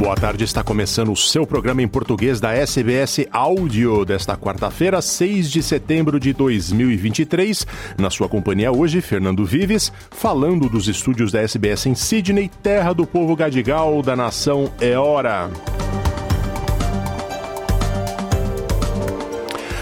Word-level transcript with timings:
Boa 0.00 0.16
tarde, 0.16 0.44
está 0.44 0.64
começando 0.64 1.12
o 1.12 1.16
seu 1.16 1.46
programa 1.46 1.82
em 1.82 1.86
português 1.86 2.40
da 2.40 2.54
SBS 2.54 3.26
Áudio 3.30 4.02
desta 4.02 4.34
quarta-feira, 4.34 5.02
6 5.02 5.50
de 5.50 5.62
setembro 5.62 6.18
de 6.18 6.32
2023. 6.32 7.66
Na 7.98 8.08
sua 8.08 8.26
companhia 8.26 8.72
hoje, 8.72 9.02
Fernando 9.02 9.44
Vives, 9.44 9.92
falando 10.10 10.70
dos 10.70 10.88
estúdios 10.88 11.30
da 11.30 11.42
SBS 11.42 11.84
em 11.84 11.94
Sydney, 11.94 12.50
terra 12.62 12.94
do 12.94 13.06
povo 13.06 13.36
gadigal 13.36 14.00
da 14.00 14.16
nação 14.16 14.72
É 14.80 14.98
Hora. 14.98 15.50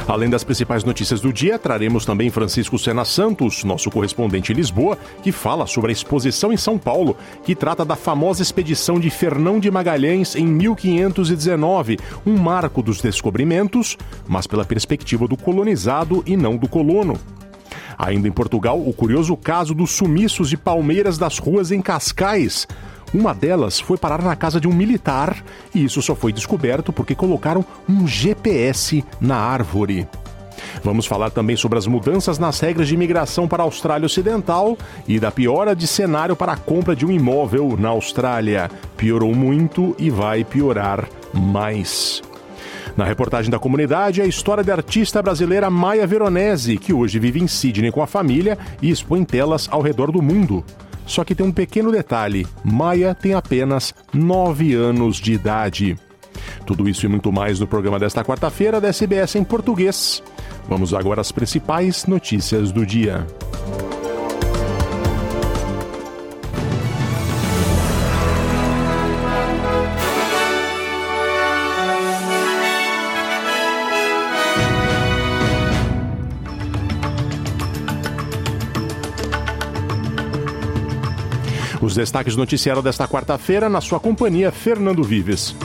Além 0.09 0.31
das 0.31 0.43
principais 0.43 0.85
notícias 0.85 1.21
do 1.21 1.31
dia, 1.31 1.59
traremos 1.59 2.07
também 2.07 2.31
Francisco 2.31 2.79
Sena 2.79 3.05
Santos, 3.05 3.63
nosso 3.63 3.91
correspondente 3.91 4.51
em 4.51 4.55
Lisboa, 4.57 4.97
que 5.23 5.31
fala 5.31 5.67
sobre 5.67 5.91
a 5.91 5.93
exposição 5.93 6.51
em 6.51 6.57
São 6.57 6.79
Paulo, 6.79 7.15
que 7.45 7.55
trata 7.55 7.85
da 7.85 7.95
famosa 7.95 8.41
expedição 8.41 8.99
de 8.99 9.11
Fernão 9.11 9.61
de 9.61 9.71
Magalhães 9.71 10.35
em 10.35 10.47
1519, 10.47 11.99
um 12.25 12.39
marco 12.39 12.83
dos 12.83 13.03
descobrimentos, 13.03 13.99
mas 14.27 14.47
pela 14.47 14.65
perspectiva 14.65 15.29
do 15.29 15.37
colonizado 15.37 16.23
e 16.25 16.39
não 16.39 16.57
do 16.57 16.71
colono. 16.71 17.21
Ainda 17.99 18.29
em 18.29 18.33
Portugal, 18.33 18.81
o 18.81 18.95
curioso 18.95 19.37
caso 19.37 19.75
dos 19.75 19.91
sumiços 19.91 20.49
de 20.49 20.57
palmeiras 20.57 21.19
das 21.19 21.39
ruas 21.39 21.71
em 21.71 21.83
Cascais. 21.83 22.67
Uma 23.13 23.35
delas 23.35 23.81
foi 23.81 23.97
parar 23.97 24.23
na 24.23 24.37
casa 24.37 24.61
de 24.61 24.69
um 24.69 24.73
militar 24.73 25.43
e 25.75 25.85
isso 25.85 26.03
só 26.03 26.15
foi 26.15 26.33
descoberto 26.33 26.93
porque 26.93 27.15
colocaram 27.15 27.65
um 27.89 28.07
GPS 28.07 29.05
na 29.21 29.37
árvore. 29.37 30.07
Vamos 30.83 31.07
falar 31.07 31.31
também 31.31 31.57
sobre 31.57 31.79
as 31.79 31.87
mudanças 31.87 32.39
nas 32.39 32.61
regras 32.61 32.89
de 32.89 32.95
imigração 32.95 33.49
para 33.49 33.63
a 33.63 33.67
Austrália 33.67 34.07
Ocidental 34.07 34.77
e 35.07 35.19
da 35.19 35.31
piora 35.31 35.75
de 35.75 35.87
cenário 35.87 36.37
para 36.37 36.53
a 36.53 36.57
compra 36.57 36.95
de 36.95 37.07
um 37.07 37.11
imóvel 37.11 37.77
na 37.79 37.89
Austrália. 37.89 38.71
Piorou 38.97 39.35
muito 39.35 39.95
e 39.99 40.11
vai 40.11 40.45
piorar 40.45 41.09
mais. 41.33 42.23
Na 42.97 43.05
reportagem 43.05 43.51
da 43.51 43.59
comunidade, 43.59 44.21
a 44.21 44.27
história 44.27 44.65
da 44.65 44.75
artista 44.75 45.23
brasileira 45.23 45.71
Maia 45.71 46.07
Veronese, 46.07 46.77
que 46.77 46.93
hoje 46.93 47.19
vive 47.19 47.41
em 47.41 47.47
Sydney 47.47 47.93
com 47.93 48.03
a 48.03 48.07
família 48.07 48.59
e 48.83 48.91
expõe 48.91 49.25
telas 49.25 49.69
ao 49.71 49.81
redor 49.81 50.11
do 50.11 50.21
mundo. 50.21 50.65
Só 51.09 51.25
que 51.25 51.35
tem 51.35 51.45
um 51.45 51.51
pequeno 51.51 51.91
detalhe: 51.91 52.47
Maia 52.63 53.15
tem 53.15 53.35
apenas 53.35 53.93
9 54.13 54.75
anos 54.75 55.17
de 55.17 55.33
idade. 55.33 55.97
Tudo 56.65 56.89
isso 56.89 57.05
e 57.05 57.09
muito 57.09 57.33
mais 57.33 57.59
no 57.59 57.67
programa 57.67 57.99
desta 57.99 58.23
quarta-feira 58.23 58.81
da 58.81 58.89
SBS 58.89 59.35
em 59.35 59.43
português. 59.43 60.23
Vamos 60.69 60.95
agora 60.95 61.21
às 61.21 61.33
principais 61.33 62.07
notícias 62.07 62.71
do 62.71 62.87
dia. 62.87 63.27
Os 81.89 81.95
destaques 81.95 82.35
do 82.35 82.41
noticiário 82.41 82.83
desta 82.83 83.09
quarta-feira, 83.09 83.67
na 83.67 83.81
sua 83.81 83.99
companhia, 83.99 84.53
Fernando 84.53 85.03
Vives. 85.03 85.57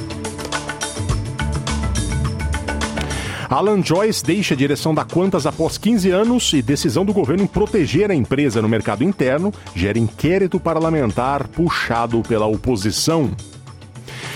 Alan 3.49 3.83
Joyce 3.83 4.23
deixa 4.23 4.53
a 4.53 4.57
direção 4.57 4.95
da 4.95 5.03
Quantas 5.03 5.45
após 5.45 5.77
15 5.77 6.11
anos 6.11 6.53
e 6.53 6.61
decisão 6.61 7.03
do 7.03 7.11
governo 7.11 7.43
em 7.43 7.45
proteger 7.45 8.09
a 8.09 8.15
empresa 8.15 8.61
no 8.61 8.69
mercado 8.69 9.03
interno 9.03 9.53
gera 9.75 9.99
inquérito 9.99 10.61
parlamentar 10.61 11.45
puxado 11.49 12.21
pela 12.21 12.45
oposição. 12.45 13.29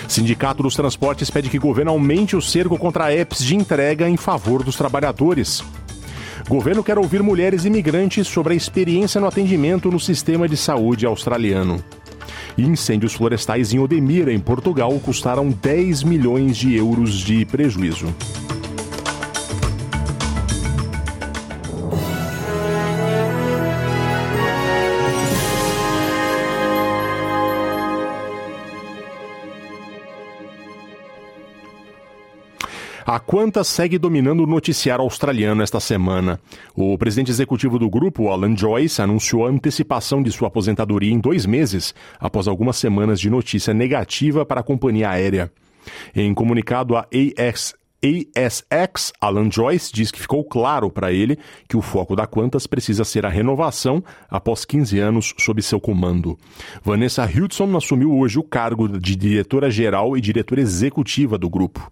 Sindicato 0.10 0.64
dos 0.64 0.76
Transportes 0.76 1.30
pede 1.30 1.50
que 1.50 1.58
o 1.58 1.62
governo 1.62 1.92
aumente 1.92 2.36
o 2.36 2.42
cerco 2.42 2.78
contra 2.78 3.14
apps 3.14 3.42
de 3.42 3.56
entrega 3.56 4.10
em 4.10 4.18
favor 4.18 4.62
dos 4.62 4.76
trabalhadores. 4.76 5.64
Governo 6.48 6.82
quer 6.82 6.98
ouvir 6.98 7.22
mulheres 7.22 7.66
imigrantes 7.66 8.26
sobre 8.26 8.54
a 8.54 8.56
experiência 8.56 9.20
no 9.20 9.28
atendimento 9.28 9.92
no 9.92 10.00
sistema 10.00 10.48
de 10.48 10.56
saúde 10.56 11.06
australiano. 11.06 11.84
Incêndios 12.58 13.14
florestais 13.14 13.74
em 13.74 13.80
Odemira, 13.80 14.32
em 14.32 14.40
Portugal, 14.40 14.98
custaram 15.04 15.50
10 15.50 16.04
milhões 16.04 16.56
de 16.56 16.74
euros 16.74 17.16
de 17.16 17.46
prejuízo. 17.46 18.08
A 33.10 33.22
Qantas 33.22 33.70
segue 33.70 33.98
dominando 33.98 34.44
o 34.44 34.46
noticiário 34.46 35.02
australiano 35.02 35.64
esta 35.64 35.80
semana. 35.80 36.42
O 36.76 36.98
presidente 36.98 37.32
executivo 37.32 37.80
do 37.80 37.90
grupo, 37.90 38.28
Alan 38.28 38.54
Joyce, 38.54 39.02
anunciou 39.02 39.46
a 39.46 39.50
antecipação 39.50 40.22
de 40.22 40.30
sua 40.30 40.50
aposentadoria 40.50 41.14
em 41.14 41.18
dois 41.18 41.46
meses, 41.46 41.96
após 42.20 42.50
algumas 42.50 42.76
semanas 42.76 43.18
de 43.18 43.30
notícia 43.30 43.74
negativa 43.74 44.46
para 44.46 44.60
a 44.60 44.64
companhia 44.64 45.10
aérea. 45.10 45.50
Em 46.14 46.34
comunicado 46.34 46.98
à 46.98 47.08
AS, 47.14 47.74
ASX, 48.04 49.14
Alan 49.22 49.50
Joyce 49.50 49.94
diz 49.94 50.12
que 50.12 50.20
ficou 50.20 50.44
claro 50.44 50.92
para 50.92 51.10
ele 51.10 51.40
que 51.66 51.78
o 51.78 51.82
foco 51.82 52.14
da 52.14 52.28
Qantas 52.28 52.68
precisa 52.68 53.06
ser 53.06 53.26
a 53.26 53.30
renovação 53.30 54.04
após 54.30 54.66
15 54.66 55.00
anos 55.00 55.34
sob 55.38 55.62
seu 55.62 55.80
comando. 55.80 56.38
Vanessa 56.84 57.24
Hudson 57.24 57.78
assumiu 57.78 58.14
hoje 58.14 58.38
o 58.38 58.44
cargo 58.44 59.00
de 59.00 59.16
diretora-geral 59.16 60.18
e 60.18 60.20
diretora 60.20 60.60
executiva 60.60 61.38
do 61.38 61.50
grupo. 61.50 61.90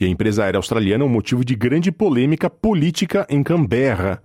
E 0.00 0.04
a 0.04 0.08
empresa 0.08 0.44
aérea 0.44 0.58
australiana 0.58 1.04
é 1.04 1.06
um 1.06 1.10
motivo 1.10 1.44
de 1.44 1.54
grande 1.54 1.90
polêmica 1.90 2.48
política 2.48 3.26
em 3.28 3.42
Canberra. 3.42 4.22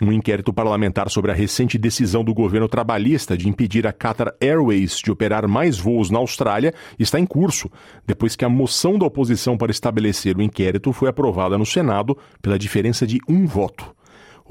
Um 0.00 0.12
inquérito 0.12 0.52
parlamentar 0.52 1.10
sobre 1.10 1.30
a 1.30 1.34
recente 1.34 1.76
decisão 1.76 2.24
do 2.24 2.32
governo 2.32 2.68
trabalhista 2.68 3.36
de 3.36 3.48
impedir 3.48 3.86
a 3.86 3.92
Qatar 3.92 4.34
Airways 4.40 4.98
de 4.98 5.10
operar 5.10 5.46
mais 5.46 5.78
voos 5.78 6.10
na 6.10 6.18
Austrália 6.18 6.72
está 6.98 7.20
em 7.20 7.26
curso, 7.26 7.70
depois 8.06 8.34
que 8.34 8.44
a 8.44 8.48
moção 8.48 8.98
da 8.98 9.06
oposição 9.06 9.58
para 9.58 9.70
estabelecer 9.70 10.36
o 10.36 10.42
inquérito 10.42 10.92
foi 10.92 11.08
aprovada 11.08 11.58
no 11.58 11.66
Senado 11.66 12.16
pela 12.40 12.58
diferença 12.58 13.06
de 13.06 13.20
um 13.28 13.46
voto. 13.46 13.94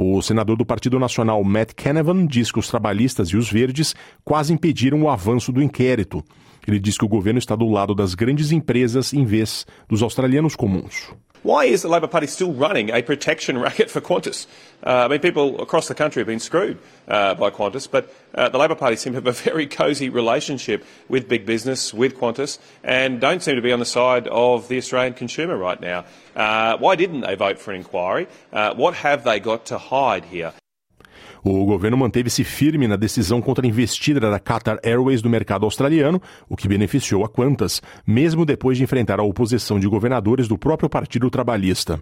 O 0.01 0.22
senador 0.22 0.55
do 0.55 0.66
Partido 0.66 0.97
Nacional, 0.97 1.44
Matt 1.44 1.73
Canavan, 1.75 2.25
diz 2.25 2.53
que 2.53 2.59
os 2.59 2.69
trabalhistas 2.69 3.28
e 3.29 3.35
os 3.35 3.51
verdes 3.51 3.94
quase 4.23 4.53
impediram 4.53 5.01
o 5.01 5.09
avanço 5.09 5.51
do 5.51 5.61
inquérito. 5.61 6.23
Ele 6.68 6.80
diz 6.80 6.97
que 6.97 7.06
o 7.06 7.09
governo 7.09 7.40
está 7.40 7.56
do 7.56 7.70
lado 7.70 7.96
das 7.96 8.14
grandes 8.14 8.52
empresas 8.52 9.14
em 9.14 9.25
vez 9.25 9.66
dos 9.88 10.02
australianos 10.02 10.56
comuns. 10.56 11.09
Why 11.42 11.66
is 11.66 11.84
the 11.84 11.88
Labor 11.88 12.08
Party 12.08 12.28
still 12.28 12.52
running 12.52 12.92
a 12.92 13.02
protection 13.02 13.58
racket 13.62 13.90
for 13.90 14.02
Qantas? 14.02 14.46
Uh, 14.86 15.06
I 15.06 15.08
mean, 15.08 15.20
people 15.22 15.62
across 15.62 15.88
the 15.88 15.96
country 15.96 16.20
have 16.20 16.28
been 16.28 16.40
screwed 16.40 16.78
uh, 17.08 17.34
by 17.36 17.50
Qantas, 17.50 17.90
but 17.90 18.14
uh, 18.36 18.50
the 18.50 18.58
Labor 18.58 18.75
Party 18.75 18.97
seem 18.97 19.14
to 19.14 19.18
have 19.18 19.28
a 19.28 19.31
very 19.50 19.66
cosy 19.66 20.09
relationship 20.09 20.86
with 21.08 21.30
big 21.30 21.46
business, 21.46 21.94
with 21.94 22.18
Qantas, 22.18 22.59
and 22.84 23.22
don't 23.22 23.41
seem 23.41 23.56
to 23.56 23.62
be 23.62 23.72
on 23.72 23.79
the 23.79 23.85
side 23.85 24.28
of 24.28 24.67
the 24.67 24.78
Australian 24.78 25.14
consumer 25.14 25.58
right 25.58 25.79
now. 25.79 26.03
Uh, 26.35 26.78
why 26.78 26.96
didn't 26.96 27.22
they 27.22 27.35
vote 27.35 27.58
for 27.58 27.72
an 27.72 27.78
inquiry? 27.78 28.28
Uh, 28.52 28.73
what 28.73 28.96
have 28.96 29.23
they 29.23 29.40
got 29.40 29.66
to 29.67 29.78
hide 29.78 30.26
here? 30.26 30.53
O 31.44 31.66
governo 31.66 31.97
manteve-se 31.97 32.44
firme 32.44 32.88
na 32.88 32.96
decisão 32.96 33.41
contra 33.41 33.66
a 33.66 33.70
investida 33.70 34.20
da 34.20 34.40
Qatar 34.40 34.80
Airways 34.84 35.22
do 35.22 35.30
mercado 35.30 35.66
australiano, 35.66 36.22
o 36.47 36.56
que 36.56 36.68
beneficiou 36.68 37.24
a 37.24 37.30
Qantas, 37.30 37.82
mesmo 38.06 38.46
depois 38.46 38.78
de 38.78 38.84
enfrentar 38.84 39.20
a 39.20 39.24
oposição 39.24 39.80
de 39.80 39.88
governadores 39.88 40.47
do 40.47 40.58
próprio 40.58 40.90
Partido 40.90 41.30
Trabalhista. 41.30 42.02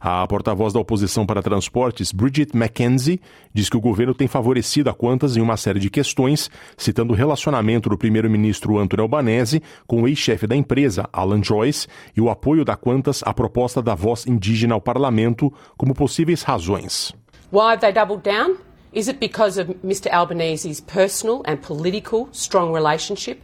A 0.00 0.26
porta-voz 0.26 0.72
da 0.72 0.80
oposição 0.80 1.24
para 1.24 1.42
transportes, 1.42 2.12
Bridget 2.12 2.56
McKenzie, 2.56 3.20
diz 3.52 3.68
que 3.68 3.76
o 3.76 3.80
governo 3.80 4.14
tem 4.14 4.26
favorecido 4.26 4.90
a 4.90 4.94
Qantas 4.94 5.36
em 5.36 5.40
uma 5.40 5.56
série 5.56 5.78
de 5.78 5.90
questões, 5.90 6.50
citando 6.76 7.12
o 7.12 7.16
relacionamento 7.16 7.88
do 7.88 7.98
primeiro-ministro 7.98 8.78
Anthony 8.78 9.02
Albanese 9.02 9.62
com 9.86 10.02
o 10.02 10.08
ex-chefe 10.08 10.46
da 10.46 10.56
empresa, 10.56 11.08
Alan 11.12 11.42
Joyce, 11.42 11.86
e 12.16 12.20
o 12.20 12.30
apoio 12.30 12.64
da 12.64 12.76
Qantas 12.76 13.22
à 13.24 13.32
proposta 13.32 13.80
da 13.82 13.94
voz 13.94 14.26
indígena 14.26 14.74
ao 14.74 14.80
parlamento 14.80 15.52
como 15.76 15.94
possíveis 15.94 16.42
razões. 16.42 17.14
Why 17.52 17.72
have 17.72 17.80
they 17.80 17.92
doubled 17.92 18.22
down? 18.22 18.69
Is 18.92 19.06
it 19.06 19.20
because 19.20 19.56
of 19.56 19.68
Mr 19.84 20.10
Albanese's 20.10 20.80
personal 20.80 21.42
and 21.44 21.62
political 21.62 22.28
strong 22.32 22.72
relationship 22.72 23.40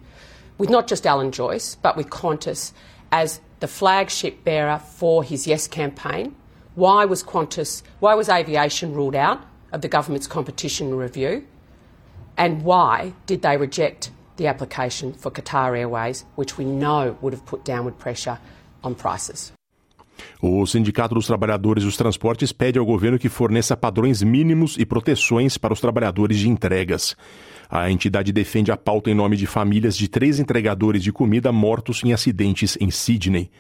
with 0.59 0.71
not 0.71 0.89
just 0.89 1.07
Alan 1.07 1.31
Joyce, 1.31 1.77
but 1.77 1.97
with 1.97 2.11
Qantas 2.11 2.73
as 3.13 3.41
the 3.61 3.69
flagship 3.69 4.43
bearer 4.43 4.81
for 4.81 5.23
his 5.23 5.47
Yes 5.47 5.69
campaign? 5.69 6.35
Why 6.75 7.05
was 7.05 7.23
Qantas, 7.23 7.83
why 8.01 8.15
was 8.15 8.29
aviation 8.29 8.93
ruled 8.93 9.15
out 9.15 9.41
of 9.71 9.83
the 9.83 9.89
government's 9.89 10.27
competition 10.27 10.95
review? 10.97 11.47
And 12.37 12.65
why 12.65 13.15
did 13.27 13.43
they 13.43 13.57
reject 13.57 14.11
the 14.39 14.49
application 14.49 15.13
for 15.13 15.31
Qatar 15.31 15.79
Airways, 15.79 16.25
which 16.35 16.59
we 16.59 16.65
know 16.65 17.17
would 17.21 17.33
have 17.33 17.47
put 17.47 17.65
downward 17.65 17.99
pressure 17.99 18.41
on 18.83 18.97
prices? 18.97 19.53
O 20.41 20.67
Sindicato 20.67 21.15
dos 21.15 21.27
Trabalhadores 21.27 21.85
dos 21.85 21.97
Transportes 21.97 22.53
pede 22.53 22.79
ao 22.79 22.87
governo 22.87 23.19
que 23.19 23.29
forneça 23.29 23.77
padrões 23.77 24.23
mínimos 24.23 24.77
e 24.79 24.87
proteções 24.87 25.57
para 25.59 25.73
os 25.73 25.81
trabalhadores 25.81 26.39
de 26.39 26.49
entregas. 26.49 27.17
A 27.69 27.91
entidade 27.91 28.33
defende 28.33 28.71
a 28.71 28.77
pauta 28.77 29.11
em 29.11 29.15
nome 29.15 29.37
de 29.37 29.47
famílias 29.47 29.97
de 29.97 30.09
três 30.09 30.39
entregadores 30.39 31.03
de 31.03 31.13
comida 31.13 31.51
mortos 31.51 32.03
em 32.05 32.13
acidentes 32.13 32.77
em 32.81 32.91
Sydney. 32.91 33.51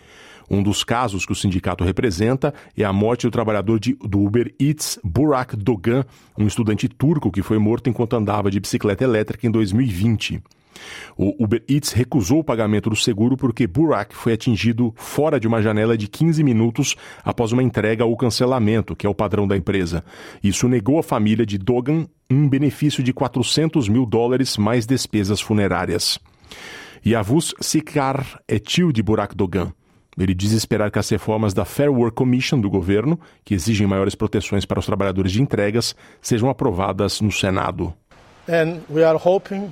Um 0.49 0.63
dos 0.63 0.85
casos 0.85 1.27
que 1.27 1.33
o 1.33 1.35
sindicato 1.35 1.83
representa 1.83 2.55
é 2.77 2.85
a 2.85 2.93
morte 2.93 3.27
do 3.27 3.33
trabalhador 3.33 3.81
de, 3.81 3.95
do 3.95 4.21
Uber 4.21 4.55
Eats, 4.61 4.99
Burak 5.03 5.57
Dogan, 5.57 6.05
um 6.39 6.47
estudante 6.47 6.89
turco 6.89 7.33
que 7.33 7.43
foi 7.43 7.59
morto 7.59 7.91
enquanto 7.91 8.15
andava 8.15 8.51
de 8.51 8.61
bicicleta 8.61 9.03
elétrica 9.03 9.47
em 9.47 9.51
2020. 9.51 10.41
O 11.17 11.35
Uber 11.43 11.63
Eats 11.69 11.93
recusou 11.93 12.41
o 12.41 12.45
pagamento 12.45 12.91
do 12.91 12.97
seguro 12.97 13.37
porque 13.37 13.67
Burak 13.67 14.15
foi 14.15 14.33
atingido 14.33 14.93
fora 14.97 15.41
de 15.41 15.47
uma 15.47 15.63
janela 15.63 15.97
de 15.97 16.09
15 16.09 16.43
minutos 16.43 16.95
após 17.25 17.53
uma 17.53 17.63
entrega 17.63 18.05
ou 18.05 18.17
cancelamento, 18.17 18.95
que 18.95 19.07
é 19.07 19.11
o 19.11 19.15
padrão 19.15 19.47
da 19.47 19.57
empresa. 19.57 20.05
Isso 20.43 20.69
negou 20.69 20.99
à 20.99 21.03
família 21.03 21.47
de 21.47 21.59
Dogan 21.59 22.07
um 22.31 22.49
benefício 22.49 23.03
de 23.03 23.13
400 23.13 23.89
mil 23.89 24.05
dólares 24.05 24.57
mais 24.57 24.87
despesas 24.87 25.41
funerárias. 25.41 26.19
Yavuz 27.05 27.55
Sikar 27.61 28.41
é 28.49 28.59
tio 28.59 28.93
de 28.93 29.03
Burak 29.03 29.35
Dogan. 29.37 29.73
Ele 30.19 30.35
diz 30.35 30.53
esperar 30.53 30.91
que 30.91 30.99
as 30.99 31.09
reformas 31.09 31.53
da 31.53 31.65
Fair 31.65 31.93
Work 31.93 32.17
Commission 32.17 32.59
do 32.59 32.71
governo, 32.71 33.21
que 33.45 33.55
exigem 33.55 33.87
maiores 33.87 34.15
proteções 34.15 34.65
para 34.65 34.81
os 34.81 34.87
trabalhadores 34.87 35.31
de 35.31 35.43
entregas, 35.43 35.95
sejam 36.23 36.49
aprovadas 36.49 37.21
no 37.21 37.31
Senado. 37.31 37.93
And 38.49 38.81
we 38.89 39.05
are 39.05 39.19
hoping 39.23 39.71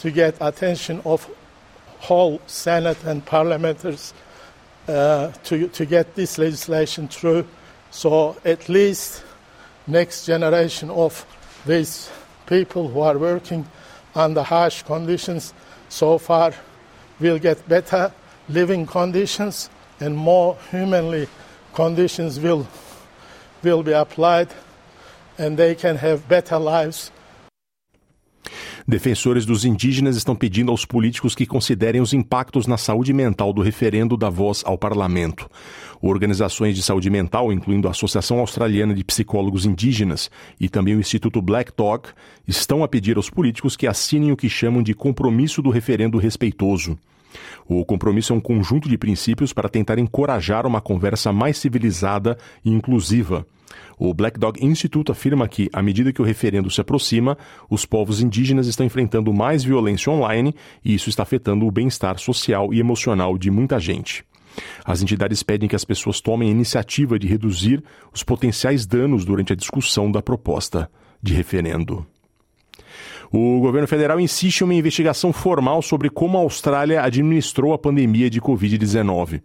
to 0.00 0.10
get 0.10 0.36
attention 0.40 1.00
of 1.04 1.28
whole 2.00 2.40
Senate 2.46 3.02
and 3.04 3.24
parliamentarians 3.24 4.14
uh, 4.88 5.30
to, 5.44 5.68
to 5.68 5.86
get 5.86 6.14
this 6.14 6.38
legislation 6.38 7.06
through. 7.06 7.46
So 7.90 8.36
at 8.44 8.68
least 8.68 9.22
next 9.86 10.26
generation 10.26 10.90
of 10.90 11.24
these 11.66 12.10
people 12.46 12.88
who 12.88 13.00
are 13.00 13.18
working 13.18 13.66
under 14.14 14.42
harsh 14.42 14.82
conditions 14.82 15.54
so 15.88 16.18
far 16.18 16.52
will 17.20 17.38
get 17.38 17.68
better 17.68 18.12
living 18.48 18.86
conditions 18.86 19.70
and 20.00 20.16
more 20.16 20.56
humanly 20.70 21.28
conditions 21.74 22.40
will 22.40 22.66
will 23.62 23.82
be 23.82 23.92
applied 23.92 24.48
and 25.38 25.56
they 25.56 25.74
can 25.74 25.96
have 25.96 26.26
better 26.28 26.58
lives 26.58 27.12
Defensores 28.90 29.46
dos 29.46 29.64
indígenas 29.64 30.16
estão 30.16 30.34
pedindo 30.34 30.72
aos 30.72 30.84
políticos 30.84 31.36
que 31.36 31.46
considerem 31.46 32.00
os 32.00 32.12
impactos 32.12 32.66
na 32.66 32.76
saúde 32.76 33.12
mental 33.12 33.52
do 33.52 33.62
referendo 33.62 34.16
da 34.16 34.28
voz 34.28 34.64
ao 34.66 34.76
parlamento. 34.76 35.48
Organizações 36.02 36.74
de 36.74 36.82
saúde 36.82 37.08
mental, 37.08 37.52
incluindo 37.52 37.86
a 37.86 37.92
Associação 37.92 38.40
Australiana 38.40 38.92
de 38.92 39.04
Psicólogos 39.04 39.64
Indígenas 39.64 40.28
e 40.58 40.68
também 40.68 40.96
o 40.96 40.98
Instituto 40.98 41.40
Black 41.40 41.70
Dog, 41.76 42.08
estão 42.48 42.82
a 42.82 42.88
pedir 42.88 43.16
aos 43.16 43.30
políticos 43.30 43.76
que 43.76 43.86
assinem 43.86 44.32
o 44.32 44.36
que 44.36 44.48
chamam 44.48 44.82
de 44.82 44.92
compromisso 44.92 45.62
do 45.62 45.70
referendo 45.70 46.18
respeitoso. 46.18 46.98
O 47.68 47.84
compromisso 47.84 48.32
é 48.32 48.36
um 48.36 48.40
conjunto 48.40 48.88
de 48.88 48.98
princípios 48.98 49.52
para 49.52 49.68
tentar 49.68 50.00
encorajar 50.00 50.66
uma 50.66 50.80
conversa 50.80 51.32
mais 51.32 51.58
civilizada 51.58 52.36
e 52.64 52.72
inclusiva. 52.72 53.46
O 54.02 54.14
Black 54.14 54.40
Dog 54.40 54.64
Institute 54.64 55.12
afirma 55.12 55.46
que, 55.46 55.68
à 55.74 55.82
medida 55.82 56.10
que 56.10 56.22
o 56.22 56.24
referendo 56.24 56.70
se 56.70 56.80
aproxima, 56.80 57.36
os 57.68 57.84
povos 57.84 58.22
indígenas 58.22 58.66
estão 58.66 58.86
enfrentando 58.86 59.30
mais 59.30 59.62
violência 59.62 60.10
online 60.10 60.54
e 60.82 60.94
isso 60.94 61.10
está 61.10 61.22
afetando 61.22 61.66
o 61.66 61.70
bem-estar 61.70 62.18
social 62.18 62.72
e 62.72 62.80
emocional 62.80 63.36
de 63.36 63.50
muita 63.50 63.78
gente. 63.78 64.24
As 64.86 65.02
entidades 65.02 65.42
pedem 65.42 65.68
que 65.68 65.76
as 65.76 65.84
pessoas 65.84 66.18
tomem 66.18 66.48
a 66.48 66.52
iniciativa 66.52 67.18
de 67.18 67.26
reduzir 67.26 67.84
os 68.10 68.22
potenciais 68.22 68.86
danos 68.86 69.26
durante 69.26 69.52
a 69.52 69.56
discussão 69.56 70.10
da 70.10 70.22
proposta 70.22 70.90
de 71.22 71.34
referendo. 71.34 72.06
O 73.32 73.60
governo 73.60 73.86
federal 73.86 74.18
insiste 74.18 74.60
em 74.60 74.64
uma 74.64 74.74
investigação 74.74 75.32
formal 75.32 75.80
sobre 75.82 76.10
como 76.10 76.36
a 76.36 76.40
Austrália 76.40 77.00
administrou 77.00 77.72
a 77.72 77.78
pandemia 77.78 78.28
de 78.28 78.40
Covid-19. 78.40 79.40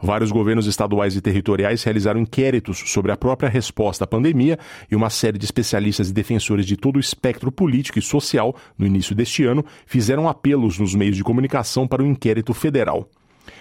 Vários 0.00 0.30
governos 0.30 0.66
estaduais 0.66 1.16
e 1.16 1.20
territoriais 1.20 1.82
realizaram 1.82 2.18
inquéritos 2.18 2.78
sobre 2.86 3.12
a 3.12 3.16
própria 3.16 3.50
resposta 3.50 4.04
à 4.04 4.06
pandemia 4.06 4.58
e 4.90 4.96
uma 4.96 5.10
série 5.10 5.36
de 5.36 5.44
especialistas 5.44 6.08
e 6.08 6.14
defensores 6.14 6.64
de 6.64 6.78
todo 6.78 6.96
o 6.96 7.00
espectro 7.00 7.52
político 7.52 7.98
e 7.98 8.02
social, 8.02 8.56
no 8.78 8.86
início 8.86 9.14
deste 9.14 9.44
ano, 9.44 9.62
fizeram 9.84 10.26
apelos 10.26 10.78
nos 10.78 10.94
meios 10.94 11.14
de 11.14 11.22
comunicação 11.22 11.86
para 11.86 12.02
o 12.02 12.06
inquérito 12.06 12.54
federal. 12.54 13.06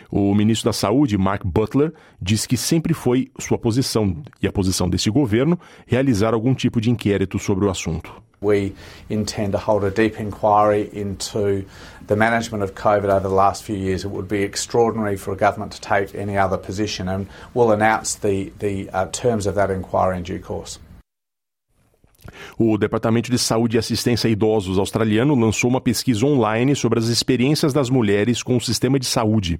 O 0.09 0.33
ministro 0.33 0.69
da 0.69 0.73
Saúde, 0.73 1.17
Mark 1.17 1.43
Butler, 1.43 1.91
diz 2.21 2.45
que 2.45 2.55
sempre 2.55 2.93
foi 2.93 3.29
sua 3.37 3.57
posição 3.57 4.23
e 4.41 4.47
a 4.47 4.53
posição 4.53 4.89
deste 4.89 5.09
governo 5.09 5.59
realizar 5.85 6.33
algum 6.33 6.53
tipo 6.53 6.79
de 6.79 6.89
inquérito 6.89 7.37
sobre 7.37 7.65
o 7.65 7.69
assunto. 7.69 8.24
We 8.41 8.75
intend 9.09 9.53
to 9.53 9.57
hold 9.57 9.83
a 9.83 9.91
deep 9.91 10.19
inquiry 10.19 10.89
into 10.93 11.65
the 12.07 12.15
management 12.15 12.63
of 12.63 12.75
COVID 12.75 13.05
over 13.05 13.27
the 13.27 13.33
last 13.33 13.63
few 13.63 13.75
years. 13.75 14.05
It 14.05 14.09
would 14.09 14.27
be 14.27 14.43
extraordinary 14.43 15.17
for 15.17 15.31
a 15.31 15.37
government 15.37 15.71
to 15.73 15.81
take 15.81 16.13
any 16.15 16.37
other 16.37 16.57
position, 16.57 17.07
and 17.07 17.27
we'll 17.53 17.71
announce 17.71 18.15
the, 18.15 18.51
the 18.59 18.89
uh, 18.91 19.07
terms 19.07 19.47
of 19.47 19.55
that 19.55 19.71
inquiry 19.71 20.17
in 20.17 20.23
due 20.23 20.39
course. 20.39 20.79
O 22.57 22.77
Departamento 22.77 23.31
de 23.31 23.37
Saúde 23.37 23.77
e 23.77 23.79
Assistência 23.79 24.27
a 24.27 24.31
Idosos 24.31 24.77
australiano 24.77 25.35
lançou 25.35 25.69
uma 25.69 25.81
pesquisa 25.81 26.25
online 26.25 26.75
sobre 26.75 26.99
as 26.99 27.07
experiências 27.07 27.73
das 27.73 27.89
mulheres 27.89 28.41
com 28.41 28.57
o 28.57 28.61
sistema 28.61 28.99
de 28.99 29.05
saúde. 29.05 29.59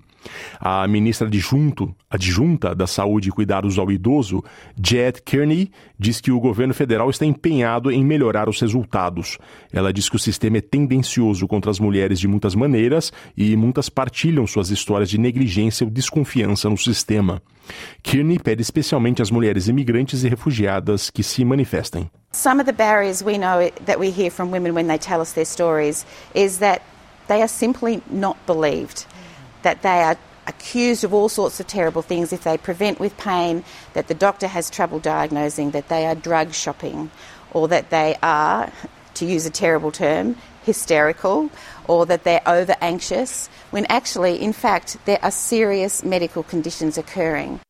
A 0.60 0.88
ministra 0.88 1.28
adjunto, 1.28 1.94
adjunta 2.10 2.74
da 2.74 2.88
Saúde 2.88 3.30
e 3.30 3.32
Cuidados 3.32 3.78
ao 3.78 3.92
Idoso, 3.92 4.44
Jed 4.82 5.22
Kearney, 5.24 5.72
diz 5.98 6.20
que 6.20 6.32
o 6.32 6.40
governo 6.40 6.74
federal 6.74 7.10
está 7.10 7.26
empenhado 7.26 7.92
em 7.92 8.04
melhorar 8.04 8.50
os 8.50 8.60
resultados. 8.60 9.38
Ela 9.72 9.94
diz 9.94 10.10
que 10.10 10.16
o 10.16 10.20
sistema 10.20 10.58
é 10.58 10.62
tendencioso 10.62 11.48
contra 11.48 11.72
as 11.72 11.80
mulheres 11.80 12.20
de 12.20 12.28
muitas 12.28 12.56
maneiras 12.56 13.12
e 13.38 13.56
muitas 13.56 13.90
partilham 13.90 14.48
suas 14.48 14.70
histórias 14.70 15.10
de 15.10 15.18
negligência 15.18 15.86
ou 15.86 15.92
desconfiança 15.92 16.70
no 16.70 16.78
sistema. 16.78 17.42
Kearney 18.04 18.40
pede 18.40 18.62
especialmente 18.62 19.22
às 19.22 19.32
mulheres 19.32 19.68
imigrantes 19.68 20.24
e 20.24 20.30
refugiadas 20.30 21.10
que 21.10 21.24
se 21.24 21.44
manifestem. 21.44 22.10
Some 22.36 22.60
of 22.60 22.66
the 22.66 22.74
barriers 22.74 23.24
we 23.24 23.38
know 23.38 23.72
that 23.86 23.98
we 23.98 24.12
hear 24.12 24.30
from 24.30 24.52
women 24.52 24.76
when 24.76 24.88
they 24.88 24.98
tell 24.98 25.22
us 25.22 25.32
their 25.32 25.46
stories 25.46 26.06
is 26.34 26.60
that 26.60 26.82
they 27.28 27.42
are 27.42 27.48
simply 27.48 28.04
not 28.10 28.46
believed, 28.46 29.06
that 29.62 29.82
they 29.84 30.04
are 30.04 30.18
accused 30.46 31.06
of 31.06 31.14
all 31.14 31.30
sorts 31.30 31.62
of 31.62 31.66
terrible 31.66 32.02
things 32.02 32.34
if 32.34 32.44
they 32.44 32.58
prevent 32.58 33.00
with 33.00 33.18
pain, 33.18 33.64
that 33.94 34.10
the 34.10 34.14
doctor 34.14 34.48
has 34.48 34.70
trouble 34.70 35.00
diagnosing, 35.00 35.72
that 35.72 35.88
they 35.88 36.06
are 36.06 36.14
drug 36.14 36.54
shopping, 36.54 37.10
or 37.54 37.70
that 37.70 37.90
they 37.90 38.18
are, 38.22 38.70
to 39.14 39.26
use 39.26 39.46
a 39.46 39.50
terrible 39.50 39.92
term, 39.92 40.36
hysterical, 40.64 41.50
or 41.88 42.06
that 42.06 42.26
they're 42.26 42.44
over 42.46 42.76
anxious, 42.82 43.48
when 43.72 43.86
actually, 43.86 44.42
in 44.42 44.52
fact, 44.52 44.98
there 45.06 45.24
are 45.24 45.32
serious 45.32 46.04
medical 46.04 46.44
conditions 46.44 46.98
occurring. 46.98 47.62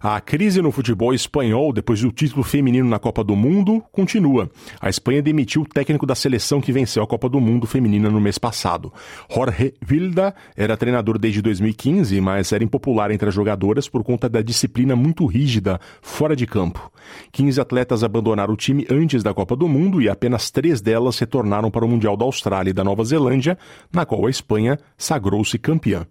A 0.00 0.20
crise 0.20 0.62
no 0.62 0.70
futebol 0.70 1.12
espanhol, 1.12 1.72
depois 1.72 2.00
do 2.00 2.12
título 2.12 2.44
feminino 2.44 2.88
na 2.88 3.00
Copa 3.00 3.24
do 3.24 3.34
Mundo, 3.34 3.82
continua. 3.90 4.48
A 4.80 4.88
Espanha 4.88 5.20
demitiu 5.20 5.62
o 5.62 5.66
técnico 5.66 6.06
da 6.06 6.14
seleção 6.14 6.60
que 6.60 6.70
venceu 6.70 7.02
a 7.02 7.06
Copa 7.06 7.28
do 7.28 7.40
Mundo 7.40 7.66
feminina 7.66 8.08
no 8.08 8.20
mês 8.20 8.38
passado. 8.38 8.92
Jorge 9.28 9.74
Vilda 9.82 10.32
era 10.56 10.76
treinador 10.76 11.18
desde 11.18 11.42
2015, 11.42 12.20
mas 12.20 12.52
era 12.52 12.62
impopular 12.62 13.10
entre 13.10 13.28
as 13.28 13.34
jogadoras 13.34 13.88
por 13.88 14.04
conta 14.04 14.28
da 14.28 14.40
disciplina 14.40 14.94
muito 14.94 15.26
rígida 15.26 15.80
fora 16.00 16.36
de 16.36 16.46
campo. 16.46 16.92
15 17.32 17.60
atletas 17.60 18.04
abandonaram 18.04 18.54
o 18.54 18.56
time 18.56 18.86
antes 18.88 19.24
da 19.24 19.34
Copa 19.34 19.56
do 19.56 19.66
Mundo 19.66 20.00
e 20.00 20.08
apenas 20.08 20.48
três 20.48 20.80
delas 20.80 21.18
retornaram 21.18 21.72
para 21.72 21.84
o 21.84 21.88
Mundial 21.88 22.16
da 22.16 22.24
Austrália 22.24 22.70
e 22.70 22.74
da 22.74 22.84
Nova 22.84 23.02
Zelândia, 23.02 23.58
na 23.92 24.06
qual 24.06 24.26
a 24.26 24.30
Espanha 24.30 24.78
sagrou-se 24.96 25.58
campeã. 25.58 26.06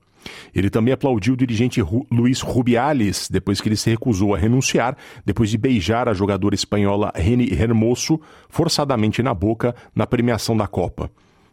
Ele 0.54 0.70
também 0.70 0.94
aplaudiu 0.94 1.34
o 1.34 1.38
dirigente 1.38 1.82
Ru 1.82 2.06
Luiz 2.12 2.42
Rubiales 2.42 3.30
depois 3.30 3.62
que 3.62 3.70
ele 3.70 3.76
se 3.76 3.90
recusou 3.90 4.34
a 4.34 4.38
renunciar 4.38 4.98
depois 5.26 5.50
de 5.50 5.58
beijar 5.58 6.08
a 6.08 6.14
jogadora 6.14 6.56
espanhola 6.56 7.12
Reni 7.16 7.52
Hermoso 7.52 8.20
forçadamente 8.50 9.22
na 9.22 9.34
boca 9.34 9.76
na 9.96 10.08
premiação 10.08 10.56
da 10.56 10.68
Copa. 10.68 11.10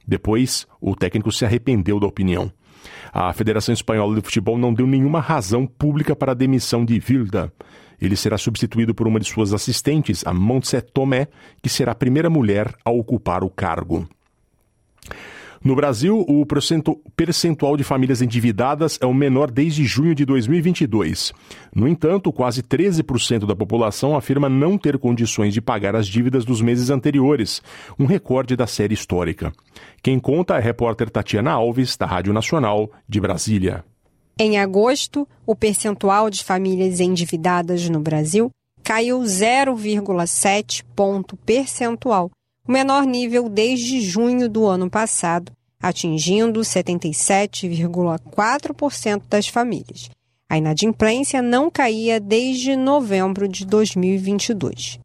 Depois, 0.06 0.66
o 0.80 0.94
técnico 0.94 1.32
se 1.32 1.44
arrependeu 1.44 1.98
da 1.98 2.06
opinião. 2.06 2.52
A 3.12 3.32
Federação 3.32 3.72
Espanhola 3.72 4.16
de 4.16 4.20
Futebol 4.20 4.58
não 4.58 4.74
deu 4.74 4.86
nenhuma 4.86 5.20
razão 5.20 5.66
pública 5.66 6.14
para 6.14 6.32
a 6.32 6.34
demissão 6.34 6.84
de 6.84 6.98
Vilda. 6.98 7.52
Ele 8.00 8.16
será 8.16 8.36
substituído 8.36 8.94
por 8.94 9.06
uma 9.06 9.20
de 9.20 9.26
suas 9.26 9.54
assistentes, 9.54 10.26
a 10.26 10.34
Montse 10.34 10.80
Tomé, 10.82 11.28
que 11.62 11.68
será 11.68 11.92
a 11.92 11.94
primeira 11.94 12.28
mulher 12.28 12.74
a 12.84 12.90
ocupar 12.90 13.42
o 13.42 13.48
cargo. 13.50 14.06
No 15.64 15.74
Brasil, 15.74 16.22
o 16.28 16.44
percentual 17.16 17.74
de 17.74 17.82
famílias 17.82 18.20
endividadas 18.20 18.98
é 19.00 19.06
o 19.06 19.14
menor 19.14 19.50
desde 19.50 19.82
junho 19.86 20.14
de 20.14 20.22
2022. 20.26 21.32
No 21.74 21.88
entanto, 21.88 22.30
quase 22.30 22.62
13% 22.62 23.46
da 23.46 23.56
população 23.56 24.14
afirma 24.14 24.46
não 24.46 24.76
ter 24.76 24.98
condições 24.98 25.54
de 25.54 25.62
pagar 25.62 25.96
as 25.96 26.06
dívidas 26.06 26.44
dos 26.44 26.60
meses 26.60 26.90
anteriores, 26.90 27.62
um 27.98 28.04
recorde 28.04 28.54
da 28.54 28.66
série 28.66 28.92
histórica. 28.92 29.54
Quem 30.02 30.18
conta 30.18 30.52
é 30.52 30.58
a 30.58 30.60
repórter 30.60 31.08
Tatiana 31.08 31.52
Alves, 31.52 31.96
da 31.96 32.04
Rádio 32.04 32.34
Nacional 32.34 32.90
de 33.08 33.18
Brasília. 33.18 33.82
Em 34.38 34.58
agosto, 34.58 35.26
o 35.46 35.56
percentual 35.56 36.28
de 36.28 36.44
famílias 36.44 37.00
endividadas 37.00 37.88
no 37.88 38.00
Brasil 38.00 38.50
caiu 38.82 39.18
0,7 39.20 40.84
ponto 40.94 41.38
percentual 41.38 42.30
o 42.66 42.72
menor 42.72 43.04
nível 43.04 43.48
desde 43.48 44.00
junho 44.00 44.48
do 44.48 44.66
ano 44.66 44.90
passado, 44.90 45.52
atingindo 45.80 46.60
77,4% 46.60 49.22
das 49.28 49.46
famílias. 49.46 50.10
A 50.48 50.56
inadimplência 50.56 51.42
não 51.42 51.70
caía 51.70 52.18
desde 52.18 52.74
novembro 52.76 53.46
de 53.46 53.66
2022. 53.66 54.98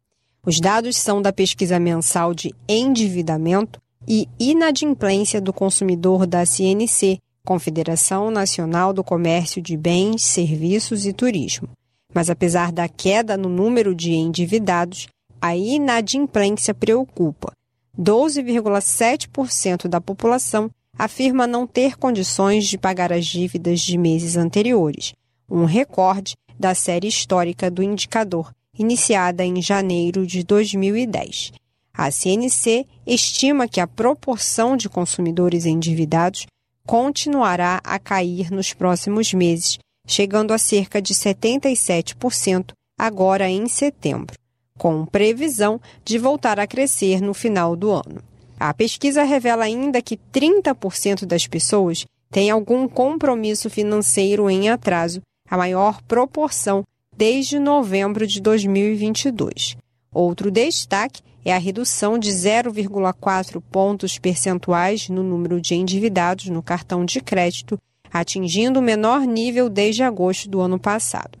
Os 0.44 0.58
dados 0.58 0.96
são 0.96 1.20
da 1.20 1.32
pesquisa 1.32 1.78
mensal 1.78 2.32
de 2.32 2.54
endividamento 2.66 3.80
e 4.08 4.26
inadimplência 4.38 5.40
do 5.40 5.52
consumidor 5.52 6.26
da 6.26 6.46
CNC, 6.46 7.18
Confederação 7.44 8.30
Nacional 8.30 8.92
do 8.92 9.04
Comércio 9.04 9.60
de 9.60 9.76
Bens, 9.76 10.22
Serviços 10.22 11.04
e 11.04 11.12
Turismo. 11.12 11.68
Mas 12.14 12.30
apesar 12.30 12.72
da 12.72 12.88
queda 12.88 13.36
no 13.36 13.48
número 13.48 13.94
de 13.94 14.12
endividados, 14.12 15.08
a 15.40 15.56
inadimplência 15.56 16.74
preocupa. 16.74 17.52
12,7% 17.98 19.88
da 19.88 20.00
população 20.00 20.70
afirma 20.98 21.46
não 21.46 21.66
ter 21.66 21.96
condições 21.96 22.66
de 22.66 22.76
pagar 22.76 23.12
as 23.12 23.26
dívidas 23.26 23.80
de 23.80 23.96
meses 23.96 24.36
anteriores, 24.36 25.14
um 25.50 25.64
recorde 25.64 26.34
da 26.58 26.74
série 26.74 27.08
histórica 27.08 27.70
do 27.70 27.82
indicador, 27.82 28.52
iniciada 28.78 29.44
em 29.44 29.62
janeiro 29.62 30.26
de 30.26 30.44
2010. 30.44 31.52
A 31.92 32.10
CNC 32.10 32.86
estima 33.06 33.66
que 33.66 33.80
a 33.80 33.86
proporção 33.86 34.76
de 34.76 34.88
consumidores 34.88 35.64
endividados 35.66 36.46
continuará 36.86 37.80
a 37.82 37.98
cair 37.98 38.50
nos 38.50 38.72
próximos 38.72 39.32
meses, 39.32 39.78
chegando 40.06 40.52
a 40.52 40.58
cerca 40.58 41.00
de 41.00 41.14
77% 41.14 42.72
agora 42.98 43.48
em 43.48 43.66
setembro 43.68 44.39
com 44.80 45.04
previsão 45.04 45.78
de 46.02 46.16
voltar 46.16 46.58
a 46.58 46.66
crescer 46.66 47.20
no 47.20 47.34
final 47.34 47.76
do 47.76 47.90
ano. 47.90 48.22
A 48.58 48.72
pesquisa 48.72 49.22
revela 49.24 49.64
ainda 49.64 50.00
que 50.00 50.16
30% 50.16 51.26
das 51.26 51.46
pessoas 51.46 52.06
têm 52.30 52.48
algum 52.48 52.88
compromisso 52.88 53.68
financeiro 53.68 54.48
em 54.48 54.70
atraso, 54.70 55.20
a 55.50 55.54
maior 55.58 56.00
proporção 56.04 56.82
desde 57.14 57.58
novembro 57.58 58.26
de 58.26 58.40
2022. 58.40 59.76
Outro 60.14 60.50
destaque 60.50 61.20
é 61.44 61.54
a 61.54 61.58
redução 61.58 62.18
de 62.18 62.30
0,4 62.30 63.62
pontos 63.70 64.18
percentuais 64.18 65.10
no 65.10 65.22
número 65.22 65.60
de 65.60 65.74
endividados 65.74 66.46
no 66.46 66.62
cartão 66.62 67.04
de 67.04 67.20
crédito, 67.20 67.78
atingindo 68.10 68.80
o 68.80 68.82
menor 68.82 69.26
nível 69.26 69.68
desde 69.68 70.02
agosto 70.02 70.48
do 70.48 70.58
ano 70.58 70.78
passado. 70.78 71.38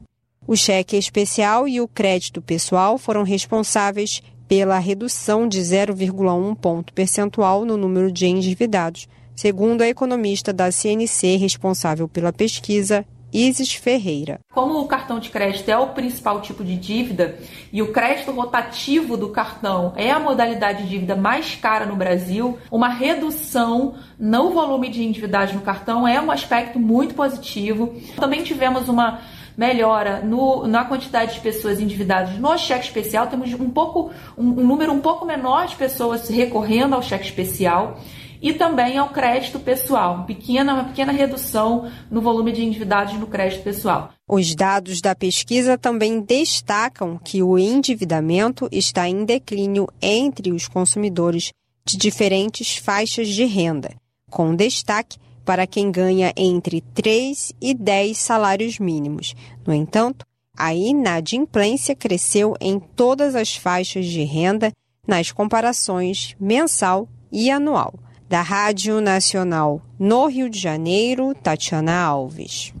O 0.50 0.56
cheque 0.56 0.96
especial 0.96 1.68
e 1.68 1.80
o 1.80 1.86
crédito 1.86 2.42
pessoal 2.42 2.98
foram 2.98 3.22
responsáveis 3.22 4.20
pela 4.48 4.80
redução 4.80 5.46
de 5.46 5.60
0,1 5.60 6.56
ponto 6.56 6.92
percentual 6.92 7.64
no 7.64 7.76
número 7.76 8.10
de 8.10 8.26
endividados, 8.26 9.08
segundo 9.36 9.82
a 9.82 9.88
economista 9.88 10.52
da 10.52 10.72
CNC 10.72 11.36
responsável 11.36 12.08
pela 12.08 12.32
pesquisa, 12.32 13.06
Isis 13.32 13.74
Ferreira. 13.74 14.40
Como 14.52 14.80
o 14.80 14.88
cartão 14.88 15.20
de 15.20 15.30
crédito 15.30 15.68
é 15.68 15.78
o 15.78 15.90
principal 15.90 16.40
tipo 16.42 16.64
de 16.64 16.74
dívida 16.76 17.38
e 17.72 17.80
o 17.80 17.92
crédito 17.92 18.32
rotativo 18.32 19.16
do 19.16 19.28
cartão 19.28 19.92
é 19.94 20.10
a 20.10 20.18
modalidade 20.18 20.82
de 20.82 20.88
dívida 20.88 21.14
mais 21.14 21.54
cara 21.54 21.86
no 21.86 21.94
Brasil, 21.94 22.58
uma 22.72 22.88
redução 22.88 23.94
no 24.18 24.50
volume 24.50 24.88
de 24.88 25.04
endividados 25.04 25.54
no 25.54 25.60
cartão 25.60 26.08
é 26.08 26.20
um 26.20 26.28
aspecto 26.28 26.80
muito 26.80 27.14
positivo. 27.14 27.94
Também 28.16 28.42
tivemos 28.42 28.88
uma 28.88 29.20
melhora 29.60 30.22
no, 30.22 30.66
na 30.66 30.86
quantidade 30.86 31.34
de 31.34 31.40
pessoas 31.40 31.78
endividadas 31.78 32.38
no 32.38 32.56
cheque 32.56 32.86
especial. 32.86 33.26
Temos 33.26 33.52
um 33.52 33.68
pouco 33.68 34.10
um, 34.34 34.48
um 34.48 34.66
número 34.66 34.90
um 34.90 35.00
pouco 35.00 35.26
menor 35.26 35.66
de 35.66 35.76
pessoas 35.76 36.30
recorrendo 36.30 36.94
ao 36.94 37.02
cheque 37.02 37.26
especial 37.26 38.00
e 38.40 38.54
também 38.54 38.96
ao 38.96 39.10
crédito 39.10 39.60
pessoal, 39.60 40.24
pequena, 40.24 40.72
uma 40.72 40.84
pequena 40.84 41.12
redução 41.12 41.92
no 42.10 42.22
volume 42.22 42.52
de 42.52 42.64
endividados 42.64 43.12
no 43.18 43.26
crédito 43.26 43.62
pessoal. 43.62 44.14
Os 44.26 44.54
dados 44.54 45.02
da 45.02 45.14
pesquisa 45.14 45.76
também 45.76 46.22
destacam 46.22 47.20
que 47.22 47.42
o 47.42 47.58
endividamento 47.58 48.66
está 48.72 49.06
em 49.06 49.26
declínio 49.26 49.86
entre 50.00 50.52
os 50.52 50.66
consumidores 50.66 51.52
de 51.84 51.98
diferentes 51.98 52.78
faixas 52.78 53.28
de 53.28 53.44
renda, 53.44 53.90
com 54.30 54.56
destaque 54.56 55.18
para 55.44 55.66
quem 55.66 55.90
ganha 55.90 56.32
entre 56.36 56.80
3 56.80 57.52
e 57.60 57.74
10 57.74 58.16
salários 58.16 58.78
mínimos. 58.78 59.34
No 59.66 59.74
entanto, 59.74 60.24
a 60.56 60.74
inadimplência 60.74 61.94
cresceu 61.94 62.54
em 62.60 62.78
todas 62.78 63.34
as 63.34 63.56
faixas 63.56 64.06
de 64.06 64.22
renda 64.24 64.72
nas 65.06 65.32
comparações 65.32 66.36
mensal 66.38 67.08
e 67.32 67.50
anual. 67.50 67.94
Da 68.28 68.42
Rádio 68.42 69.00
Nacional 69.00 69.82
no 69.98 70.26
Rio 70.26 70.48
de 70.48 70.58
Janeiro, 70.58 71.34
Tatiana 71.34 72.00
Alves. 72.00 72.72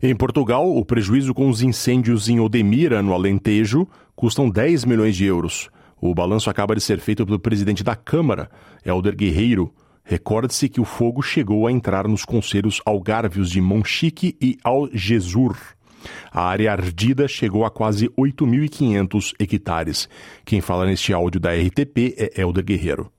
Em 0.00 0.14
Portugal, 0.14 0.76
o 0.76 0.84
prejuízo 0.84 1.32
com 1.32 1.48
os 1.48 1.62
incêndios 1.62 2.28
em 2.28 2.38
Odemira, 2.38 3.02
no 3.02 3.14
Alentejo, 3.14 3.88
custam 4.14 4.48
10 4.48 4.84
milhões 4.84 5.16
de 5.16 5.24
euros. 5.24 5.70
O 6.00 6.14
balanço 6.14 6.50
acaba 6.50 6.74
de 6.74 6.82
ser 6.82 7.00
feito 7.00 7.24
pelo 7.24 7.38
presidente 7.38 7.82
da 7.82 7.96
Câmara, 7.96 8.50
Helder 8.84 9.16
Guerreiro, 9.16 9.72
Recorde-se 10.04 10.68
que 10.68 10.80
o 10.80 10.84
fogo 10.84 11.22
chegou 11.22 11.66
a 11.66 11.72
entrar 11.72 12.06
nos 12.06 12.24
conselhos 12.24 12.80
Algarvios 12.84 13.50
de 13.50 13.60
Monchique 13.60 14.36
e 14.40 14.58
Algesur. 14.62 15.56
A 16.30 16.46
área 16.46 16.72
ardida 16.72 17.26
chegou 17.26 17.64
a 17.64 17.70
quase 17.70 18.08
8.500 18.10 19.32
hectares. 19.38 20.08
Quem 20.44 20.60
fala 20.60 20.84
neste 20.84 21.14
áudio 21.14 21.40
da 21.40 21.54
RTP 21.54 22.14
é 22.18 22.40
Helder 22.40 22.64
Guerreiro. 22.64 23.13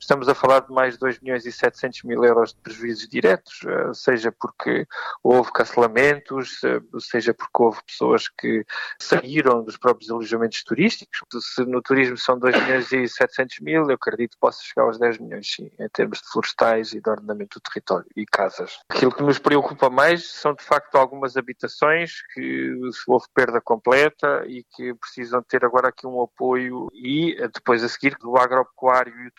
Estamos 0.00 0.28
a 0.28 0.34
falar 0.34 0.60
de 0.60 0.72
mais 0.72 0.94
de 0.94 1.00
2 1.00 1.20
milhões 1.20 1.44
e 1.44 1.52
700 1.52 2.04
mil 2.04 2.24
euros 2.24 2.54
de 2.54 2.60
prejuízos 2.60 3.06
diretos, 3.06 3.60
eh, 3.66 3.92
seja 3.92 4.32
porque 4.32 4.86
houve 5.22 5.52
cancelamentos, 5.52 6.64
eh, 6.64 6.80
seja 6.98 7.34
porque 7.34 7.62
houve 7.62 7.78
pessoas 7.86 8.26
que 8.26 8.64
saíram 8.98 9.62
dos 9.62 9.76
próprios 9.76 10.10
alojamentos 10.10 10.64
turísticos. 10.64 11.20
Se 11.38 11.66
no 11.66 11.82
turismo 11.82 12.16
são 12.16 12.38
2 12.38 12.62
milhões 12.62 12.90
e 12.92 13.06
700 13.06 13.60
mil, 13.60 13.90
eu 13.90 13.94
acredito 13.94 14.32
que 14.32 14.40
possa 14.40 14.62
chegar 14.62 14.84
aos 14.84 14.98
10 14.98 15.18
milhões, 15.18 15.46
sim, 15.54 15.70
em 15.78 15.88
termos 15.90 16.18
de 16.22 16.28
florestais 16.28 16.94
e 16.94 17.00
de 17.00 17.10
ordenamento 17.10 17.58
do 17.58 17.62
território 17.62 18.06
e 18.16 18.24
casas. 18.24 18.78
Aquilo 18.88 19.14
que 19.14 19.22
nos 19.22 19.38
preocupa 19.38 19.90
mais 19.90 20.30
são, 20.30 20.54
de 20.54 20.64
facto, 20.64 20.94
algumas 20.94 21.36
habitações 21.36 22.22
que 22.32 22.74
houve 23.06 23.26
perda 23.34 23.60
completa 23.60 24.44
e 24.46 24.64
que 24.64 24.94
precisam 24.94 25.42
ter 25.42 25.62
agora 25.62 25.88
aqui 25.88 26.06
um 26.06 26.22
apoio 26.22 26.88
e 26.94 27.36
depois 27.52 27.84
a 27.84 27.88
seguir 27.88 28.16
do 28.18 28.38
agropecuário 28.38 29.14
e 29.20 29.28
o 29.28 29.32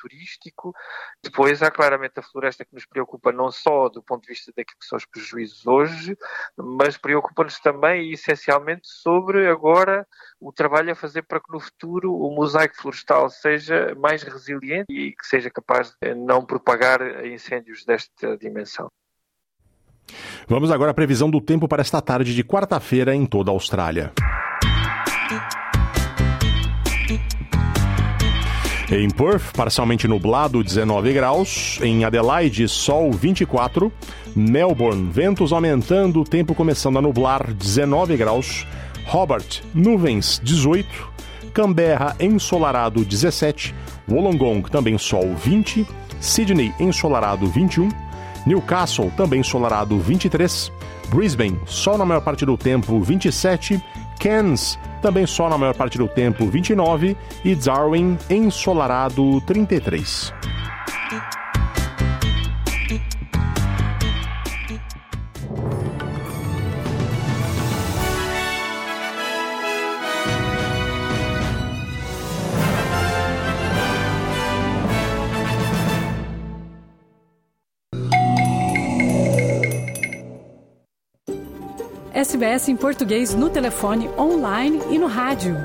depois 1.23 1.61
há 1.61 1.71
claramente 1.71 2.19
a 2.19 2.23
floresta 2.23 2.65
que 2.65 2.73
nos 2.73 2.85
preocupa 2.85 3.31
não 3.31 3.51
só 3.51 3.89
do 3.89 4.01
ponto 4.01 4.23
de 4.23 4.29
vista 4.29 4.51
daquilo 4.55 4.79
que 4.79 4.85
são 4.85 4.97
os 4.97 5.05
prejuízos 5.05 5.65
hoje, 5.65 6.17
mas 6.57 6.97
preocupa-nos 6.97 7.59
também 7.59 8.09
e 8.09 8.13
essencialmente 8.13 8.87
sobre 8.87 9.47
agora 9.47 10.07
o 10.39 10.51
trabalho 10.51 10.91
a 10.91 10.95
fazer 10.95 11.23
para 11.23 11.39
que 11.39 11.51
no 11.51 11.59
futuro 11.59 12.13
o 12.13 12.33
mosaico 12.35 12.75
florestal 12.75 13.29
seja 13.29 13.95
mais 13.95 14.23
resiliente 14.23 14.91
e 14.91 15.11
que 15.11 15.25
seja 15.25 15.49
capaz 15.49 15.95
de 16.01 16.13
não 16.13 16.45
propagar 16.45 17.01
incêndios 17.25 17.85
desta 17.85 18.37
dimensão. 18.37 18.87
Vamos 20.47 20.71
agora 20.71 20.91
à 20.91 20.93
previsão 20.93 21.29
do 21.29 21.39
tempo 21.39 21.67
para 21.67 21.81
esta 21.81 22.01
tarde 22.01 22.35
de 22.35 22.43
quarta-feira 22.43 23.15
em 23.15 23.25
toda 23.25 23.51
a 23.51 23.53
Austrália. 23.53 24.11
Em 28.93 29.09
Perth, 29.09 29.55
parcialmente 29.55 30.05
nublado, 30.05 30.61
19 30.61 31.13
graus. 31.13 31.79
Em 31.81 32.03
Adelaide, 32.03 32.67
sol 32.67 33.09
24. 33.09 33.89
Melbourne, 34.35 35.09
ventos 35.09 35.53
aumentando, 35.53 36.25
tempo 36.25 36.53
começando 36.53 36.97
a 36.97 37.01
nublar, 37.01 37.53
19 37.53 38.17
graus. 38.17 38.67
Hobart, 39.09 39.61
nuvens 39.73 40.41
18. 40.43 41.09
Canberra, 41.53 42.17
ensolarado 42.19 43.05
17. 43.05 43.73
Wollongong, 44.09 44.63
também 44.69 44.97
sol 44.97 45.35
20. 45.35 45.87
Sydney, 46.19 46.73
ensolarado 46.77 47.47
21. 47.47 47.87
Newcastle, 48.45 49.09
também 49.15 49.39
ensolarado 49.39 49.97
23. 49.99 50.69
Brisbane, 51.09 51.57
sol 51.65 51.97
na 51.97 52.05
maior 52.05 52.21
parte 52.21 52.45
do 52.45 52.57
tempo 52.57 52.99
27. 52.99 53.81
Cairns, 54.21 54.77
também 55.01 55.25
sol 55.25 55.49
na 55.49 55.57
maior 55.57 55.73
parte 55.73 55.97
do 55.97 56.07
tempo 56.07 56.45
29 56.45 57.17
e 57.43 57.55
Darwin 57.55 58.17
ensolarado 58.29 59.41
33. 59.41 60.31
SBS 82.21 82.69
em 82.69 82.75
português 82.75 83.33
no 83.33 83.49
telefone, 83.49 84.07
online 84.09 84.79
e 84.91 84.99
no 84.99 85.07
rádio. 85.07 85.57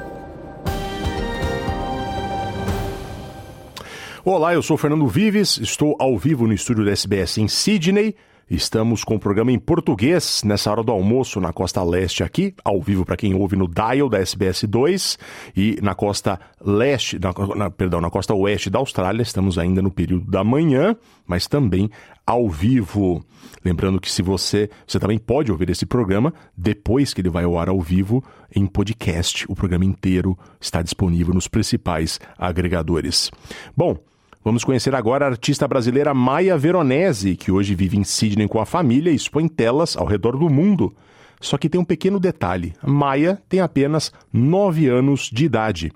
Olá, 4.25 4.55
eu 4.55 4.63
sou 4.63 4.79
Fernando 4.79 5.07
Vives, 5.07 5.59
estou 5.59 5.95
ao 5.99 6.17
vivo 6.17 6.47
no 6.47 6.55
estúdio 6.55 6.83
da 6.83 6.93
SBS 6.93 7.37
em 7.37 7.47
Sydney. 7.47 8.17
Estamos 8.49 9.03
com 9.03 9.17
o 9.17 9.19
programa 9.19 9.51
em 9.51 9.59
português 9.59 10.45
nessa 10.45 10.71
hora 10.71 10.81
do 10.81 10.93
almoço 10.93 11.41
na 11.41 11.53
costa 11.53 11.83
leste 11.83 12.23
aqui, 12.23 12.55
ao 12.65 12.81
vivo 12.81 13.05
para 13.05 13.17
quem 13.17 13.35
ouve 13.35 13.57
no 13.57 13.67
dial 13.67 14.09
da 14.09 14.19
SBS 14.19 14.63
2 14.69 15.19
e 15.57 15.81
na 15.83 15.97
costa 15.97 16.39
leste, 16.65 17.19
na, 17.19 17.33
na, 17.57 17.71
perdão, 17.71 18.01
na 18.01 18.09
costa 18.09 18.33
oeste 18.35 18.71
da 18.71 18.79
Austrália, 18.79 19.21
estamos 19.21 19.59
ainda 19.59 19.83
no 19.83 19.91
período 19.91 20.31
da 20.31 20.45
manhã, 20.45 20.95
mas 21.27 21.49
também 21.49 21.91
ao 22.25 22.49
vivo. 22.49 23.21
Lembrando 23.65 24.01
que 24.01 24.09
se 24.09 24.23
você, 24.23 24.71
você 24.87 25.01
também 25.01 25.19
pode 25.19 25.51
ouvir 25.51 25.69
esse 25.69 25.85
programa 25.85 26.33
depois 26.57 27.13
que 27.13 27.21
ele 27.21 27.31
vai 27.31 27.43
ao 27.43 27.59
ar 27.59 27.69
ao 27.69 27.81
vivo 27.81 28.23
em 28.55 28.65
podcast. 28.65 29.45
O 29.49 29.57
programa 29.57 29.85
inteiro 29.85 30.39
está 30.61 30.83
disponível 30.83 31.35
nos 31.35 31.49
principais 31.49 32.21
agregadores. 32.39 33.29
Bom, 33.77 33.99
Vamos 34.47 34.63
conhecer 34.63 34.95
agora 34.95 35.25
a 35.25 35.31
artista 35.31 35.67
brasileira 35.67 36.15
Maia 36.15 36.57
Veronese, 36.57 37.35
que 37.35 37.51
hoje 37.51 37.75
vive 37.75 37.99
em 37.99 38.05
Sydney 38.05 38.47
com 38.47 38.61
a 38.61 38.65
família 38.65 39.11
e 39.11 39.17
expõe 39.17 39.49
telas 39.49 39.97
ao 39.97 40.07
redor 40.07 40.37
do 40.37 40.49
mundo. 40.49 40.95
Só 41.41 41.59
que 41.59 41.69
tem 41.69 41.81
um 41.81 41.85
pequeno 41.85 42.21
detalhe: 42.21 42.73
Maia 42.81 43.43
tem 43.49 43.59
apenas 43.59 44.13
9 44.33 44.87
anos 44.87 45.31
de 45.33 45.47
idade. 45.47 45.91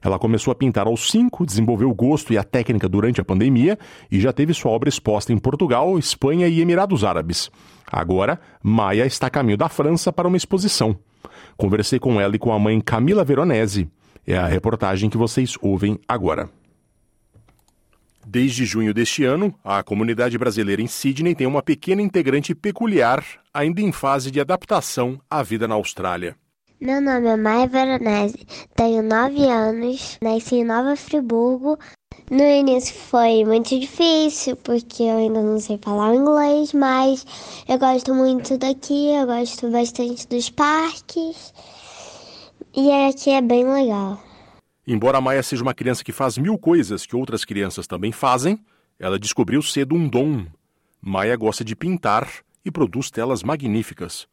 Ela 0.00 0.20
começou 0.20 0.52
a 0.52 0.54
pintar 0.54 0.86
aos 0.86 1.10
5, 1.10 1.44
desenvolveu 1.44 1.90
o 1.90 1.94
gosto 1.94 2.32
e 2.32 2.38
a 2.38 2.44
técnica 2.44 2.88
durante 2.88 3.20
a 3.20 3.24
pandemia 3.24 3.76
e 4.08 4.20
já 4.20 4.32
teve 4.32 4.54
sua 4.54 4.70
obra 4.70 4.88
exposta 4.88 5.32
em 5.32 5.38
Portugal, 5.38 5.98
Espanha 5.98 6.46
e 6.46 6.60
Emirados 6.60 7.02
Árabes. 7.02 7.50
Agora, 7.90 8.40
Maia 8.62 9.04
está 9.04 9.26
a 9.26 9.30
caminho 9.30 9.58
da 9.58 9.68
França 9.68 10.12
para 10.12 10.28
uma 10.28 10.36
exposição. 10.36 10.96
Conversei 11.56 11.98
com 11.98 12.20
ela 12.20 12.36
e 12.36 12.38
com 12.38 12.52
a 12.52 12.58
mãe 12.60 12.80
Camila 12.80 13.24
Veronese. 13.24 13.88
É 14.24 14.36
a 14.36 14.46
reportagem 14.46 15.10
que 15.10 15.18
vocês 15.18 15.56
ouvem 15.60 15.98
agora. 16.06 16.48
Desde 18.28 18.64
junho 18.64 18.92
deste 18.92 19.22
ano, 19.22 19.54
a 19.62 19.84
comunidade 19.84 20.36
brasileira 20.36 20.82
em 20.82 20.88
Sydney 20.88 21.32
tem 21.32 21.46
uma 21.46 21.62
pequena 21.62 22.02
integrante 22.02 22.56
peculiar, 22.56 23.24
ainda 23.54 23.80
em 23.80 23.92
fase 23.92 24.32
de 24.32 24.40
adaptação 24.40 25.20
à 25.30 25.44
vida 25.44 25.68
na 25.68 25.76
Austrália. 25.76 26.34
Meu 26.80 27.00
nome 27.00 27.28
é 27.28 27.36
Maia 27.36 27.68
Veronese, 27.68 28.44
tenho 28.74 29.04
9 29.04 29.46
anos, 29.46 30.18
nasci 30.20 30.56
em 30.56 30.64
Nova 30.64 30.96
Friburgo. 30.96 31.78
No 32.28 32.42
início 32.42 32.96
foi 32.96 33.44
muito 33.44 33.78
difícil, 33.78 34.56
porque 34.56 35.04
eu 35.04 35.18
ainda 35.18 35.40
não 35.40 35.60
sei 35.60 35.78
falar 35.80 36.12
inglês, 36.12 36.72
mas 36.72 37.24
eu 37.68 37.78
gosto 37.78 38.12
muito 38.12 38.58
daqui, 38.58 39.14
eu 39.14 39.24
gosto 39.24 39.70
bastante 39.70 40.26
dos 40.26 40.50
parques. 40.50 41.54
E 42.74 42.90
aqui 42.90 43.30
é 43.30 43.40
bem 43.40 43.64
legal. 43.64 44.25
Embora 44.86 45.20
Maia 45.20 45.42
seja 45.42 45.62
uma 45.62 45.74
criança 45.74 46.04
que 46.04 46.12
faz 46.12 46.38
mil 46.38 46.56
coisas 46.56 47.04
que 47.04 47.16
outras 47.16 47.44
crianças 47.44 47.88
também 47.88 48.12
fazem, 48.12 48.58
ela 48.98 49.18
descobriu 49.18 49.60
cedo 49.60 49.96
um 49.96 50.08
dom. 50.08 50.46
Maia 51.02 51.36
gosta 51.36 51.64
de 51.64 51.74
pintar 51.74 52.28
e 52.64 52.70
produz 52.70 53.10
telas 53.10 53.42
magníficas. 53.42 54.28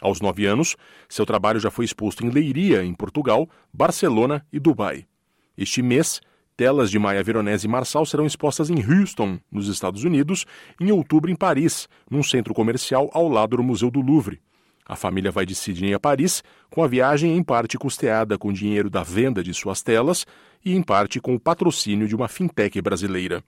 Aos 0.00 0.20
nove 0.20 0.46
anos, 0.46 0.76
seu 1.08 1.26
trabalho 1.26 1.60
já 1.60 1.70
foi 1.70 1.84
exposto 1.84 2.24
em 2.24 2.30
Leiria, 2.30 2.82
em 2.82 2.94
Portugal, 2.94 3.48
Barcelona 3.72 4.44
e 4.52 4.58
Dubai. 4.58 5.06
Este 5.56 5.82
mês, 5.82 6.20
telas 6.56 6.90
de 6.90 6.98
Maia 6.98 7.22
Veronese 7.22 7.66
e 7.66 7.70
Marçal 7.70 8.06
serão 8.06 8.26
expostas 8.26 8.70
em 8.70 8.82
Houston, 8.82 9.38
nos 9.50 9.68
Estados 9.68 10.04
Unidos, 10.04 10.46
em 10.80 10.90
outubro 10.90 11.30
em 11.30 11.36
Paris, 11.36 11.86
num 12.10 12.22
centro 12.22 12.54
comercial 12.54 13.10
ao 13.12 13.28
lado 13.28 13.58
do 13.58 13.62
Museu 13.62 13.90
do 13.90 14.00
Louvre. 14.00 14.40
A 14.86 14.96
família 14.96 15.30
vai 15.30 15.46
de 15.46 15.54
Sydney 15.54 15.94
a 15.94 16.00
Paris, 16.00 16.42
com 16.70 16.82
a 16.82 16.88
viagem 16.88 17.36
em 17.36 17.42
parte 17.42 17.78
custeada 17.78 18.36
com 18.36 18.52
dinheiro 18.52 18.90
da 18.90 19.02
venda 19.02 19.42
de 19.42 19.54
suas 19.54 19.82
telas 19.82 20.26
e 20.64 20.74
em 20.74 20.82
parte 20.82 21.20
com 21.20 21.34
o 21.34 21.40
patrocínio 21.40 22.08
de 22.08 22.14
uma 22.16 22.28
fintech 22.28 22.80
brasileira. 22.80 23.42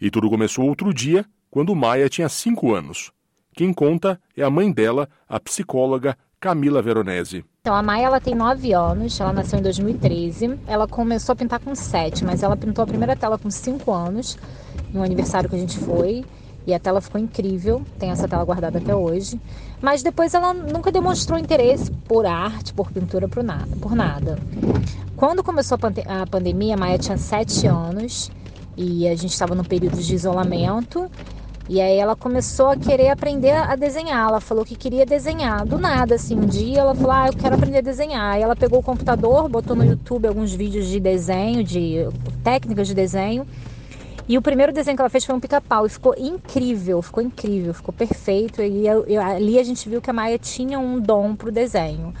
E 0.00 0.10
tudo 0.10 0.30
começou 0.30 0.66
outro 0.66 0.92
dia, 0.92 1.24
quando 1.50 1.74
Maia 1.74 2.08
tinha 2.08 2.28
cinco 2.28 2.74
anos. 2.74 3.10
Quem 3.54 3.72
conta 3.72 4.20
é 4.36 4.42
a 4.42 4.50
mãe 4.50 4.70
dela, 4.72 5.08
a 5.28 5.40
psicóloga 5.40 6.16
Camila 6.40 6.80
Veronese. 6.80 7.44
Então, 7.60 7.74
a 7.74 7.82
Maia 7.82 8.06
ela 8.06 8.20
tem 8.20 8.34
9 8.34 8.72
anos, 8.72 9.20
ela 9.20 9.32
nasceu 9.32 9.58
em 9.58 9.62
2013. 9.62 10.58
Ela 10.66 10.88
começou 10.88 11.34
a 11.34 11.36
pintar 11.36 11.60
com 11.60 11.74
7, 11.74 12.24
mas 12.24 12.42
ela 12.42 12.56
pintou 12.56 12.82
a 12.82 12.86
primeira 12.86 13.14
tela 13.14 13.36
com 13.36 13.50
5 13.50 13.92
anos, 13.92 14.38
no 14.90 15.02
aniversário 15.02 15.50
que 15.50 15.56
a 15.56 15.58
gente 15.58 15.78
foi. 15.78 16.24
E 16.70 16.74
a 16.74 16.78
tela 16.78 17.00
ficou 17.00 17.20
incrível, 17.20 17.82
tem 17.98 18.12
essa 18.12 18.28
tela 18.28 18.44
guardada 18.44 18.78
até 18.78 18.94
hoje. 18.94 19.40
Mas 19.82 20.04
depois 20.04 20.34
ela 20.34 20.54
nunca 20.54 20.92
demonstrou 20.92 21.36
interesse 21.36 21.90
por 21.90 22.24
arte, 22.24 22.72
por 22.72 22.92
pintura, 22.92 23.26
por 23.26 23.42
nada. 23.42 23.66
Por 23.80 23.92
nada. 23.92 24.38
Quando 25.16 25.42
começou 25.42 25.76
a, 26.06 26.26
pandemia, 26.28 26.74
a 26.74 26.76
Maia 26.76 26.96
tinha 26.96 27.18
7 27.18 27.66
anos 27.66 28.30
e 28.76 29.08
a 29.08 29.16
gente 29.16 29.32
estava 29.32 29.52
no 29.52 29.64
período 29.64 29.96
de 29.96 30.14
isolamento. 30.14 31.10
E 31.68 31.80
aí 31.80 31.96
ela 31.96 32.14
começou 32.14 32.68
a 32.68 32.76
querer 32.76 33.08
aprender 33.08 33.50
a 33.50 33.74
desenhar. 33.74 34.28
Ela 34.28 34.40
falou 34.40 34.64
que 34.64 34.76
queria 34.76 35.04
desenhar. 35.04 35.66
Do 35.66 35.76
nada, 35.76 36.14
assim, 36.14 36.36
um 36.36 36.46
dia 36.46 36.82
ela 36.82 36.94
falou: 36.94 37.10
Ah, 37.10 37.26
eu 37.26 37.32
quero 37.32 37.56
aprender 37.56 37.78
a 37.78 37.82
desenhar. 37.82 38.34
Aí 38.34 38.42
ela 38.42 38.54
pegou 38.54 38.78
o 38.78 38.82
computador, 38.82 39.48
botou 39.48 39.74
no 39.74 39.84
YouTube 39.84 40.28
alguns 40.28 40.54
vídeos 40.54 40.86
de 40.86 41.00
desenho, 41.00 41.64
de 41.64 42.08
técnicas 42.44 42.86
de 42.86 42.94
desenho 42.94 43.44
e 44.30 44.38
o 44.38 44.42
primeiro 44.42 44.72
desenho 44.72 44.96
que 44.96 45.02
ela 45.02 45.10
fez 45.10 45.24
foi 45.24 45.34
um 45.34 45.40
pica-pau 45.40 45.84
e 45.86 45.88
ficou 45.88 46.14
incrível, 46.16 47.02
ficou 47.02 47.20
incrível, 47.20 47.74
ficou 47.74 47.92
perfeito. 47.92 48.62
E 48.62 48.86
eu, 48.86 49.04
eu, 49.08 49.20
ali 49.20 49.58
a 49.58 49.64
gente 49.64 49.88
viu 49.88 50.00
que 50.00 50.08
a 50.08 50.12
Maia 50.12 50.38
tinha 50.38 50.78
um 50.78 51.00
dom 51.00 51.34
pro 51.34 51.50
desenho. 51.50 52.14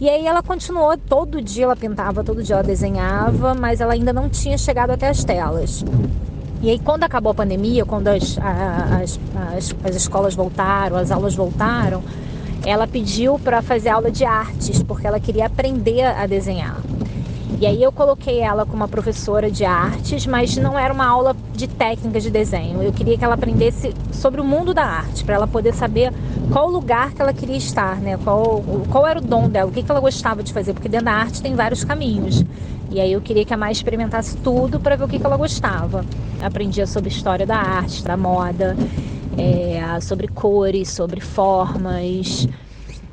E 0.00 0.08
aí 0.08 0.24
ela 0.24 0.40
continuou, 0.40 0.96
todo 0.96 1.42
dia 1.42 1.64
ela 1.64 1.74
pintava, 1.74 2.22
todo 2.22 2.44
dia 2.44 2.54
ela 2.54 2.62
desenhava, 2.62 3.56
mas 3.56 3.80
ela 3.80 3.92
ainda 3.92 4.12
não 4.12 4.28
tinha 4.28 4.56
chegado 4.56 4.90
até 4.92 5.08
as 5.08 5.24
telas. 5.24 5.84
E 6.62 6.70
aí 6.70 6.78
quando 6.78 7.02
acabou 7.02 7.32
a 7.32 7.34
pandemia, 7.34 7.84
quando 7.84 8.06
as, 8.06 8.38
as, 8.38 9.18
as, 9.56 9.74
as 9.82 9.96
escolas 9.96 10.36
voltaram, 10.36 10.96
as 10.96 11.10
aulas 11.10 11.34
voltaram, 11.34 12.04
ela 12.64 12.86
pediu 12.86 13.36
para 13.36 13.62
fazer 13.62 13.88
aula 13.88 14.12
de 14.12 14.24
artes, 14.24 14.80
porque 14.84 15.08
ela 15.08 15.18
queria 15.18 15.46
aprender 15.46 16.04
a 16.04 16.24
desenhar. 16.24 16.80
E 17.60 17.66
aí 17.66 17.82
eu 17.82 17.90
coloquei 17.90 18.38
ela 18.38 18.64
como 18.64 18.76
uma 18.76 18.86
professora 18.86 19.50
de 19.50 19.64
artes, 19.64 20.24
mas 20.28 20.56
não 20.56 20.78
era 20.78 20.94
uma 20.94 21.04
aula 21.04 21.34
de 21.52 21.66
técnica 21.66 22.20
de 22.20 22.30
desenho. 22.30 22.80
Eu 22.80 22.92
queria 22.92 23.18
que 23.18 23.24
ela 23.24 23.34
aprendesse 23.34 23.92
sobre 24.12 24.40
o 24.40 24.44
mundo 24.44 24.72
da 24.72 24.84
arte, 24.84 25.24
para 25.24 25.34
ela 25.34 25.46
poder 25.48 25.74
saber 25.74 26.12
qual 26.52 26.68
lugar 26.70 27.12
que 27.12 27.20
ela 27.20 27.32
queria 27.32 27.56
estar, 27.56 27.96
né? 27.96 28.16
Qual, 28.22 28.62
qual 28.88 29.04
era 29.04 29.18
o 29.18 29.22
dom 29.22 29.48
dela, 29.48 29.68
o 29.68 29.72
que, 29.72 29.82
que 29.82 29.90
ela 29.90 29.98
gostava 29.98 30.40
de 30.40 30.52
fazer, 30.52 30.72
porque 30.72 30.88
dentro 30.88 31.06
da 31.06 31.12
arte 31.14 31.42
tem 31.42 31.56
vários 31.56 31.82
caminhos. 31.82 32.44
E 32.92 33.00
aí 33.00 33.12
eu 33.12 33.20
queria 33.20 33.44
que 33.44 33.52
a 33.52 33.56
Mai 33.56 33.72
experimentasse 33.72 34.36
tudo 34.36 34.78
para 34.78 34.94
ver 34.94 35.04
o 35.04 35.08
que, 35.08 35.18
que 35.18 35.26
ela 35.26 35.36
gostava. 35.36 36.04
Aprendia 36.40 36.86
sobre 36.86 37.08
história 37.08 37.44
da 37.44 37.56
arte, 37.56 38.04
da 38.04 38.16
moda, 38.16 38.76
é, 39.36 40.00
sobre 40.00 40.28
cores, 40.28 40.92
sobre 40.92 41.20
formas 41.20 42.46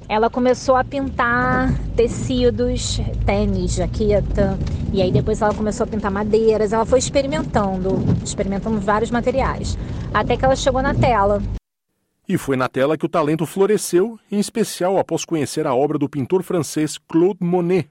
ela 0.08 0.30
começou 0.30 0.76
a 0.76 0.84
pintar 0.84 1.74
tecidos, 1.96 3.00
tênis, 3.26 3.74
jaqueta, 3.76 4.58
e 4.94 5.02
aí 5.02 5.12
depois 5.12 5.41
ela 5.41 5.54
começou 5.54 5.84
a 5.84 5.88
pintar 5.88 6.12
madeiras. 6.12 6.74
Ela 6.74 6.86
foi 6.86 7.00
experimentando, 7.00 7.98
experimentando 8.24 8.80
vários 8.80 9.12
materiais, 9.12 9.78
até 10.13 10.38
que 10.38 10.46
ela 10.46 10.56
chegou 10.56 10.82
na 10.82 10.94
tela. 10.94 11.41
E 12.28 12.38
foi 12.38 12.56
na 12.56 12.68
tela 12.68 12.98
que 12.98 13.06
o 13.06 13.10
talento 13.10 13.46
floresceu, 13.46 14.20
em 14.32 14.39
especial 14.39 14.98
após 14.98 15.26
conhecer 15.26 15.68
a 15.68 15.76
obra 15.76 15.98
do 15.98 16.10
pintor 16.10 16.41
francês 16.41 16.98
Claude 16.98 17.39
Monet, 17.41 17.88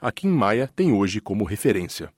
a 0.00 0.12
quem 0.12 0.30
Maia 0.30 0.68
tem 0.74 0.92
hoje 0.92 1.20
como 1.20 1.44
referência. 1.44 2.10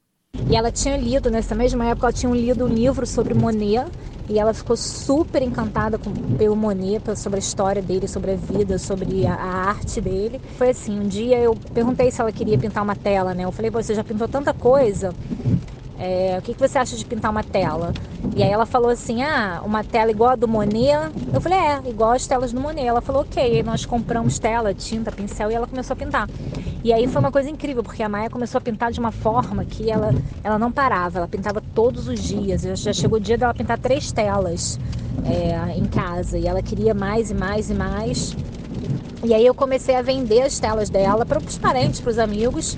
E 0.51 0.57
ela 0.57 0.73
tinha 0.73 0.97
lido, 0.97 1.31
nessa 1.31 1.55
mesma 1.55 1.85
época, 1.87 2.07
ela 2.09 2.13
tinha 2.13 2.33
lido 2.33 2.65
um 2.65 2.69
livro 2.69 3.07
sobre 3.07 3.35
Monet 3.35 3.87
e 4.29 4.37
ela 4.37 4.53
ficou 4.53 4.77
super 4.77 5.43
encantada 5.43 5.97
com, 5.97 6.13
pelo 6.37 6.57
Monet, 6.57 7.17
sobre 7.17 7.39
a 7.39 7.39
história 7.39 7.81
dele, 7.81 8.09
sobre 8.09 8.33
a 8.33 8.37
vida, 8.37 8.77
sobre 8.77 9.27
a, 9.27 9.35
a, 9.35 9.69
arte 9.69 10.01
dele. 10.01 10.41
Foi 10.59 10.71
assim, 10.71 10.99
um 10.99 11.07
dia 11.07 11.39
eu 11.39 11.55
perguntei 11.73 12.11
se 12.11 12.21
ela 12.21 12.33
queria 12.33 12.59
pintar 12.59 12.83
uma 12.83 12.97
tela, 12.97 13.33
né? 13.33 13.45
Eu 13.45 13.53
falei, 13.53 13.71
você 13.71 13.95
já 13.95 14.03
pintou 14.03 14.27
tanta 14.27 14.53
coisa, 14.53 15.15
é, 16.01 16.39
o 16.39 16.43
que, 16.43 16.55
que 16.55 16.61
você 16.61 16.79
acha 16.79 16.97
de 16.97 17.05
pintar 17.05 17.31
uma 17.31 17.45
tela? 17.45 17.93
E 18.35 18.43
aí 18.43 18.51
ela 18.51 18.65
falou 18.65 18.89
assim, 18.89 19.23
ah, 19.23 19.61
uma 19.63 19.85
tela 19.85 20.11
igual 20.11 20.31
a 20.31 20.35
do 20.35 20.49
Monet? 20.49 21.13
Eu 21.33 21.43
falei, 21.43 21.59
é, 21.59 21.83
igual 21.91 22.13
as 22.13 22.27
telas 22.27 22.53
do 22.55 22.61
Monet. 22.61 22.87
Ela 22.87 23.03
falou, 23.03 23.21
ok. 23.21 23.63
Nós 23.63 23.85
compramos 23.85 24.39
tela, 24.39 24.73
tinta, 24.73 25.13
pincel 25.13 25.51
e 25.51 25.55
ela 25.55 25.67
começou 25.67 25.93
a 25.93 25.97
pintar. 25.97 26.27
E 26.83 26.91
aí 26.91 27.07
foi 27.07 27.21
uma 27.21 27.31
coisa 27.31 27.51
incrível, 27.51 27.83
porque 27.83 28.03
a 28.03 28.09
Maia 28.09 28.31
começou 28.31 28.57
a 28.57 28.63
pintar 28.63 28.91
de 28.91 28.99
uma 28.99 29.13
forma 29.13 29.63
que 29.67 29.91
ela, 29.91 30.15
ela 30.43 30.59
não 30.59 30.73
parava, 30.73 31.19
ela 31.19 31.29
pintava 31.29 31.63
todos 31.75 32.09
os 32.09 32.19
dias. 32.19 32.63
Já 32.63 32.95
chegou 32.95 33.19
o 33.19 33.21
dia 33.21 33.37
dela 33.37 33.53
pintar 33.53 33.79
três 33.79 34.11
telas 34.11 34.81
é, 35.27 35.77
em 35.77 35.85
casa 35.85 36.39
e 36.39 36.47
ela 36.47 36.63
queria 36.63 36.95
mais 36.95 37.31
e 37.31 37.35
mais 37.35 37.69
e 37.69 37.75
mais. 37.75 38.35
E 39.23 39.35
aí 39.35 39.45
eu 39.45 39.55
comecei 39.55 39.95
a 39.97 40.01
vender 40.01 40.41
as 40.41 40.59
telas 40.59 40.89
dela 40.89 41.27
para 41.27 41.39
os 41.39 41.59
parentes, 41.59 42.01
para 42.01 42.11
os 42.11 42.19
amigos 42.19 42.75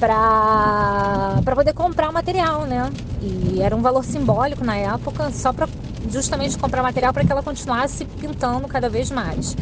para 0.00 1.54
poder 1.54 1.74
comprar 1.74 2.08
o 2.08 2.12
material, 2.12 2.64
né? 2.64 2.90
E 3.20 3.60
era 3.60 3.76
um 3.76 3.82
valor 3.82 4.02
simbólico 4.02 4.64
na 4.64 4.76
época, 4.76 5.30
só 5.30 5.52
para 5.52 5.68
justamente 6.10 6.56
comprar 6.58 6.82
material 6.82 7.12
para 7.12 7.24
que 7.24 7.30
ela 7.30 7.42
continuasse 7.42 8.06
pintando 8.06 8.66
cada 8.66 8.88
vez 8.88 9.10
mais. 9.10 9.54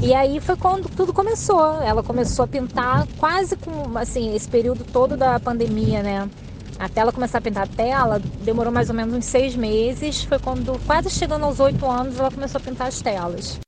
E 0.00 0.14
aí 0.14 0.40
foi 0.40 0.56
quando 0.56 0.88
tudo 0.88 1.12
começou. 1.12 1.82
Ela 1.82 2.02
começou 2.02 2.44
a 2.44 2.48
pintar 2.48 3.06
quase 3.18 3.56
com 3.56 3.98
assim 3.98 4.34
esse 4.34 4.48
período 4.48 4.84
todo 4.84 5.16
da 5.16 5.38
pandemia, 5.40 6.02
né? 6.02 6.30
Até 6.78 7.00
ela 7.02 7.12
começar 7.12 7.38
a 7.38 7.42
pintar 7.42 7.64
a 7.64 7.66
tela, 7.66 8.18
demorou 8.42 8.72
mais 8.72 8.88
ou 8.88 8.94
menos 8.94 9.12
uns 9.12 9.26
seis 9.26 9.54
meses. 9.54 10.22
Foi 10.22 10.38
quando, 10.38 10.78
quase 10.86 11.10
chegando 11.10 11.44
aos 11.44 11.60
oito 11.60 11.84
anos, 11.84 12.18
ela 12.18 12.30
começou 12.30 12.58
a 12.58 12.64
pintar 12.64 12.86
as 12.86 13.02
telas. 13.02 13.60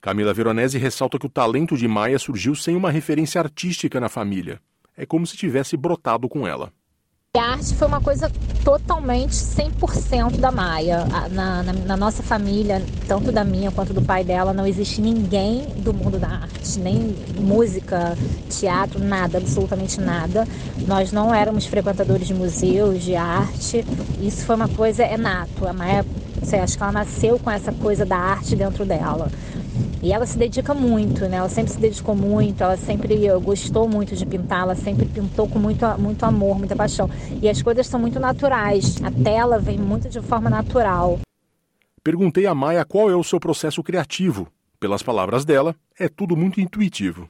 Camila 0.00 0.32
Veronese 0.32 0.78
ressalta 0.78 1.18
que 1.18 1.26
o 1.26 1.28
talento 1.28 1.76
de 1.76 1.88
Maia 1.88 2.18
surgiu 2.18 2.54
sem 2.54 2.76
uma 2.76 2.90
referência 2.90 3.40
artística 3.40 4.00
na 4.00 4.08
família. 4.08 4.60
É 4.96 5.04
como 5.04 5.26
se 5.26 5.36
tivesse 5.36 5.76
brotado 5.76 6.28
com 6.28 6.46
ela. 6.48 6.72
A 7.36 7.52
arte 7.52 7.74
foi 7.74 7.86
uma 7.86 8.00
coisa 8.00 8.32
totalmente 8.64 9.32
100% 9.32 10.38
da 10.38 10.50
Maia. 10.50 11.04
Na, 11.30 11.62
na, 11.62 11.72
na, 11.72 11.96
nossa 11.96 12.22
família, 12.22 12.82
tanto 13.06 13.30
da 13.30 13.44
minha 13.44 13.70
quanto 13.70 13.92
do 13.92 14.00
pai 14.00 14.24
dela, 14.24 14.54
não 14.54 14.66
existe 14.66 15.02
ninguém 15.02 15.66
do 15.76 15.92
mundo 15.92 16.18
da 16.18 16.28
arte, 16.28 16.78
nem 16.78 17.14
música, 17.38 18.16
teatro, 18.48 18.98
nada, 18.98 19.36
absolutamente 19.36 20.00
nada. 20.00 20.48
Nós 20.88 21.12
não 21.12 21.34
éramos 21.34 21.66
frequentadores 21.66 22.26
de 22.26 22.32
museus, 22.32 23.02
de 23.02 23.14
arte. 23.14 23.84
Isso 24.18 24.46
foi 24.46 24.56
uma 24.56 24.68
coisa 24.68 25.02
é 25.02 25.18
nato. 25.18 25.68
A 25.68 25.74
Maia, 25.74 26.06
sei, 26.42 26.60
acho 26.60 26.78
que 26.78 26.82
ela 26.82 26.92
nasceu 26.92 27.38
com 27.38 27.50
essa 27.50 27.70
coisa 27.70 28.06
da 28.06 28.16
arte 28.16 28.56
dentro 28.56 28.86
dela. 28.86 29.30
E 30.06 30.12
ela 30.12 30.24
se 30.24 30.38
dedica 30.38 30.72
muito, 30.72 31.28
né? 31.28 31.38
Ela 31.38 31.48
sempre 31.48 31.72
se 31.72 31.80
dedicou 31.80 32.14
muito, 32.14 32.62
ela 32.62 32.76
sempre 32.76 33.28
gostou 33.40 33.88
muito 33.88 34.14
de 34.14 34.24
pintar, 34.24 34.60
ela 34.60 34.76
sempre 34.76 35.04
pintou 35.04 35.48
com 35.48 35.58
muito, 35.58 35.84
muito 35.98 36.24
amor, 36.24 36.56
muita 36.56 36.76
paixão. 36.76 37.10
E 37.42 37.48
as 37.48 37.60
coisas 37.60 37.88
são 37.88 37.98
muito 37.98 38.20
naturais. 38.20 39.02
A 39.02 39.10
tela 39.10 39.58
vem 39.58 39.76
muito 39.76 40.08
de 40.08 40.20
forma 40.20 40.48
natural. 40.48 41.18
Perguntei 42.04 42.46
a 42.46 42.54
Maia 42.54 42.84
qual 42.84 43.10
é 43.10 43.16
o 43.16 43.24
seu 43.24 43.40
processo 43.40 43.82
criativo. 43.82 44.46
Pelas 44.78 45.02
palavras 45.02 45.44
dela, 45.44 45.74
é 45.98 46.08
tudo 46.08 46.36
muito 46.36 46.60
intuitivo. 46.60 47.28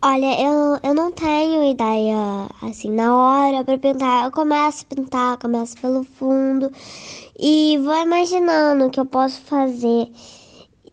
Olha, 0.00 0.40
eu, 0.40 0.78
eu 0.82 0.94
não 0.94 1.12
tenho 1.12 1.70
ideia 1.70 2.48
assim 2.62 2.90
na 2.90 3.14
hora 3.14 3.62
para 3.62 3.76
pintar. 3.76 4.24
Eu 4.24 4.30
começo 4.30 4.86
a 4.88 4.94
pintar, 4.94 5.36
começo 5.36 5.76
pelo 5.78 6.02
fundo 6.02 6.72
e 7.38 7.76
vou 7.84 8.02
imaginando 8.02 8.86
o 8.86 8.90
que 8.90 8.98
eu 8.98 9.04
posso 9.04 9.38
fazer. 9.42 10.08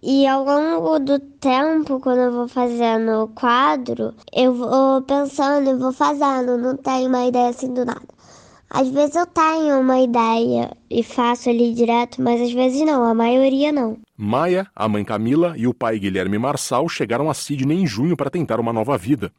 E 0.07 0.27
ao 0.27 0.45
longo 0.45 0.99
do 0.99 1.19
tempo, 1.19 1.99
quando 1.99 2.19
eu 2.19 2.31
vou 2.31 2.47
fazendo 2.47 3.23
o 3.23 3.27
quadro, 3.27 4.13
eu 4.31 4.53
vou 4.53 5.01
pensando 5.01 5.71
e 5.71 5.73
vou 5.73 5.91
fazendo, 5.91 6.59
não 6.59 6.77
tenho 6.77 7.09
uma 7.09 7.25
ideia 7.25 7.49
assim 7.49 7.73
do 7.73 7.83
nada. 7.83 8.05
Às 8.69 8.87
vezes 8.89 9.15
eu 9.15 9.25
tenho 9.25 9.79
uma 9.79 9.99
ideia 9.99 10.77
e 10.91 11.01
faço 11.01 11.49
ali 11.49 11.73
direto, 11.73 12.21
mas 12.21 12.39
às 12.39 12.53
vezes 12.53 12.85
não, 12.85 13.03
a 13.03 13.15
maioria 13.15 13.71
não. 13.71 13.97
Maia, 14.15 14.67
a 14.75 14.87
mãe 14.87 15.03
Camila 15.03 15.55
e 15.57 15.65
o 15.65 15.73
pai 15.73 15.97
Guilherme 15.97 16.37
Marçal 16.37 16.87
chegaram 16.87 17.27
a 17.27 17.33
Sydney 17.33 17.81
em 17.81 17.87
junho 17.87 18.15
para 18.15 18.29
tentar 18.29 18.59
uma 18.59 18.71
nova 18.71 18.99
vida. 18.99 19.31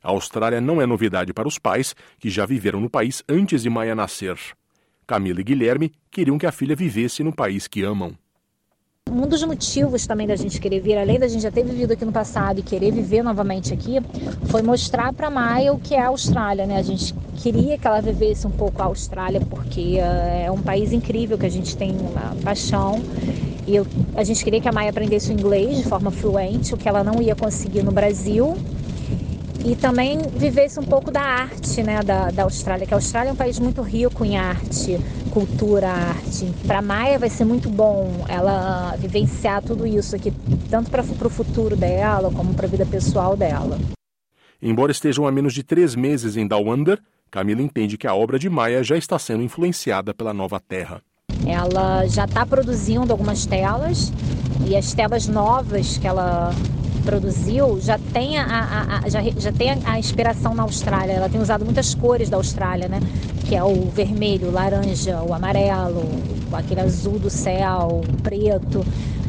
A 0.00 0.10
Austrália 0.10 0.60
não 0.60 0.80
é 0.80 0.86
novidade 0.86 1.34
para 1.34 1.48
os 1.48 1.58
pais, 1.58 1.96
que 2.20 2.30
já 2.30 2.46
viveram 2.46 2.80
no 2.80 2.88
país 2.88 3.24
antes 3.28 3.64
de 3.64 3.70
Maia 3.70 3.96
nascer. 3.96 4.38
Camila 5.04 5.40
e 5.40 5.44
Guilherme 5.44 5.92
queriam 6.12 6.38
que 6.38 6.46
a 6.46 6.52
filha 6.52 6.76
vivesse 6.76 7.24
no 7.24 7.34
país 7.34 7.66
que 7.66 7.82
amam. 7.82 8.16
Um 9.12 9.26
dos 9.26 9.42
motivos 9.44 10.06
também 10.06 10.26
da 10.26 10.36
gente 10.36 10.58
querer 10.58 10.80
vir, 10.80 10.96
além 10.96 11.18
da 11.18 11.28
gente 11.28 11.42
já 11.42 11.50
ter 11.50 11.62
vivido 11.62 11.92
aqui 11.92 12.02
no 12.02 12.12
passado 12.12 12.60
e 12.60 12.62
querer 12.62 12.90
viver 12.90 13.22
novamente 13.22 13.74
aqui, 13.74 14.00
foi 14.46 14.62
mostrar 14.62 15.12
para 15.12 15.28
Maia 15.28 15.70
o 15.70 15.78
que 15.78 15.94
é 15.94 16.00
a 16.00 16.06
Austrália, 16.06 16.64
né? 16.64 16.78
A 16.78 16.82
gente 16.82 17.14
queria 17.36 17.76
que 17.76 17.86
ela 17.86 18.00
vivesse 18.00 18.46
um 18.46 18.50
pouco 18.50 18.80
a 18.80 18.86
Austrália 18.86 19.40
porque 19.50 19.98
uh, 19.98 20.44
é 20.46 20.50
um 20.50 20.62
país 20.62 20.94
incrível 20.94 21.36
que 21.36 21.44
a 21.44 21.50
gente 21.50 21.76
tem 21.76 21.90
uma 21.90 22.34
paixão. 22.42 23.02
E 23.66 23.74
a 24.16 24.24
gente 24.24 24.42
queria 24.42 24.62
que 24.62 24.68
a 24.68 24.72
Maia 24.72 24.88
aprendesse 24.88 25.30
o 25.30 25.32
inglês 25.32 25.76
de 25.76 25.84
forma 25.84 26.10
fluente, 26.10 26.72
o 26.72 26.78
que 26.78 26.88
ela 26.88 27.04
não 27.04 27.20
ia 27.20 27.36
conseguir 27.36 27.82
no 27.82 27.92
Brasil 27.92 28.56
e 29.64 29.76
também 29.76 30.18
vivesse 30.34 30.78
um 30.80 30.82
pouco 30.82 31.10
da 31.10 31.20
arte 31.20 31.82
né, 31.82 32.02
da, 32.02 32.30
da 32.30 32.42
Austrália, 32.42 32.86
que 32.86 32.92
a 32.92 32.96
Austrália 32.96 33.30
é 33.30 33.32
um 33.32 33.36
país 33.36 33.58
muito 33.58 33.80
rico 33.82 34.24
em 34.24 34.36
arte, 34.36 34.98
cultura, 35.30 35.88
arte. 35.88 36.52
Para 36.66 36.82
Maia 36.82 37.18
vai 37.18 37.30
ser 37.30 37.44
muito 37.44 37.68
bom 37.68 38.24
ela 38.28 38.96
vivenciar 38.96 39.62
tudo 39.62 39.86
isso 39.86 40.16
aqui, 40.16 40.32
tanto 40.68 40.90
para 40.90 41.02
o 41.02 41.30
futuro 41.30 41.76
dela 41.76 42.30
como 42.32 42.54
para 42.54 42.66
a 42.66 42.70
vida 42.70 42.84
pessoal 42.84 43.36
dela. 43.36 43.78
Embora 44.60 44.92
estejam 44.92 45.26
a 45.26 45.32
menos 45.32 45.54
de 45.54 45.62
três 45.62 45.94
meses 45.94 46.36
em 46.36 46.46
Down 46.46 46.70
Under, 46.70 47.00
Camila 47.30 47.62
entende 47.62 47.96
que 47.96 48.06
a 48.06 48.14
obra 48.14 48.38
de 48.38 48.48
Maia 48.50 48.84
já 48.84 48.96
está 48.96 49.18
sendo 49.18 49.42
influenciada 49.42 50.12
pela 50.12 50.34
nova 50.34 50.60
terra. 50.60 51.00
Ela 51.46 52.06
já 52.06 52.24
está 52.24 52.44
produzindo 52.44 53.10
algumas 53.10 53.46
telas 53.46 54.12
e 54.68 54.76
as 54.76 54.92
telas 54.92 55.26
novas 55.26 55.98
que 55.98 56.06
ela 56.06 56.52
produziu 57.02 57.80
já 57.80 57.98
tem 57.98 58.38
a, 58.38 58.44
a, 58.44 58.98
a, 58.98 59.08
já, 59.08 59.20
já 59.36 59.52
tem 59.52 59.70
a, 59.84 59.98
inspiração 59.98 60.54
na 60.54 60.62
Austrália. 60.62 61.12
Ela 61.12 61.28
tem 61.28 61.40
usado 61.40 61.64
muitas 61.64 61.94
cores 61.94 62.30
da 62.30 62.36
Austrália, 62.36 62.88
né? 62.88 63.00
Que 63.46 63.54
é 63.54 63.62
o 63.62 63.90
vermelho, 63.90 64.48
o 64.48 64.52
laranja, 64.52 65.22
o 65.22 65.34
amarelo, 65.34 66.04
aquele 66.52 66.80
azul 66.80 67.18
do 67.18 67.28
céu, 67.30 68.02
o 68.02 68.22
preto. 68.22 68.84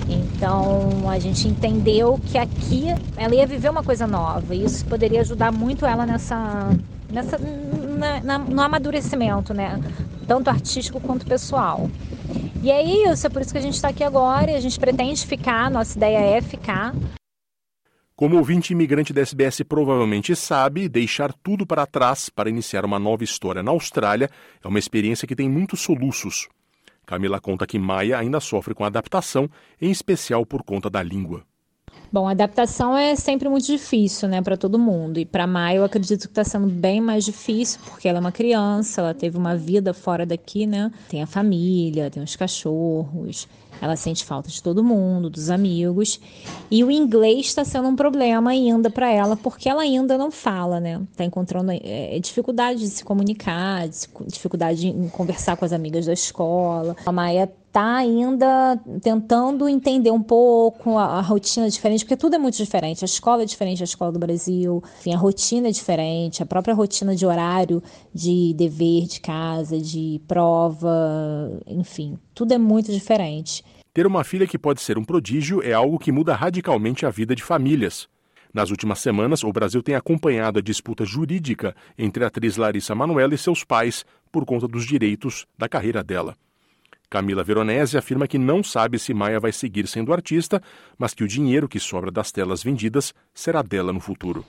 Então 0.07 1.09
a 1.09 1.19
gente 1.19 1.47
entendeu 1.47 2.19
que 2.25 2.37
aqui 2.37 2.87
ela 3.17 3.33
ia 3.33 3.47
viver 3.47 3.69
uma 3.69 3.83
coisa 3.83 4.05
nova 4.05 4.53
e 4.53 4.63
isso 4.63 4.85
poderia 4.85 5.21
ajudar 5.21 5.51
muito 5.51 5.85
ela 5.85 6.05
nessa, 6.05 6.69
nessa 7.09 7.37
na, 7.37 8.19
na, 8.21 8.37
no 8.37 8.61
amadurecimento, 8.61 9.53
né? 9.53 9.79
Tanto 10.27 10.49
artístico 10.49 10.99
quanto 10.99 11.25
pessoal. 11.25 11.89
E 12.61 12.71
é 12.71 13.11
isso, 13.11 13.27
é 13.27 13.29
por 13.29 13.41
isso 13.41 13.51
que 13.51 13.57
a 13.57 13.61
gente 13.61 13.75
está 13.75 13.89
aqui 13.89 14.03
agora 14.03 14.51
e 14.51 14.55
a 14.55 14.59
gente 14.61 14.79
pretende 14.79 15.25
ficar, 15.25 15.69
nossa 15.69 15.97
ideia 15.97 16.37
é 16.37 16.41
ficar. 16.41 16.93
Como 18.15 18.37
ouvinte 18.37 18.73
imigrante 18.73 19.11
da 19.11 19.21
SBS 19.21 19.63
provavelmente 19.63 20.35
sabe, 20.35 20.87
deixar 20.87 21.33
tudo 21.33 21.65
para 21.65 21.87
trás 21.87 22.29
para 22.29 22.47
iniciar 22.47 22.85
uma 22.85 22.99
nova 22.99 23.23
história 23.23 23.63
na 23.63 23.71
Austrália 23.71 24.29
é 24.63 24.67
uma 24.67 24.77
experiência 24.77 25.27
que 25.27 25.35
tem 25.35 25.49
muitos 25.49 25.81
soluços. 25.81 26.47
Camila 27.07 27.41
conta 27.41 27.65
que 27.65 27.79
Maia 27.79 28.19
ainda 28.19 28.39
sofre 28.39 28.75
com 28.75 28.85
adaptação, 28.85 29.49
em 29.81 29.89
especial 29.89 30.45
por 30.45 30.61
conta 30.61 30.91
da 30.91 31.01
língua. 31.01 31.43
Bom, 32.11 32.27
a 32.27 32.31
adaptação 32.31 32.95
é 32.95 33.15
sempre 33.15 33.49
muito 33.49 33.65
difícil, 33.65 34.29
né, 34.29 34.39
para 34.39 34.55
todo 34.55 34.77
mundo. 34.77 35.19
E 35.19 35.25
para 35.25 35.47
Maia 35.47 35.77
eu 35.77 35.83
acredito 35.83 36.27
que 36.27 36.31
está 36.31 36.43
sendo 36.43 36.67
bem 36.67 37.01
mais 37.01 37.25
difícil, 37.25 37.81
porque 37.83 38.07
ela 38.07 38.19
é 38.19 38.21
uma 38.21 38.31
criança, 38.31 39.01
ela 39.01 39.15
teve 39.15 39.35
uma 39.35 39.57
vida 39.57 39.91
fora 39.91 40.23
daqui, 40.23 40.67
né? 40.67 40.91
Tem 41.09 41.23
a 41.23 41.25
família, 41.25 42.11
tem 42.11 42.21
os 42.21 42.35
cachorros, 42.35 43.47
ela 43.81 43.95
sente 43.95 44.23
falta 44.23 44.49
de 44.49 44.61
todo 44.61 44.83
mundo, 44.83 45.29
dos 45.29 45.49
amigos. 45.49 46.19
E 46.69 46.83
o 46.83 46.91
inglês 46.91 47.47
está 47.47 47.65
sendo 47.65 47.87
um 47.87 47.95
problema 47.95 48.51
ainda 48.51 48.89
para 48.89 49.11
ela, 49.11 49.35
porque 49.35 49.69
ela 49.69 49.81
ainda 49.81 50.17
não 50.17 50.31
fala, 50.31 50.79
né? 50.79 51.01
Está 51.11 51.23
encontrando 51.23 51.71
é, 51.71 52.17
dificuldade 52.19 52.79
de 52.79 52.87
se 52.87 53.03
comunicar, 53.03 53.87
dificuldade 54.27 54.87
em 54.87 55.09
conversar 55.09 55.57
com 55.57 55.65
as 55.65 55.73
amigas 55.73 56.05
da 56.05 56.13
escola. 56.13 56.95
A 57.05 57.11
Maia 57.11 57.51
está 57.73 57.95
ainda 57.95 58.79
tentando 59.01 59.67
entender 59.67 60.11
um 60.11 60.21
pouco 60.21 60.95
a, 60.95 61.17
a, 61.17 61.21
rotina 61.21 61.67
diferente, 61.67 62.05
porque 62.05 62.15
tudo 62.15 62.35
é 62.35 62.37
muito 62.37 62.55
diferente. 62.55 63.03
A 63.03 63.05
escola 63.05 63.41
é 63.41 63.45
diferente 63.45 63.79
da 63.79 63.85
escola 63.85 64.11
do 64.11 64.19
Brasil, 64.19 64.83
enfim, 64.99 65.11
a 65.11 65.17
rotina 65.17 65.69
é 65.69 65.71
diferente, 65.71 66.43
a 66.43 66.45
própria 66.45 66.75
rotina 66.75 67.15
de 67.15 67.25
horário, 67.25 67.81
de 68.13 68.53
dever 68.53 69.07
de 69.07 69.19
casa, 69.19 69.79
de 69.79 70.21
prova, 70.27 71.51
enfim, 71.65 72.15
tudo 72.35 72.53
é 72.53 72.59
muito 72.59 72.91
diferente. 72.91 73.62
Ter 73.93 74.07
uma 74.07 74.23
filha 74.23 74.47
que 74.47 74.57
pode 74.57 74.81
ser 74.81 74.97
um 74.97 75.03
prodígio 75.03 75.61
é 75.61 75.71
algo 75.71 75.99
que 75.99 76.11
muda 76.11 76.33
radicalmente 76.33 77.05
a 77.05 77.11
vida 77.11 77.35
de 77.35 77.43
famílias. 77.43 78.09
Nas 78.51 78.71
últimas 78.71 78.97
semanas, 78.97 79.43
o 79.43 79.53
Brasil 79.53 79.83
tem 79.83 79.93
acompanhado 79.93 80.57
a 80.57 80.63
disputa 80.63 81.05
jurídica 81.05 81.75
entre 81.95 82.23
a 82.23 82.27
atriz 82.27 82.57
Larissa 82.57 82.95
Manoela 82.95 83.35
e 83.35 83.37
seus 83.37 83.63
pais 83.63 84.03
por 84.31 84.45
conta 84.45 84.67
dos 84.67 84.83
direitos 84.83 85.45
da 85.55 85.69
carreira 85.69 86.03
dela. 86.03 86.35
Camila 87.07 87.43
Veronese 87.43 87.95
afirma 87.95 88.27
que 88.27 88.39
não 88.39 88.63
sabe 88.63 88.97
se 88.97 89.13
Maia 89.13 89.39
vai 89.39 89.51
seguir 89.51 89.87
sendo 89.87 90.11
artista, 90.11 90.59
mas 90.97 91.13
que 91.13 91.23
o 91.23 91.27
dinheiro 91.27 91.69
que 91.69 91.79
sobra 91.79 92.09
das 92.09 92.31
telas 92.31 92.63
vendidas 92.63 93.13
será 93.31 93.61
dela 93.61 93.93
no 93.93 93.99
futuro. 93.99 94.43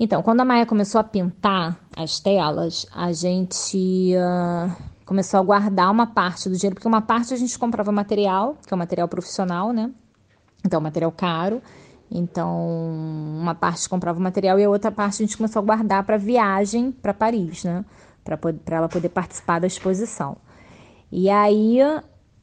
Então, 0.00 0.20
quando 0.20 0.40
a 0.40 0.44
Maia 0.44 0.66
começou 0.66 1.00
a 1.00 1.04
pintar 1.04 1.78
as 1.96 2.18
telas, 2.18 2.86
a 2.92 3.12
gente 3.12 4.14
uh, 4.16 4.72
começou 5.10 5.40
a 5.40 5.42
guardar 5.42 5.90
uma 5.90 6.06
parte 6.06 6.48
do 6.48 6.56
dinheiro, 6.56 6.76
porque 6.76 6.86
uma 6.86 7.02
parte 7.02 7.34
a 7.34 7.36
gente 7.36 7.58
comprava 7.58 7.90
material, 7.90 8.56
que 8.64 8.72
é 8.72 8.76
um 8.76 8.78
material 8.78 9.08
profissional, 9.08 9.72
né? 9.72 9.90
Então, 10.64 10.80
material 10.80 11.10
caro. 11.10 11.60
Então, 12.08 12.88
uma 13.40 13.52
parte 13.52 13.88
comprava 13.88 14.20
o 14.20 14.22
material 14.22 14.56
e 14.60 14.62
a 14.62 14.70
outra 14.70 14.92
parte 14.92 15.20
a 15.20 15.26
gente 15.26 15.36
começou 15.36 15.62
a 15.62 15.64
guardar 15.64 16.04
para 16.04 16.16
viagem 16.16 16.92
para 16.92 17.12
Paris, 17.12 17.64
né? 17.64 17.84
Para 18.22 18.38
ela 18.76 18.88
poder 18.88 19.08
participar 19.08 19.58
da 19.58 19.66
exposição. 19.66 20.36
E 21.10 21.28
aí 21.28 21.78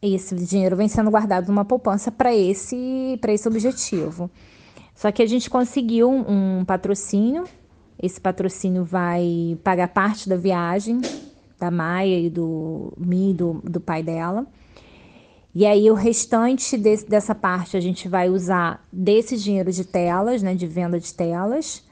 esse 0.02 0.36
dinheiro 0.36 0.76
vem 0.76 0.90
sendo 0.90 1.10
guardado 1.10 1.48
numa 1.48 1.64
poupança 1.64 2.12
para 2.12 2.36
esse, 2.36 3.18
esse 3.30 3.48
objetivo. 3.48 4.30
Só 4.94 5.10
que 5.10 5.24
a 5.24 5.26
gente 5.26 5.50
conseguiu 5.50 6.12
um, 6.12 6.60
um 6.60 6.66
patrocínio. 6.66 7.46
Esse 7.98 8.20
patrocínio 8.20 8.84
vai 8.84 9.58
pagar 9.64 9.88
parte 9.88 10.28
da 10.28 10.36
viagem 10.36 11.00
da 11.60 11.72
Maia 11.72 12.20
e 12.20 12.30
do 12.30 12.94
mim 12.98 13.34
do, 13.34 13.62
do 13.64 13.80
pai 13.80 14.04
dela. 14.04 14.46
E 15.54 15.66
aí 15.66 15.90
o 15.90 15.96
restante 15.96 16.78
desse, 16.78 17.10
dessa 17.10 17.34
parte 17.34 17.76
a 17.76 17.80
gente 17.80 18.08
vai 18.08 18.30
usar 18.30 18.86
desse 18.92 19.36
dinheiro 19.38 19.72
de 19.72 19.84
telas, 19.84 20.44
né, 20.44 20.54
de 20.54 20.68
venda 20.68 21.00
de 21.00 21.14
telas. 21.14 21.84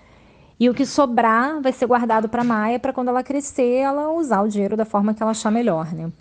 E 0.60 0.70
o 0.70 0.74
que 0.74 0.86
sobrar 0.86 1.62
vai 1.62 1.74
ser 1.74 1.86
guardado 1.86 2.30
para 2.30 2.44
Maia 2.44 2.80
para 2.80 2.94
quando 2.94 3.10
ela 3.10 3.24
crescer, 3.24 3.78
ela 3.78 4.12
usar 4.12 4.42
o 4.42 4.48
dinheiro 4.48 4.78
da 4.78 4.86
forma 4.86 5.14
que 5.14 5.22
ela 5.22 5.32
achar 5.32 5.52
melhor, 5.52 5.92
né? 5.94 6.12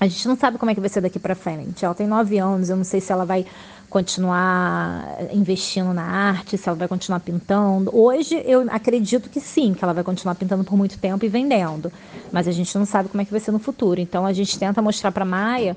A 0.00 0.06
gente 0.08 0.26
não 0.26 0.36
sabe 0.36 0.58
como 0.58 0.70
é 0.70 0.74
que 0.74 0.80
vai 0.80 0.88
ser 0.88 1.00
daqui 1.00 1.18
para 1.18 1.34
frente. 1.34 1.84
Ela 1.84 1.94
tem 1.94 2.06
nove 2.06 2.38
anos, 2.38 2.70
eu 2.70 2.76
não 2.76 2.84
sei 2.84 3.00
se 3.00 3.12
ela 3.12 3.24
vai 3.24 3.46
continuar 3.92 5.18
investindo 5.34 5.92
na 5.92 6.02
arte, 6.02 6.56
se 6.56 6.66
ela 6.66 6.78
vai 6.78 6.88
continuar 6.88 7.20
pintando. 7.20 7.94
Hoje 7.94 8.42
eu 8.46 8.66
acredito 8.70 9.28
que 9.28 9.38
sim, 9.38 9.74
que 9.74 9.84
ela 9.84 9.92
vai 9.92 10.02
continuar 10.02 10.34
pintando 10.34 10.64
por 10.64 10.78
muito 10.78 10.98
tempo 10.98 11.22
e 11.26 11.28
vendendo, 11.28 11.92
mas 12.32 12.48
a 12.48 12.52
gente 12.52 12.74
não 12.78 12.86
sabe 12.86 13.10
como 13.10 13.20
é 13.20 13.24
que 13.26 13.30
vai 13.30 13.38
ser 13.38 13.52
no 13.52 13.58
futuro. 13.58 14.00
Então 14.00 14.24
a 14.24 14.32
gente 14.32 14.58
tenta 14.58 14.80
mostrar 14.80 15.12
para 15.12 15.26
Maia 15.26 15.76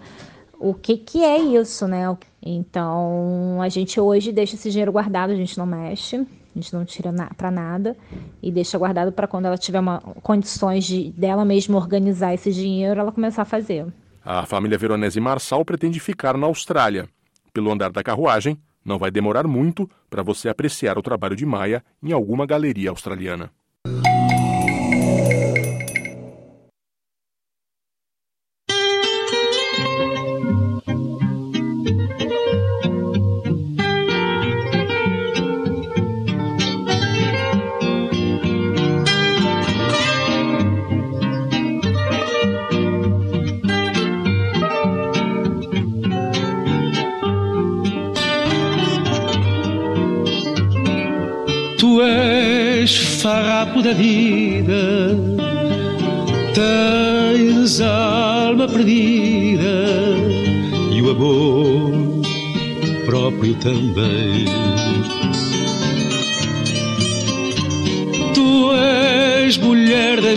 o 0.57 0.73
que 0.73 0.95
que 0.95 1.25
é 1.25 1.37
isso, 1.37 1.89
né? 1.89 2.17
Então 2.41 3.61
a 3.61 3.67
gente 3.67 3.99
hoje 3.99 4.31
deixa 4.31 4.55
esse 4.55 4.71
dinheiro 4.71 4.93
guardado, 4.93 5.31
a 5.31 5.35
gente 5.35 5.57
não 5.57 5.65
mexe, 5.65 6.15
a 6.15 6.25
gente 6.55 6.73
não 6.73 6.85
tira 6.85 7.11
na, 7.11 7.25
para 7.35 7.51
nada 7.51 7.97
e 8.41 8.49
deixa 8.49 8.77
guardado 8.77 9.11
para 9.11 9.27
quando 9.27 9.47
ela 9.47 9.57
tiver 9.57 9.81
uma, 9.81 9.99
condições 10.23 10.85
de 10.85 11.11
dela 11.11 11.43
mesma 11.43 11.75
organizar 11.75 12.33
esse 12.33 12.49
dinheiro, 12.53 12.97
ela 12.97 13.11
começar 13.11 13.41
a 13.41 13.45
fazer. 13.45 13.85
A 14.23 14.45
família 14.45 14.77
Veronese 14.77 15.19
Marçal 15.19 15.65
pretende 15.65 15.99
ficar 15.99 16.37
na 16.37 16.47
Austrália 16.47 17.09
pelo 17.55 17.71
andar 17.71 17.89
da 17.89 18.03
carruagem, 18.03 18.57
não 18.83 18.99
vai 18.99 19.09
demorar 19.09 19.47
muito 19.47 19.89
para 20.09 20.21
você 20.21 20.49
apreciar 20.49 20.97
o 20.97 21.01
trabalho 21.01 21.37
de 21.37 21.45
Maia 21.45 21.81
em 22.03 22.11
alguma 22.11 22.45
galeria 22.45 22.89
australiana. 22.89 23.49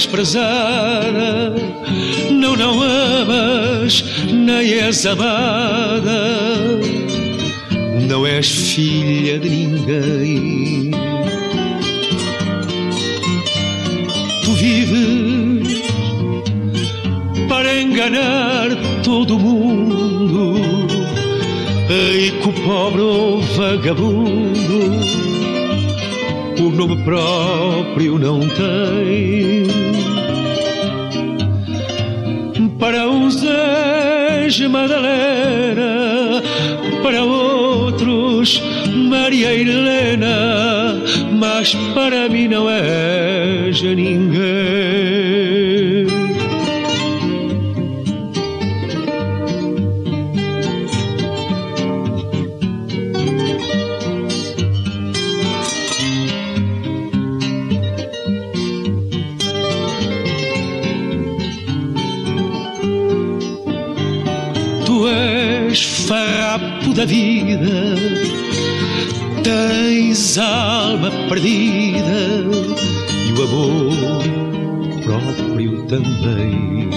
Desprezada, 0.09 1.55
não, 2.31 2.57
não 2.57 2.83
amas, 2.83 4.03
nem 4.33 4.73
és 4.73 5.05
amada, 5.05 6.81
não 8.09 8.27
és 8.27 8.49
filha 8.49 9.39
de 9.39 9.51
ninguém 9.51 10.91
vives 14.55 15.83
para 17.49 17.81
enganar 17.81 18.71
todo 19.05 19.39
mundo. 19.39 20.59
Rico, 21.89 22.53
pobre 22.65 23.01
ou 23.01 23.41
vagabundo, 23.41 25.01
o 26.61 26.71
nome 26.71 26.97
próprio 27.05 28.19
não 28.19 28.41
tem. 28.41 29.58
Madalena, 34.69 36.43
para 37.03 37.25
outros 37.25 38.63
Maria 39.09 39.55
Helena, 39.55 41.03
mas 41.33 41.75
para 41.95 42.29
mim 42.29 42.49
não 42.49 42.69
és 42.69 43.83
ninguém. 43.83 45.08
Da 66.99 67.05
vida 67.05 67.95
tens 69.45 70.37
alma 70.37 71.13
perdida 71.29 72.43
e 73.25 73.33
o 73.33 73.43
amor 73.45 75.01
próprio 75.05 75.85
também. 75.85 76.91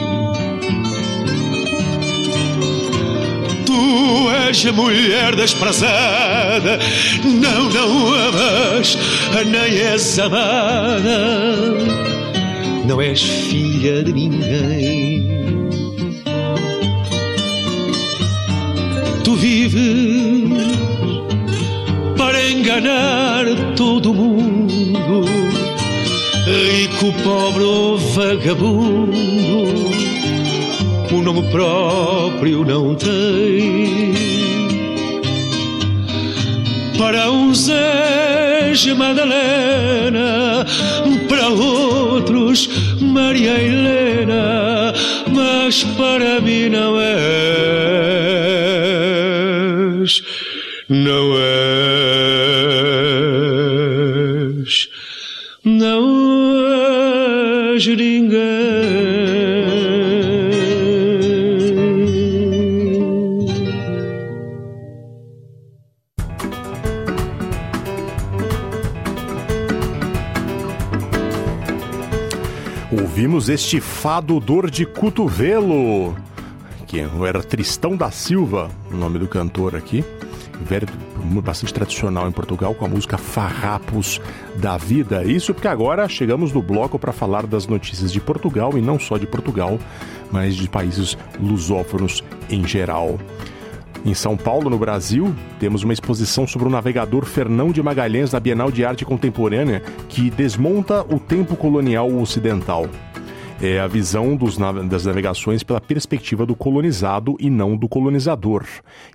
Tu 3.64 4.32
és 4.48 4.66
a 4.66 4.72
mulher 4.72 5.36
desprezada, 5.36 6.80
não, 7.24 7.70
não 7.70 8.08
amas, 8.16 8.98
nem 9.46 9.78
és 9.82 10.18
amada, 10.18 11.78
não 12.88 13.00
és 13.00 13.22
filha 13.22 14.04
de 14.04 14.14
ninguém. 14.14 15.11
Tu 19.62 19.70
vives 19.70 20.50
para 22.18 22.50
enganar 22.50 23.46
todo 23.76 24.12
mundo, 24.12 25.26
rico, 26.48 27.14
pobre 27.24 27.64
ou 27.64 27.96
vagabundo, 27.96 29.14
o 31.12 31.22
nome 31.22 31.44
próprio 31.52 32.66
não 32.66 32.96
tem. 32.96 34.14
Para 36.98 37.30
uns 37.30 37.70
és 37.70 38.88
Madalena, 38.88 40.66
para 41.30 41.50
outros 41.50 42.68
Maria 43.00 43.62
Helena, 43.62 44.92
mas 45.32 45.84
para 45.84 46.42
mim 46.42 46.70
não 46.70 47.00
és, 47.00 48.81
não 50.92 51.38
és, 54.60 54.90
não 55.64 56.04
és 57.74 57.88
ninguém. 57.88 58.42
Ouvimos 72.92 73.48
este 73.48 73.80
fado 73.80 74.38
dor 74.42 74.70
de 74.70 74.86
cotovelo, 74.86 76.14
que 76.86 77.00
era 77.00 77.42
Tristão 77.42 77.96
da 77.96 78.12
Silva, 78.12 78.70
o 78.92 78.98
nome 78.98 79.18
do 79.20 79.30
cantor 79.30 79.74
aqui, 79.78 80.04
velho, 80.64 80.88
bastante 81.44 81.74
tradicional 81.74 82.28
em 82.28 82.32
Portugal, 82.32 82.74
com 82.74 82.86
a 82.86 82.90
música 82.90 83.18
Farrapos 83.18 84.22
da 84.56 84.78
Vida. 84.78 85.24
Isso 85.24 85.54
porque 85.54 85.68
agora 85.68 86.08
chegamos 86.08 86.52
no 86.52 86.62
bloco 86.62 86.98
para 86.98 87.12
falar 87.12 87.46
das 87.46 87.68
notícias 87.68 88.12
de 88.12 88.20
Portugal 88.20 88.78
e 88.78 88.82
não 88.82 89.00
só 89.00 89.18
de 89.18 89.28
Portugal, 89.28 89.80
mas 90.32 90.56
de 90.56 90.70
países 90.70 91.18
lusófonos 91.40 92.24
em 92.50 92.68
geral. 92.68 93.18
Em 94.04 94.16
São 94.16 94.36
Paulo, 94.36 94.70
no 94.70 94.80
Brasil, 94.80 95.34
temos 95.60 95.84
uma 95.84 95.94
exposição 95.94 96.48
sobre 96.48 96.68
o 96.68 96.72
navegador 96.72 97.24
Fernão 97.24 97.72
de 97.72 97.84
Magalhães 97.84 98.32
da 98.32 98.40
Bienal 98.40 98.72
de 98.72 98.84
Arte 98.84 99.06
Contemporânea 99.06 99.84
que 100.10 100.32
desmonta 100.32 101.04
o 101.04 101.20
tempo 101.20 101.56
colonial 101.56 102.12
ocidental. 102.12 102.88
É 103.62 103.80
a 103.80 103.88
visão 103.88 104.36
das 104.90 105.06
navegações 105.06 105.62
pela 105.62 105.80
perspectiva 105.80 106.48
do 106.48 106.56
colonizado 106.56 107.38
e 107.40 107.48
não 107.48 107.78
do 107.78 107.88
colonizador. 107.88 108.66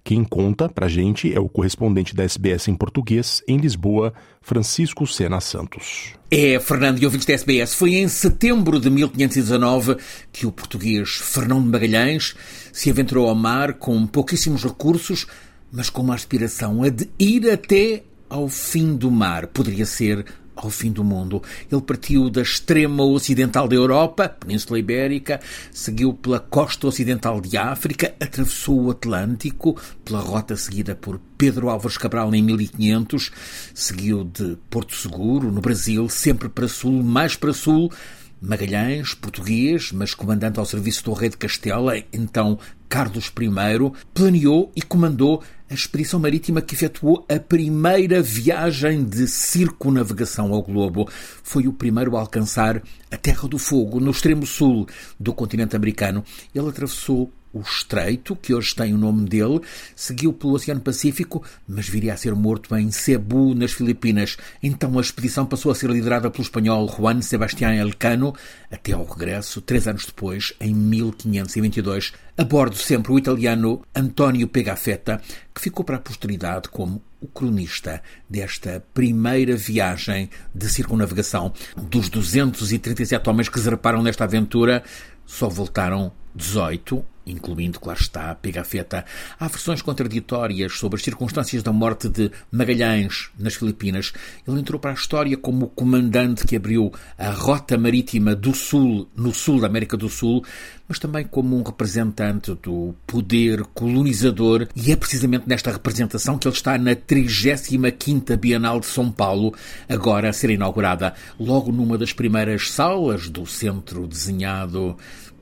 Quem 0.04 0.22
conta 0.22 0.68
pra 0.68 0.86
gente 0.86 1.34
é 1.34 1.40
o 1.40 1.48
correspondente 1.48 2.14
da 2.14 2.22
SBS 2.22 2.68
em 2.68 2.76
português 2.76 3.42
em 3.48 3.56
Lisboa, 3.56 4.14
Francisco 4.40 5.04
Sena 5.04 5.40
Santos. 5.40 6.14
É, 6.30 6.60
Fernando 6.60 7.02
e 7.02 7.04
ouvintes 7.04 7.26
da 7.26 7.32
SBS, 7.32 7.74
foi 7.74 7.96
em 7.96 8.06
setembro 8.06 8.78
de 8.78 8.88
1519 8.88 9.96
que 10.32 10.46
o 10.46 10.52
português 10.52 11.16
Fernão 11.16 11.60
de 11.60 11.68
Magalhães 11.68 12.36
se 12.72 12.88
aventurou 12.88 13.28
ao 13.28 13.34
mar 13.34 13.74
com 13.74 14.06
pouquíssimos 14.06 14.62
recursos, 14.62 15.26
mas 15.72 15.90
com 15.90 16.02
uma 16.02 16.14
aspiração 16.14 16.84
a 16.84 16.88
de 16.88 17.10
ir 17.18 17.50
até 17.50 18.04
ao 18.30 18.48
fim 18.48 18.94
do 18.94 19.10
mar. 19.10 19.48
Poderia 19.48 19.86
ser 19.86 20.24
ao 20.56 20.70
fim 20.70 20.90
do 20.90 21.04
mundo. 21.04 21.42
Ele 21.70 21.80
partiu 21.82 22.30
da 22.30 22.42
extrema 22.42 23.04
ocidental 23.04 23.68
da 23.68 23.76
Europa, 23.76 24.28
Península 24.28 24.78
Ibérica, 24.78 25.40
seguiu 25.70 26.14
pela 26.14 26.40
costa 26.40 26.86
ocidental 26.86 27.40
de 27.40 27.56
África, 27.56 28.14
atravessou 28.18 28.84
o 28.84 28.90
Atlântico 28.90 29.78
pela 30.04 30.20
rota 30.20 30.56
seguida 30.56 30.94
por 30.94 31.20
Pedro 31.36 31.68
Álvares 31.68 31.98
Cabral 31.98 32.34
em 32.34 32.42
1500, 32.42 33.30
seguiu 33.74 34.24
de 34.24 34.56
Porto 34.70 34.96
Seguro, 34.96 35.52
no 35.52 35.60
Brasil, 35.60 36.08
sempre 36.08 36.48
para 36.48 36.66
sul, 36.66 37.02
mais 37.02 37.36
para 37.36 37.52
sul, 37.52 37.92
Magalhães, 38.40 39.14
português, 39.14 39.90
mas 39.92 40.14
comandante 40.14 40.58
ao 40.58 40.66
serviço 40.66 41.02
do 41.04 41.12
rei 41.14 41.30
de 41.30 41.38
Castela, 41.38 41.96
então 42.12 42.58
Carlos 42.88 43.26
I, 43.28 44.06
planeou 44.12 44.70
e 44.76 44.82
comandou 44.82 45.42
a 45.68 45.74
expedição 45.74 46.20
marítima 46.20 46.62
que 46.62 46.74
efetuou 46.74 47.26
a 47.28 47.38
primeira 47.38 48.22
viagem 48.22 49.04
de 49.04 49.26
circunavegação 49.26 50.52
ao 50.52 50.62
globo. 50.62 51.08
Foi 51.42 51.66
o 51.66 51.72
primeiro 51.72 52.16
a 52.16 52.20
alcançar 52.20 52.82
a 53.10 53.16
Terra 53.16 53.48
do 53.48 53.58
Fogo, 53.58 53.98
no 53.98 54.10
extremo 54.10 54.46
sul 54.46 54.86
do 55.18 55.34
continente 55.34 55.74
americano. 55.74 56.24
Ele 56.54 56.68
atravessou 56.68 57.32
o 57.56 57.60
estreito, 57.60 58.36
que 58.36 58.54
hoje 58.54 58.74
tem 58.74 58.92
o 58.92 58.98
nome 58.98 59.28
dele, 59.28 59.60
seguiu 59.94 60.32
pelo 60.32 60.52
Oceano 60.54 60.80
Pacífico, 60.80 61.42
mas 61.66 61.88
viria 61.88 62.14
a 62.14 62.16
ser 62.16 62.34
morto 62.34 62.76
em 62.76 62.90
Cebu, 62.90 63.54
nas 63.54 63.72
Filipinas. 63.72 64.36
Então 64.62 64.98
a 64.98 65.00
expedição 65.00 65.46
passou 65.46 65.72
a 65.72 65.74
ser 65.74 65.90
liderada 65.90 66.30
pelo 66.30 66.42
espanhol 66.42 66.88
Juan 66.88 67.22
Sebastián 67.22 67.74
Elcano, 67.74 68.34
até 68.70 68.92
ao 68.92 69.04
regresso, 69.04 69.60
três 69.60 69.88
anos 69.88 70.06
depois, 70.06 70.52
em 70.60 70.74
1522. 70.74 72.12
A 72.38 72.44
bordo 72.44 72.76
sempre 72.76 73.12
o 73.12 73.18
italiano 73.18 73.82
António 73.94 74.46
Pegafetta, 74.46 75.20
que 75.54 75.60
ficou 75.60 75.84
para 75.84 75.96
a 75.96 76.00
posteridade 76.00 76.68
como 76.68 77.02
o 77.18 77.26
cronista 77.26 78.02
desta 78.28 78.84
primeira 78.92 79.56
viagem 79.56 80.28
de 80.54 80.68
circunnavegação. 80.68 81.52
Dos 81.76 82.10
237 82.10 83.28
homens 83.28 83.48
que 83.48 83.58
zarparam 83.58 84.02
nesta 84.02 84.24
aventura, 84.24 84.82
só 85.24 85.48
voltaram 85.48 86.12
18 86.34 87.04
incluindo, 87.26 87.80
claro 87.80 88.00
está, 88.00 88.34
Pegafetta. 88.34 89.04
Há 89.38 89.48
versões 89.48 89.82
contraditórias 89.82 90.74
sobre 90.74 90.96
as 90.96 91.02
circunstâncias 91.02 91.62
da 91.62 91.72
morte 91.72 92.08
de 92.08 92.30
Magalhães 92.50 93.30
nas 93.38 93.54
Filipinas. 93.54 94.12
Ele 94.46 94.60
entrou 94.60 94.78
para 94.78 94.92
a 94.92 94.94
história 94.94 95.36
como 95.36 95.66
o 95.66 95.68
comandante 95.68 96.46
que 96.46 96.56
abriu 96.56 96.92
a 97.18 97.30
rota 97.30 97.76
marítima 97.76 98.34
do 98.34 98.54
Sul, 98.54 99.08
no 99.16 99.34
sul 99.34 99.60
da 99.60 99.66
América 99.66 99.96
do 99.96 100.08
Sul, 100.08 100.44
mas 100.88 100.98
também 100.98 101.24
como 101.24 101.58
um 101.58 101.62
representante 101.62 102.54
do 102.62 102.94
poder 103.06 103.64
colonizador, 103.74 104.68
e 104.76 104.92
é 104.92 104.96
precisamente 104.96 105.48
nesta 105.48 105.72
representação 105.72 106.38
que 106.38 106.46
ele 106.46 106.54
está 106.54 106.78
na 106.78 106.94
35ª 106.94 108.36
Bienal 108.36 108.78
de 108.78 108.86
São 108.86 109.10
Paulo, 109.10 109.52
agora 109.88 110.28
a 110.28 110.32
ser 110.32 110.50
inaugurada, 110.50 111.14
logo 111.40 111.72
numa 111.72 111.98
das 111.98 112.12
primeiras 112.12 112.70
salas 112.70 113.28
do 113.28 113.44
centro 113.46 114.06
desenhado 114.06 114.96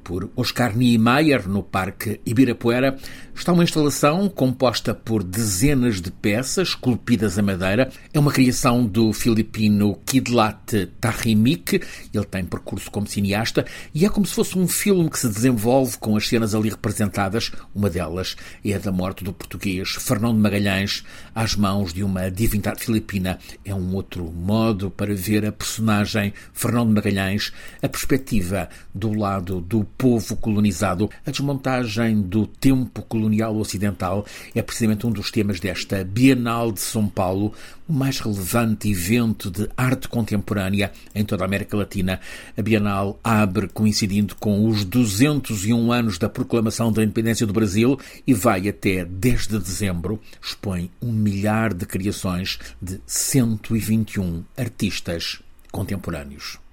por 0.05 0.31
Oscar 0.37 0.77
Niemeyer 0.77 1.49
no 1.49 1.67
Parque 1.67 2.21
Ibirapuera, 2.25 2.97
está 3.35 3.53
uma 3.53 3.65
instalação 3.65 4.29
composta 4.29 4.95
por 4.95 5.23
dezenas 5.23 6.01
de 6.01 6.11
peças 6.11 6.69
esculpidas 6.69 7.39
a 7.39 7.43
madeira. 7.43 7.91
É 8.13 8.19
uma 8.19 8.33
criação 8.33 8.87
do 8.87 9.13
filipino 9.13 9.97
Kidlat 10.07 10.87
Tahimik. 11.01 11.81
Ele 12.13 12.25
tem 12.25 12.45
percurso 12.45 12.91
como 12.91 13.07
cineasta 13.07 13.67
e 13.93 14.07
é 14.07 14.09
como 14.09 14.25
se 14.25 14.35
fosse 14.35 14.59
um 14.59 14.69
filme 14.69 15.11
que 15.11 15.19
se 15.19 15.29
desenvolve 15.29 15.99
com 15.99 16.17
as 16.17 16.29
cenas 16.29 16.55
ali 16.55 16.71
representadas. 16.71 17.51
Uma 17.75 17.91
delas 17.91 18.37
é 18.65 18.75
a 18.75 18.79
da 18.79 18.93
morte 18.93 19.25
do 19.25 19.33
português 19.33 19.91
Fernão 19.91 20.33
de 20.33 20.41
Magalhães 20.41 21.05
às 21.35 21.57
mãos 21.57 21.93
de 21.93 22.05
uma 22.05 22.31
divindade 22.31 22.85
filipina. 22.85 23.39
É 23.65 23.75
um 23.75 23.95
outro 23.95 24.25
modo 24.31 24.91
para 24.91 25.15
ver 25.15 25.45
a 25.45 25.53
personagem 25.53 26.33
Fernão 26.53 26.87
de 26.87 26.93
Magalhães, 26.93 27.53
a 27.83 27.89
perspectiva 27.89 28.69
do 28.95 29.13
lado 29.13 29.61
do 29.61 29.85
povo 29.85 30.37
colonizado. 30.37 31.11
A 31.27 31.31
desmontagem 31.31 32.23
do 32.23 32.47
tempo 32.47 33.03
colonial 33.25 33.57
ocidental 33.57 34.27
é 34.55 34.61
precisamente 34.61 35.07
um 35.07 35.11
dos 35.11 35.31
temas 35.31 35.59
desta 35.59 36.05
Bienal 36.05 36.71
de 36.71 36.81
São 36.81 37.09
Paulo, 37.09 37.55
o 37.89 37.93
mais 37.93 38.21
relevante 38.21 38.91
evento 38.91 39.51
de 39.51 39.69
arte 39.77 40.09
contemporânea 40.09 40.93
em 41.15 41.25
toda 41.25 41.43
a 41.43 41.47
América 41.47 41.77
Latina. 41.77 42.21
A 42.57 42.61
Bienal 42.61 43.19
abre 43.25 43.69
coincidindo 43.69 44.37
com 44.37 44.69
os 44.69 44.85
201 44.85 45.91
anos 45.91 46.19
da 46.19 46.29
proclamação 46.29 46.93
da 46.93 47.03
independência 47.03 47.47
do 47.47 47.53
Brasil 47.53 47.99
e 48.27 48.35
vai 48.35 48.69
até 48.69 49.05
10 49.05 49.49
de 49.49 49.59
dezembro. 49.59 50.21
Expõe 50.43 50.91
um 51.01 51.11
milhar 51.11 51.73
de 51.73 51.87
criações 51.87 52.59
de 52.81 53.01
121 53.07 54.45
artistas 54.57 55.41
contemporâneos. 55.73 56.64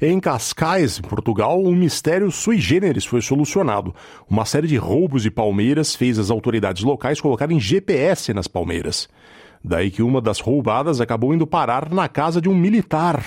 Em 0.00 0.20
Cascais, 0.20 0.98
em 0.98 1.02
Portugal, 1.02 1.62
um 1.62 1.74
mistério 1.74 2.30
sui 2.30 2.58
generis 2.58 3.04
foi 3.04 3.22
solucionado. 3.22 3.94
Uma 4.28 4.44
série 4.44 4.66
de 4.66 4.76
roubos 4.76 5.22
de 5.22 5.30
palmeiras 5.30 5.94
fez 5.94 6.18
as 6.18 6.30
autoridades 6.30 6.82
locais 6.82 7.20
colocarem 7.20 7.58
GPS 7.58 8.34
nas 8.34 8.46
palmeiras. 8.46 9.08
Daí 9.64 9.90
que 9.90 10.02
uma 10.02 10.20
das 10.20 10.38
roubadas 10.38 11.00
acabou 11.00 11.34
indo 11.34 11.46
parar 11.46 11.90
na 11.90 12.08
casa 12.08 12.40
de 12.40 12.48
um 12.48 12.54
militar. 12.54 13.24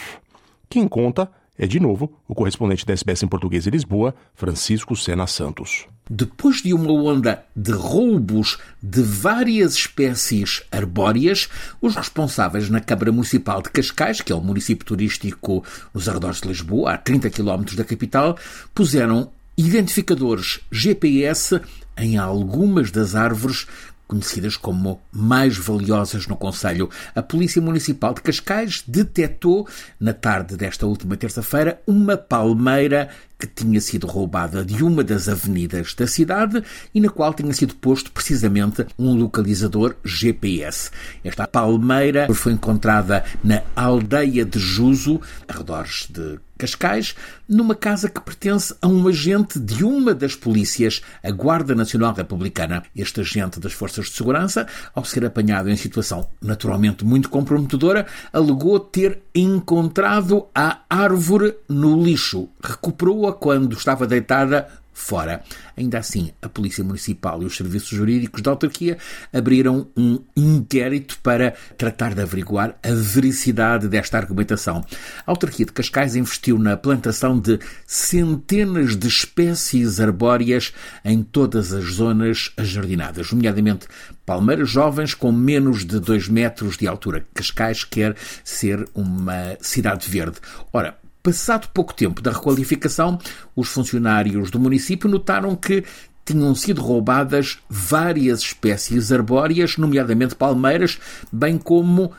Quem 0.70 0.88
conta 0.88 1.30
é, 1.60 1.68
de 1.68 1.78
novo, 1.78 2.10
o 2.26 2.34
correspondente 2.34 2.86
da 2.86 2.94
SBS 2.94 3.22
em 3.22 3.28
português 3.28 3.68
em 3.68 3.70
Lisboa, 3.70 4.16
Francisco 4.34 4.96
Sena 4.96 5.28
Santos. 5.28 5.86
Depois 6.10 6.62
de 6.62 6.74
uma 6.74 6.92
onda 6.92 7.44
de 7.54 7.74
roubos 7.74 8.58
de 8.82 9.02
várias 9.02 9.74
espécies 9.74 10.64
arbóreas, 10.72 11.50
os 11.82 11.98
responsáveis 11.98 12.70
na 12.70 12.80
Câmara 12.80 13.12
Municipal 13.12 13.62
de 13.62 13.70
Cascais, 13.70 14.22
que 14.22 14.32
é 14.32 14.36
o 14.36 14.42
município 14.42 14.86
turístico 14.86 15.62
nos 15.94 16.08
arredores 16.08 16.40
de 16.40 16.48
Lisboa, 16.48 16.94
a 16.94 16.98
30 16.98 17.30
km 17.30 17.76
da 17.76 17.84
capital, 17.84 18.38
puseram 18.74 19.30
identificadores 19.58 20.62
GPS 20.72 21.60
em 21.98 22.18
algumas 22.18 22.90
das 22.90 23.14
árvores 23.16 23.68
conhecidas 24.10 24.58
como 24.58 25.00
mais 25.12 25.56
valiosas 25.56 26.26
no 26.26 26.36
Conselho. 26.36 26.90
A 27.14 27.22
Polícia 27.22 27.62
Municipal 27.62 28.12
de 28.16 28.22
Cascais 28.22 28.84
detectou, 28.86 29.68
na 30.00 30.14
tarde 30.14 30.58
desta 30.58 30.88
última 30.88 31.16
terça-feira, 31.16 31.80
uma 31.86 32.18
palmeira 32.18 33.10
que 33.40 33.48
tinha 33.48 33.80
sido 33.80 34.06
roubada 34.06 34.66
de 34.66 34.84
uma 34.84 35.02
das 35.02 35.30
avenidas 35.30 35.94
da 35.94 36.06
cidade 36.06 36.62
e 36.94 37.00
na 37.00 37.10
qual 37.10 37.34
tinha 37.34 37.54
sido 37.54 37.74
posto 37.76 38.12
precisamente 38.12 38.86
um 38.98 39.16
localizador 39.16 39.96
GPS. 40.04 40.92
Esta 41.24 41.48
palmeira 41.48 42.28
foi 42.34 42.52
encontrada 42.52 43.24
na 43.42 43.64
aldeia 43.76 44.44
de 44.44 44.60
Juso, 44.60 45.22
arredores 45.48 46.08
de 46.10 46.38
Cascais, 46.60 47.16
numa 47.48 47.74
casa 47.74 48.10
que 48.10 48.20
pertence 48.20 48.76
a 48.82 48.88
um 48.88 49.08
agente 49.08 49.58
de 49.58 49.86
uma 49.86 50.14
das 50.14 50.36
polícias, 50.36 51.02
a 51.24 51.32
Guarda 51.32 51.74
Nacional 51.74 52.14
Republicana. 52.14 52.84
Este 52.94 53.22
agente 53.22 53.62
das 53.62 53.72
Forças 53.72 54.08
de 54.08 54.12
Segurança, 54.12 54.68
ao 54.94 55.06
ser 55.06 55.24
apanhado 55.24 55.70
em 55.70 55.78
situação 55.78 56.28
naturalmente 56.42 57.06
muito 57.06 57.30
comprometedora, 57.30 58.06
alegou 58.34 58.78
ter 58.78 59.22
encontrado 59.34 60.48
a 60.54 60.82
árvore 60.90 61.56
no 61.70 62.04
lixo. 62.04 62.50
Recuperou-a 62.62 63.29
quando 63.32 63.74
estava 63.74 64.08
deitada 64.08 64.68
fora. 65.00 65.42
Ainda 65.78 65.98
assim, 65.98 66.32
a 66.42 66.50
Polícia 66.50 66.84
Municipal 66.84 67.42
e 67.42 67.46
os 67.46 67.56
serviços 67.56 67.90
jurídicos 67.90 68.42
da 68.42 68.52
autarquia 68.52 68.98
abriram 69.34 69.88
um 69.96 70.20
inquérito 70.36 71.18
para 71.24 71.54
tratar 71.78 72.14
de 72.14 72.22
averiguar 72.22 72.78
a 72.84 72.92
vericidade 72.92 73.88
desta 73.88 74.18
argumentação. 74.18 74.84
A 75.26 75.32
autarquia 75.32 75.66
de 75.66 75.72
Cascais 75.72 76.16
investiu 76.18 76.60
na 76.60 76.76
plantação 76.76 77.40
de 77.40 77.60
centenas 77.88 78.98
de 78.98 79.08
espécies 79.08 80.02
arbóreas 80.02 80.74
em 81.06 81.24
todas 81.24 81.72
as 81.72 81.86
zonas 81.94 82.52
ajardinadas, 82.58 83.32
nomeadamente 83.32 83.88
palmeiras 84.26 84.70
jovens 84.70 85.14
com 85.14 85.32
menos 85.32 85.86
de 85.86 86.00
2 86.00 86.28
metros 86.28 86.78
de 86.78 86.88
altura. 86.88 87.26
Cascais 87.34 87.86
quer 87.86 88.16
ser 88.44 88.88
uma 88.94 89.58
cidade 89.62 90.10
verde. 90.10 90.38
Ora, 90.74 90.98
Passado 91.22 91.68
pouco 91.74 91.94
tempo 91.94 92.22
da 92.22 92.32
requalificação, 92.32 93.20
os 93.54 93.68
funcionários 93.68 94.50
do 94.50 94.60
município 94.60 95.10
notaram 95.10 95.54
que 95.54 95.84
tinham 96.24 96.56
sido 96.56 96.82
roubadas 96.82 97.60
várias 97.70 98.40
espécies 98.40 99.12
arbóreas, 99.12 99.78
nomeadamente 99.78 100.36
palmeiras, 100.36 100.98
bem 101.32 101.58
como 101.58 102.06
uh, 102.06 102.14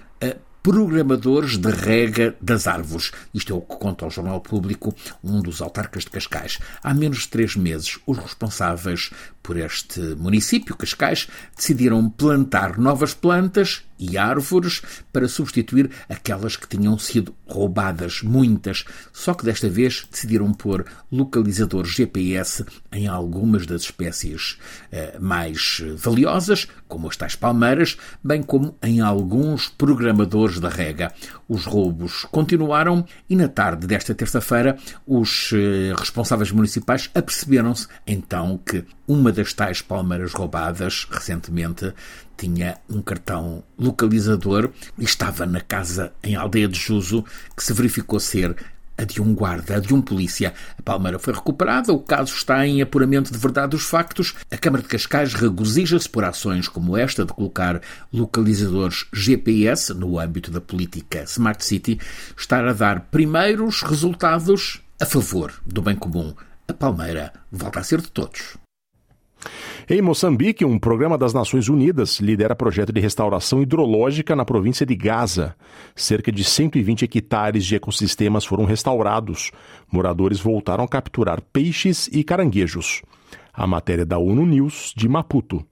programadores 0.62 1.56
de 1.56 1.70
rega 1.70 2.36
das 2.40 2.66
árvores. 2.66 3.10
Isto 3.32 3.54
é 3.54 3.56
o 3.56 3.62
que 3.62 3.76
conta 3.76 4.04
ao 4.04 4.10
Jornal 4.10 4.40
Público 4.40 4.94
um 5.24 5.40
dos 5.40 5.62
autarcas 5.62 6.04
de 6.04 6.10
Cascais. 6.10 6.58
Há 6.82 6.92
menos 6.92 7.20
de 7.20 7.28
três 7.28 7.56
meses, 7.56 7.98
os 8.06 8.18
responsáveis 8.18 9.10
por 9.42 9.56
este 9.56 10.00
município, 10.16 10.76
Cascais, 10.76 11.28
decidiram 11.56 12.08
plantar 12.08 12.78
novas 12.78 13.14
plantas 13.14 13.82
e 13.98 14.16
árvores 14.16 14.80
para 15.12 15.28
substituir 15.28 15.90
aquelas 16.08 16.56
que 16.56 16.66
tinham 16.66 16.98
sido 16.98 17.34
roubadas, 17.46 18.22
muitas. 18.22 18.84
Só 19.12 19.34
que 19.34 19.44
desta 19.44 19.68
vez 19.68 20.06
decidiram 20.10 20.52
pôr 20.54 20.86
localizadores 21.12 21.92
GPS 21.92 22.64
em 22.90 23.06
algumas 23.06 23.66
das 23.66 23.82
espécies 23.82 24.58
eh, 24.90 25.18
mais 25.20 25.82
valiosas, 25.96 26.66
como 26.88 27.08
as 27.08 27.16
tais 27.16 27.36
palmeiras, 27.36 27.98
bem 28.24 28.42
como 28.42 28.76
em 28.82 29.00
alguns 29.00 29.68
programadores 29.68 30.58
da 30.58 30.68
rega. 30.68 31.12
Os 31.50 31.64
roubos 31.64 32.28
continuaram 32.30 33.04
e 33.28 33.34
na 33.34 33.48
tarde 33.48 33.84
desta 33.84 34.14
terça-feira 34.14 34.78
os 35.04 35.50
eh, 35.52 35.92
responsáveis 35.98 36.52
municipais 36.52 37.10
aperceberam-se 37.12 37.88
então 38.06 38.56
que 38.64 38.84
uma 39.08 39.32
das 39.32 39.52
tais 39.52 39.82
palmeiras 39.82 40.32
roubadas 40.32 41.08
recentemente 41.10 41.92
tinha 42.36 42.78
um 42.88 43.02
cartão 43.02 43.64
localizador 43.76 44.70
e 44.96 45.02
estava 45.02 45.44
na 45.44 45.60
casa 45.60 46.12
em 46.22 46.36
Aldeia 46.36 46.68
de 46.68 46.78
Juso 46.78 47.24
que 47.56 47.64
se 47.64 47.72
verificou 47.72 48.20
ser 48.20 48.54
a 49.00 49.04
de 49.04 49.22
um 49.22 49.34
guarda, 49.34 49.76
a 49.76 49.80
de 49.80 49.94
um 49.94 50.02
polícia. 50.02 50.52
A 50.76 50.82
palmeira 50.82 51.18
foi 51.18 51.32
recuperada, 51.32 51.90
o 51.92 51.98
caso 51.98 52.34
está 52.34 52.66
em 52.66 52.82
apuramento 52.82 53.32
de 53.32 53.38
verdade 53.38 53.70
dos 53.70 53.82
factos. 53.82 54.34
A 54.50 54.58
Câmara 54.58 54.82
de 54.82 54.90
Cascais 54.90 55.32
regozija-se 55.32 56.08
por 56.08 56.22
ações 56.22 56.68
como 56.68 56.96
esta 56.96 57.24
de 57.24 57.32
colocar 57.32 57.80
localizadores 58.12 59.06
GPS 59.12 59.94
no 59.94 60.18
âmbito 60.18 60.50
da 60.50 60.60
política 60.60 61.22
Smart 61.22 61.64
City, 61.64 61.98
estar 62.36 62.66
a 62.66 62.74
dar 62.74 63.08
primeiros 63.10 63.80
resultados 63.80 64.82
a 65.00 65.06
favor 65.06 65.52
do 65.64 65.80
bem 65.80 65.96
comum. 65.96 66.34
A 66.68 66.74
palmeira 66.74 67.32
volta 67.50 67.80
a 67.80 67.82
ser 67.82 68.02
de 68.02 68.10
todos. 68.10 68.58
Em 69.88 70.00
Moçambique, 70.00 70.64
um 70.64 70.78
programa 70.78 71.18
das 71.18 71.34
Nações 71.34 71.68
Unidas 71.68 72.20
lidera 72.20 72.54
projeto 72.54 72.92
de 72.92 73.00
restauração 73.00 73.62
hidrológica 73.62 74.36
na 74.36 74.44
província 74.44 74.86
de 74.86 74.94
Gaza. 74.94 75.56
Cerca 75.96 76.30
de 76.30 76.44
120 76.44 77.04
hectares 77.04 77.64
de 77.64 77.74
ecossistemas 77.74 78.44
foram 78.44 78.64
restaurados. 78.64 79.50
Moradores 79.90 80.38
voltaram 80.38 80.84
a 80.84 80.88
capturar 80.88 81.40
peixes 81.52 82.08
e 82.12 82.22
caranguejos. 82.22 83.02
A 83.52 83.66
matéria 83.66 84.06
da 84.06 84.18
ONU 84.18 84.46
News 84.46 84.92
de 84.96 85.08
Maputo. 85.08 85.64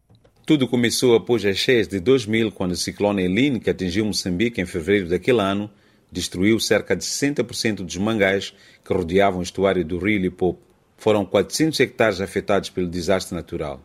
Tudo 0.44 0.66
começou 0.66 1.14
após 1.14 1.44
as 1.44 1.58
cheias 1.58 1.86
de 1.86 2.00
2000, 2.00 2.50
quando 2.52 2.72
o 2.72 2.76
ciclone 2.76 3.22
Eline, 3.22 3.60
que 3.60 3.70
atingiu 3.70 4.04
Moçambique 4.04 4.60
em 4.60 4.66
fevereiro 4.66 5.08
daquele 5.10 5.40
ano, 5.40 5.70
destruiu 6.10 6.58
cerca 6.58 6.96
de 6.96 7.04
60% 7.04 7.84
dos 7.84 7.96
mangás 7.98 8.54
que 8.84 8.92
rodeavam 8.92 9.40
o 9.40 9.42
estuário 9.42 9.84
do 9.84 9.98
rio 9.98 10.18
Lipopo. 10.18 10.67
Foram 10.99 11.24
400 11.24 11.78
hectares 11.78 12.20
afetados 12.20 12.70
pelo 12.70 12.88
desastre 12.88 13.32
natural. 13.32 13.80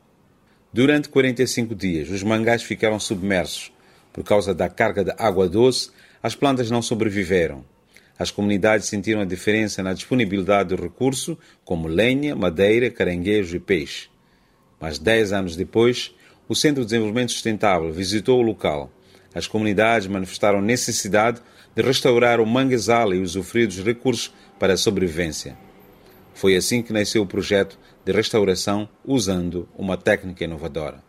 Durante 0.74 1.10
45 1.10 1.76
dias, 1.76 2.10
os 2.10 2.24
mangás 2.24 2.64
ficaram 2.64 3.00
submersos. 3.00 3.72
Por 4.12 4.24
causa 4.24 4.52
da 4.52 4.68
carga 4.68 5.04
de 5.04 5.14
água 5.20 5.48
doce, 5.48 5.92
as 6.24 6.34
plantas 6.34 6.72
não 6.72 6.82
sobreviveram. 6.82 7.64
As 8.18 8.32
comunidades 8.32 8.88
sentiram 8.88 9.22
a 9.22 9.26
diferença 9.26 9.84
na 9.84 9.94
disponibilidade 9.94 10.76
de 10.76 10.82
recursos 10.82 11.38
como 11.64 11.88
lenha, 11.88 12.36
madeira, 12.36 12.90
caranguejo 12.90 13.56
e 13.56 13.60
peixe. 13.60 14.10
Mas 14.80 14.98
dez 14.98 15.32
anos 15.32 15.56
depois, 15.56 16.16
o 16.50 16.56
Centro 16.56 16.82
de 16.82 16.88
Desenvolvimento 16.88 17.32
Sustentável 17.32 17.94
visitou 17.94 18.40
o 18.40 18.44
local. 18.44 18.92
As 19.36 19.46
comunidades 19.46 20.08
manifestaram 20.08 20.62
necessidade 20.62 21.40
de 21.76 21.82
restaurar 21.84 22.40
o 22.42 22.46
manguezal 22.46 23.14
e 23.14 23.22
usufruir 23.22 23.68
dos 23.68 23.84
recursos 23.84 24.34
para 24.58 24.74
a 24.74 24.78
sobrevivência. 24.78 25.56
Foi 26.34 26.56
assim 26.56 26.82
que 26.82 26.94
nasceu 26.94 27.22
o 27.22 27.28
projeto 27.28 27.78
de 28.04 28.12
restauração 28.12 28.90
usando 29.06 29.68
uma 29.78 29.98
técnica 29.98 30.44
inovadora. 30.44 31.04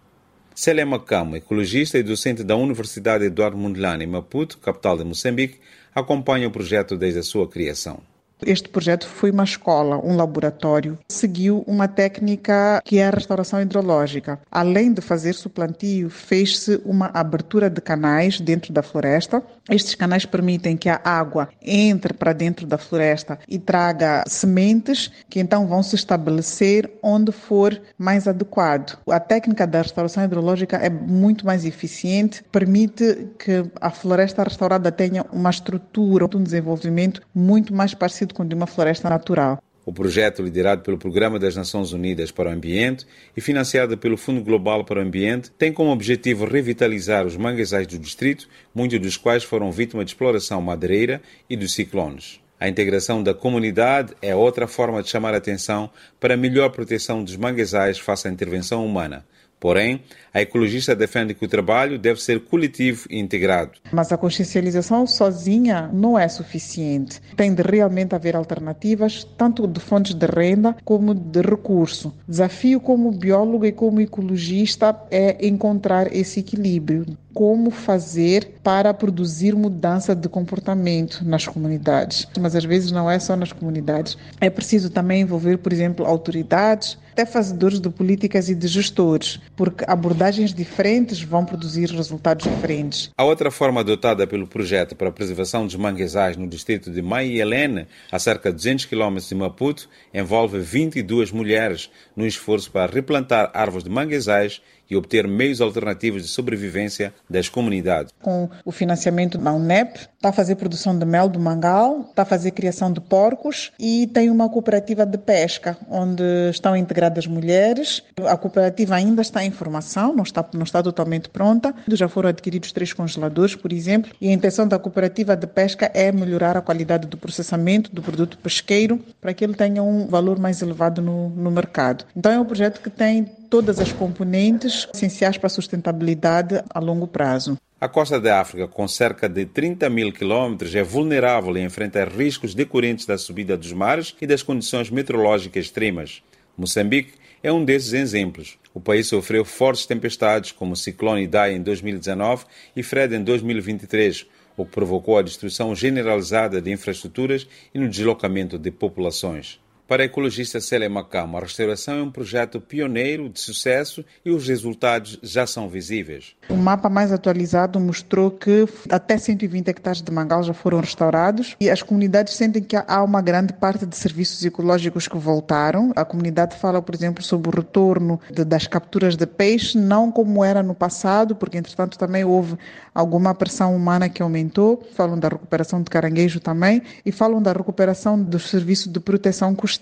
Célia 0.54 0.86
Macamo, 0.86 1.36
ecologista 1.36 1.98
e 1.98 2.02
docente 2.02 2.44
da 2.44 2.54
Universidade 2.54 3.24
Eduardo 3.24 3.56
Mondlane 3.56 4.04
em 4.04 4.06
Maputo, 4.06 4.58
capital 4.58 4.96
de 4.96 5.04
Moçambique, 5.04 5.58
acompanha 5.92 6.46
o 6.46 6.50
projeto 6.52 6.96
desde 6.96 7.18
a 7.18 7.24
sua 7.24 7.48
criação. 7.48 8.00
Este 8.44 8.68
projeto 8.68 9.06
foi 9.06 9.30
uma 9.30 9.44
escola, 9.44 9.98
um 10.04 10.16
laboratório. 10.16 10.98
Seguiu 11.08 11.64
uma 11.66 11.88
técnica 11.88 12.82
que 12.84 12.98
é 12.98 13.06
a 13.06 13.10
restauração 13.10 13.60
hidrológica. 13.60 14.40
Além 14.50 14.92
de 14.92 15.00
fazer 15.00 15.34
suplantio, 15.34 16.10
fez-se 16.10 16.80
uma 16.84 17.10
abertura 17.14 17.70
de 17.70 17.80
canais 17.80 18.40
dentro 18.40 18.72
da 18.72 18.82
floresta. 18.82 19.42
Estes 19.70 19.94
canais 19.94 20.26
permitem 20.26 20.76
que 20.76 20.88
a 20.88 21.00
água 21.04 21.48
entre 21.62 22.12
para 22.12 22.32
dentro 22.32 22.66
da 22.66 22.76
floresta 22.76 23.38
e 23.48 23.58
traga 23.58 24.24
sementes 24.26 25.10
que 25.28 25.40
então 25.40 25.66
vão 25.66 25.82
se 25.82 25.94
estabelecer 25.94 26.90
onde 27.02 27.32
for 27.32 27.80
mais 27.96 28.28
adequado. 28.28 28.98
A 29.08 29.20
técnica 29.20 29.66
da 29.66 29.82
restauração 29.82 30.24
hidrológica 30.24 30.76
é 30.76 30.90
muito 30.90 31.46
mais 31.46 31.64
eficiente, 31.64 32.44
permite 32.52 33.28
que 33.38 33.64
a 33.80 33.90
floresta 33.90 34.42
restaurada 34.42 34.92
tenha 34.92 35.24
uma 35.32 35.50
estrutura, 35.50 36.24
um 36.34 36.42
desenvolvimento 36.42 37.22
muito 37.34 37.74
mais 37.74 37.94
parecido 37.94 38.23
com 38.32 38.46
de 38.46 38.54
uma 38.54 38.66
floresta 38.66 39.10
natural. 39.10 39.60
O 39.86 39.92
projeto, 39.92 40.42
liderado 40.42 40.82
pelo 40.82 40.96
Programa 40.96 41.38
das 41.38 41.54
Nações 41.54 41.92
Unidas 41.92 42.30
para 42.30 42.48
o 42.48 42.52
Ambiente 42.52 43.06
e 43.36 43.40
financiado 43.40 43.98
pelo 43.98 44.16
Fundo 44.16 44.42
Global 44.42 44.82
para 44.82 44.98
o 44.98 45.02
Ambiente, 45.02 45.50
tem 45.58 45.70
como 45.70 45.90
objetivo 45.90 46.46
revitalizar 46.46 47.26
os 47.26 47.36
manguezais 47.36 47.86
do 47.86 47.98
distrito, 47.98 48.48
muitos 48.74 48.98
dos 48.98 49.18
quais 49.18 49.44
foram 49.44 49.70
vítimas 49.70 50.06
de 50.06 50.12
exploração 50.12 50.62
madeireira 50.62 51.20
e 51.50 51.56
dos 51.56 51.74
ciclones. 51.74 52.40
A 52.58 52.66
integração 52.66 53.22
da 53.22 53.34
comunidade 53.34 54.14
é 54.22 54.34
outra 54.34 54.66
forma 54.66 55.02
de 55.02 55.10
chamar 55.10 55.34
a 55.34 55.36
atenção 55.36 55.90
para 56.18 56.32
a 56.32 56.36
melhor 56.36 56.70
proteção 56.70 57.22
dos 57.22 57.36
manguezais 57.36 57.98
face 57.98 58.26
à 58.26 58.30
intervenção 58.30 58.86
humana. 58.86 59.26
Porém, 59.64 60.02
a 60.34 60.42
ecologista 60.42 60.94
defende 60.94 61.32
que 61.32 61.46
o 61.46 61.48
trabalho 61.48 61.98
deve 61.98 62.20
ser 62.20 62.38
coletivo 62.38 63.06
e 63.08 63.18
integrado. 63.18 63.70
Mas 63.90 64.12
a 64.12 64.18
consciencialização 64.18 65.06
sozinha 65.06 65.88
não 65.90 66.18
é 66.18 66.28
suficiente. 66.28 67.18
Tem 67.34 67.54
de 67.54 67.62
realmente 67.62 68.14
haver 68.14 68.36
alternativas, 68.36 69.24
tanto 69.38 69.66
de 69.66 69.80
fontes 69.80 70.12
de 70.12 70.26
renda 70.26 70.76
como 70.84 71.14
de 71.14 71.40
recurso. 71.40 72.14
Desafio 72.28 72.78
como 72.78 73.10
biólogo 73.10 73.64
e 73.64 73.72
como 73.72 74.02
ecologista 74.02 74.94
é 75.10 75.46
encontrar 75.46 76.14
esse 76.14 76.40
equilíbrio. 76.40 77.06
Como 77.34 77.70
fazer 77.70 78.54
para 78.62 78.94
produzir 78.94 79.54
mudança 79.54 80.14
de 80.14 80.28
comportamento 80.28 81.22
nas 81.24 81.46
comunidades. 81.46 82.26
Mas 82.40 82.54
às 82.56 82.64
vezes 82.64 82.90
não 82.90 83.10
é 83.10 83.18
só 83.18 83.36
nas 83.36 83.52
comunidades. 83.52 84.16
É 84.40 84.48
preciso 84.48 84.88
também 84.88 85.22
envolver, 85.22 85.58
por 85.58 85.72
exemplo, 85.72 86.06
autoridades, 86.06 86.96
até 87.14 87.24
fazedores 87.24 87.78
de 87.78 87.88
políticas 87.88 88.48
e 88.48 88.56
de 88.56 88.66
gestores, 88.66 89.38
porque 89.54 89.84
abordagens 89.86 90.52
diferentes 90.52 91.22
vão 91.22 91.44
produzir 91.44 91.88
resultados 91.90 92.44
diferentes. 92.44 93.10
A 93.16 93.24
outra 93.24 93.52
forma 93.52 93.80
adotada 93.80 94.26
pelo 94.26 94.48
projeto 94.48 94.96
para 94.96 95.08
a 95.08 95.12
preservação 95.12 95.64
dos 95.64 95.76
manguezais 95.76 96.36
no 96.36 96.48
distrito 96.48 96.90
de 96.90 97.00
Maielene, 97.00 97.86
a 98.10 98.18
cerca 98.18 98.50
de 98.50 98.56
200 98.56 98.86
km 98.86 99.16
de 99.16 99.34
Maputo, 99.34 99.88
envolve 100.12 100.58
22 100.58 101.30
mulheres 101.30 101.88
no 102.16 102.26
esforço 102.26 102.70
para 102.70 102.92
replantar 102.92 103.50
árvores 103.54 103.84
de 103.84 103.90
manguezais 103.90 104.60
e 104.90 104.96
obter 104.96 105.26
meios 105.26 105.60
alternativos 105.60 106.22
de 106.22 106.28
sobrevivência 106.28 107.12
das 107.28 107.48
comunidades. 107.48 108.12
Com 108.22 108.48
o 108.64 108.72
financiamento 108.72 109.38
da 109.38 109.52
UNEP, 109.52 110.08
está 110.14 110.30
a 110.30 110.32
fazer 110.32 110.56
produção 110.56 110.98
de 110.98 111.04
mel 111.04 111.28
do 111.28 111.38
mangal, 111.38 112.06
está 112.08 112.22
a 112.22 112.24
fazer 112.24 112.52
criação 112.52 112.92
de 112.92 113.00
porcos 113.00 113.72
e 113.78 114.06
tem 114.08 114.30
uma 114.30 114.48
cooperativa 114.48 115.04
de 115.04 115.18
pesca, 115.18 115.76
onde 115.90 116.22
estão 116.50 116.76
integradas 116.76 117.26
mulheres. 117.26 118.02
A 118.26 118.36
cooperativa 118.36 118.94
ainda 118.94 119.22
está 119.22 119.44
em 119.44 119.50
formação, 119.50 120.14
não 120.14 120.22
está, 120.22 120.44
não 120.54 120.62
está 120.62 120.82
totalmente 120.82 121.28
pronta. 121.28 121.74
Já 121.88 122.08
foram 122.08 122.30
adquiridos 122.30 122.72
três 122.72 122.92
congeladores, 122.92 123.54
por 123.54 123.72
exemplo, 123.72 124.10
e 124.20 124.28
a 124.28 124.32
intenção 124.32 124.66
da 124.66 124.78
cooperativa 124.78 125.36
de 125.36 125.46
pesca 125.46 125.90
é 125.94 126.10
melhorar 126.10 126.56
a 126.56 126.62
qualidade 126.62 127.06
do 127.06 127.16
processamento 127.16 127.92
do 127.92 128.02
produto 128.02 128.38
pesqueiro 128.38 129.00
para 129.20 129.34
que 129.34 129.44
ele 129.44 129.54
tenha 129.54 129.82
um 129.82 130.06
valor 130.06 130.38
mais 130.38 130.62
elevado 130.62 131.02
no, 131.02 131.28
no 131.30 131.50
mercado. 131.50 132.04
Então 132.16 132.32
é 132.32 132.38
um 132.38 132.44
projeto 132.44 132.80
que 132.80 132.90
tem 132.90 133.26
todas 133.54 133.78
as 133.78 133.92
componentes 133.92 134.88
essenciais 134.92 135.38
para 135.38 135.46
a 135.46 135.50
sustentabilidade 135.50 136.60
a 136.68 136.80
longo 136.80 137.06
prazo. 137.06 137.56
A 137.80 137.88
costa 137.88 138.20
da 138.20 138.40
África, 138.40 138.66
com 138.66 138.88
cerca 138.88 139.28
de 139.28 139.46
30 139.46 139.88
mil 139.88 140.12
quilômetros, 140.12 140.74
é 140.74 140.82
vulnerável 140.82 141.56
e 141.56 141.62
enfrenta 141.62 142.04
riscos 142.04 142.52
decorrentes 142.52 143.06
da 143.06 143.16
subida 143.16 143.56
dos 143.56 143.72
mares 143.72 144.12
e 144.20 144.26
das 144.26 144.42
condições 144.42 144.90
meteorológicas 144.90 145.66
extremas. 145.66 146.20
Moçambique 146.58 147.12
é 147.44 147.52
um 147.52 147.64
desses 147.64 147.92
exemplos. 147.92 148.58
O 148.74 148.80
país 148.80 149.06
sofreu 149.06 149.44
fortes 149.44 149.86
tempestades, 149.86 150.50
como 150.50 150.72
o 150.72 150.76
ciclone 150.76 151.22
Idai 151.22 151.54
em 151.54 151.62
2019 151.62 152.46
e 152.74 152.82
Fred 152.82 153.14
em 153.14 153.22
2023, 153.22 154.26
o 154.56 154.64
que 154.64 154.72
provocou 154.72 155.16
a 155.16 155.22
destruição 155.22 155.76
generalizada 155.76 156.60
de 156.60 156.72
infraestruturas 156.72 157.46
e 157.72 157.78
no 157.78 157.88
deslocamento 157.88 158.58
de 158.58 158.72
populações. 158.72 159.60
Para 159.86 160.02
a 160.02 160.06
ecologista 160.06 160.62
Célia 160.62 160.88
Macama, 160.88 161.38
a 161.38 161.42
restauração 161.42 161.98
é 161.98 162.02
um 162.02 162.10
projeto 162.10 162.58
pioneiro 162.58 163.28
de 163.28 163.38
sucesso 163.38 164.02
e 164.24 164.30
os 164.30 164.48
resultados 164.48 165.18
já 165.22 165.46
são 165.46 165.68
visíveis. 165.68 166.34
O 166.48 166.56
mapa 166.56 166.88
mais 166.88 167.12
atualizado 167.12 167.78
mostrou 167.78 168.30
que 168.30 168.66
até 168.88 169.18
120 169.18 169.68
hectares 169.68 170.00
de 170.00 170.10
mangal 170.10 170.42
já 170.42 170.54
foram 170.54 170.80
restaurados 170.80 171.54
e 171.60 171.68
as 171.68 171.82
comunidades 171.82 172.32
sentem 172.32 172.62
que 172.62 172.74
há 172.74 173.02
uma 173.04 173.20
grande 173.20 173.52
parte 173.52 173.84
de 173.84 173.94
serviços 173.94 174.42
ecológicos 174.42 175.06
que 175.06 175.18
voltaram. 175.18 175.92
A 175.94 176.02
comunidade 176.02 176.56
fala, 176.56 176.80
por 176.80 176.94
exemplo, 176.94 177.22
sobre 177.22 177.50
o 177.50 177.54
retorno 177.54 178.18
de, 178.32 178.42
das 178.42 178.66
capturas 178.66 179.16
de 179.16 179.26
peixe, 179.26 179.76
não 179.76 180.10
como 180.10 180.42
era 180.42 180.62
no 180.62 180.74
passado, 180.74 181.36
porque 181.36 181.58
entretanto 181.58 181.98
também 181.98 182.24
houve 182.24 182.56
alguma 182.94 183.34
pressão 183.34 183.76
humana 183.76 184.08
que 184.08 184.22
aumentou. 184.22 184.82
Falam 184.94 185.18
da 185.18 185.28
recuperação 185.28 185.82
de 185.82 185.90
caranguejo 185.90 186.40
também 186.40 186.80
e 187.04 187.12
falam 187.12 187.42
da 187.42 187.52
recuperação 187.52 188.18
dos 188.18 188.48
serviços 188.48 188.90
de 188.90 188.98
proteção 188.98 189.54
costeira. 189.54 189.73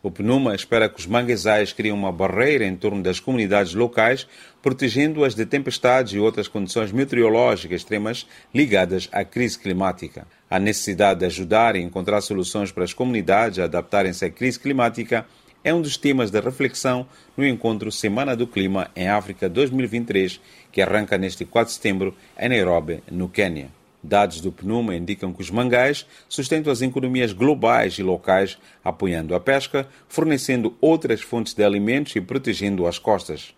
O 0.00 0.12
PNUMA 0.12 0.54
espera 0.54 0.88
que 0.88 1.00
os 1.00 1.06
manguezais 1.06 1.72
criem 1.72 1.92
uma 1.92 2.12
barreira 2.12 2.64
em 2.64 2.76
torno 2.76 3.02
das 3.02 3.18
comunidades 3.18 3.74
locais, 3.74 4.28
protegendo-as 4.62 5.34
de 5.34 5.44
tempestades 5.44 6.12
e 6.12 6.18
outras 6.18 6.46
condições 6.46 6.92
meteorológicas 6.92 7.80
extremas 7.80 8.26
ligadas 8.54 9.08
à 9.10 9.24
crise 9.24 9.58
climática. 9.58 10.26
A 10.48 10.58
necessidade 10.58 11.20
de 11.20 11.26
ajudar 11.26 11.74
e 11.74 11.80
encontrar 11.80 12.20
soluções 12.20 12.70
para 12.70 12.84
as 12.84 12.92
comunidades 12.92 13.58
a 13.58 13.64
adaptarem-se 13.64 14.24
à 14.24 14.30
crise 14.30 14.58
climática 14.60 15.26
é 15.64 15.74
um 15.74 15.82
dos 15.82 15.96
temas 15.96 16.30
da 16.30 16.40
reflexão 16.40 17.06
no 17.36 17.44
encontro 17.44 17.90
Semana 17.90 18.36
do 18.36 18.46
Clima 18.46 18.88
em 18.94 19.08
África 19.08 19.48
2023, 19.48 20.40
que 20.70 20.80
arranca 20.80 21.18
neste 21.18 21.44
4 21.44 21.70
de 21.70 21.74
setembro 21.74 22.14
em 22.38 22.48
Nairobi, 22.48 23.02
no 23.10 23.28
Quênia. 23.28 23.68
Dados 24.02 24.40
do 24.40 24.52
PNUMA 24.52 24.94
indicam 24.94 25.32
que 25.32 25.40
os 25.40 25.50
mangás 25.50 26.06
sustentam 26.28 26.72
as 26.72 26.80
economias 26.82 27.32
globais 27.32 27.98
e 27.98 28.02
locais, 28.02 28.58
apoiando 28.84 29.34
a 29.34 29.40
pesca, 29.40 29.88
fornecendo 30.08 30.76
outras 30.80 31.20
fontes 31.20 31.54
de 31.54 31.64
alimentos 31.64 32.14
e 32.14 32.20
protegendo 32.20 32.86
as 32.86 32.98
costas. 32.98 33.54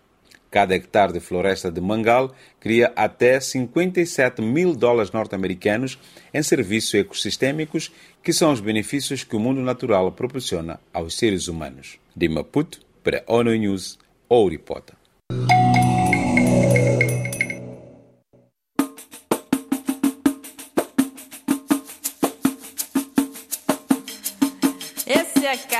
Cada 0.49 0.75
hectare 0.75 1.13
de 1.13 1.21
floresta 1.21 1.71
de 1.71 1.79
mangal 1.79 2.35
cria 2.59 2.91
até 2.93 3.39
57 3.39 4.41
mil 4.41 4.75
dólares 4.75 5.11
norte-americanos 5.11 5.97
em 6.33 6.43
serviços 6.43 6.93
ecossistêmicos, 6.95 7.89
que 8.21 8.33
são 8.33 8.51
os 8.51 8.59
benefícios 8.59 9.23
que 9.23 9.35
o 9.35 9.39
mundo 9.39 9.61
natural 9.61 10.11
proporciona 10.11 10.77
aos 10.93 11.17
seres 11.17 11.47
humanos. 11.47 11.97
De 12.13 12.27
Maputo, 12.27 12.81
para 13.01 13.23
ONU 13.27 13.55
News, 13.55 13.97
Ouripota. 14.27 14.93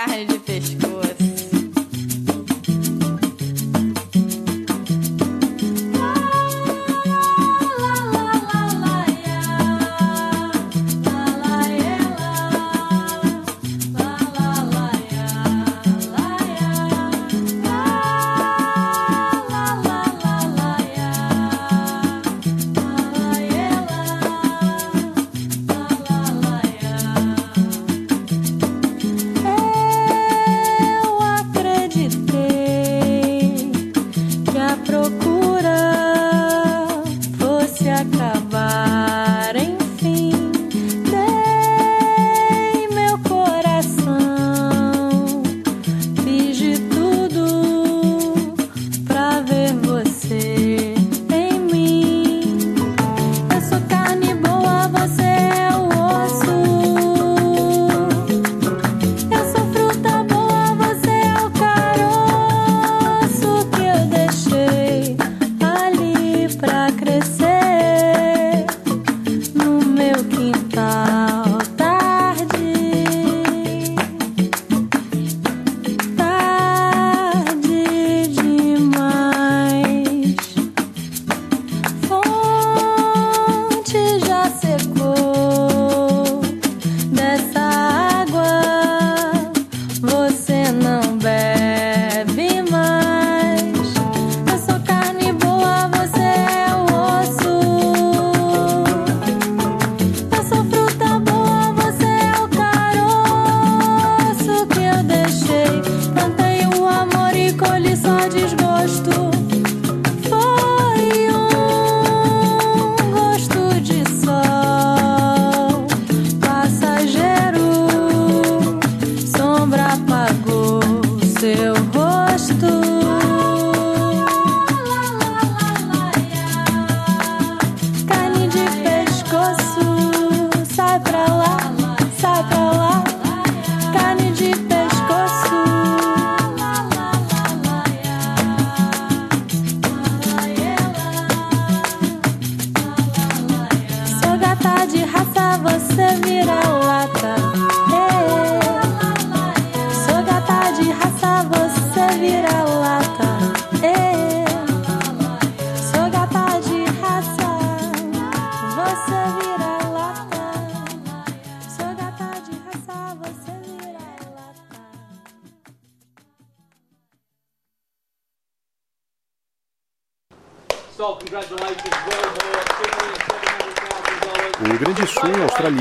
Esse 0.10 0.31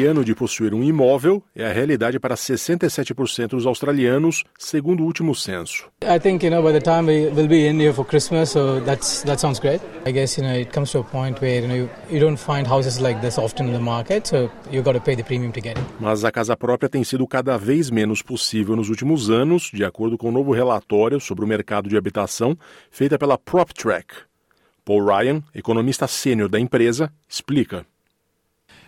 australiano 0.01 0.25
de 0.25 0.35
possuir 0.35 0.73
um 0.73 0.83
imóvel 0.83 1.43
é 1.55 1.67
a 1.67 1.73
realidade 1.73 2.19
para 2.19 2.35
67% 2.35 3.49
dos 3.49 3.67
australianos, 3.67 4.45
segundo 4.59 5.03
o 5.03 5.07
último 5.07 5.35
censo. 5.35 5.91
I 6.03 6.19
think 6.19 6.45
you 6.45 6.51
know 6.51 6.63
by 6.63 6.73
the 6.73 6.81
time 6.81 7.07
we 7.07 7.29
will 7.29 7.49
be 7.49 7.69
in 7.69 7.79
here 7.79 7.93
for 7.93 8.07
Christmas, 8.07 8.51
so 8.51 8.81
that's 8.81 9.23
that 9.25 9.39
sounds 9.41 9.61
great. 9.61 9.81
I 10.07 10.13
guess 10.13 10.39
you 10.39 10.47
know 10.47 10.55
it 10.55 10.73
comes 10.73 10.91
to 10.93 11.01
a 11.01 11.05
point 11.05 11.41
where 11.41 11.61
you 11.61 11.69
know 11.69 11.77
you, 11.77 11.91
you 12.11 12.19
don't 12.19 12.39
find 12.39 12.67
houses 12.67 12.99
like 12.99 13.21
this 13.21 13.39
often 13.39 13.67
in 13.67 13.73
the 13.73 13.81
market, 13.81 14.27
so 14.27 14.51
you 14.71 14.83
got 14.83 14.95
to 14.95 15.01
pay 15.01 15.15
the 15.15 15.23
premium 15.23 15.53
to 15.53 15.61
get 15.61 15.79
it. 15.79 15.87
Mas 16.01 16.25
a 16.25 16.33
casa 16.33 16.57
própria 16.57 16.89
tem 16.89 17.05
sido 17.05 17.27
cada 17.27 17.59
vez 17.59 17.91
menos 17.91 18.23
possível 18.23 18.75
nos 18.77 18.89
últimos 18.89 19.29
anos, 19.29 19.71
de 19.73 19.85
acordo 19.85 20.17
com 20.17 20.29
um 20.29 20.33
novo 20.33 20.53
relatório 20.53 21.21
sobre 21.21 21.45
o 21.45 21.49
mercado 21.49 21.89
de 21.89 21.97
habitação 21.97 22.57
feita 22.91 23.19
pela 23.19 23.37
PropTrack. 23.37 24.31
Paul 24.85 25.05
Ryan, 25.05 25.43
economista 25.55 26.07
sênior 26.07 26.49
da 26.49 26.59
empresa, 26.59 27.13
explica. 27.29 27.85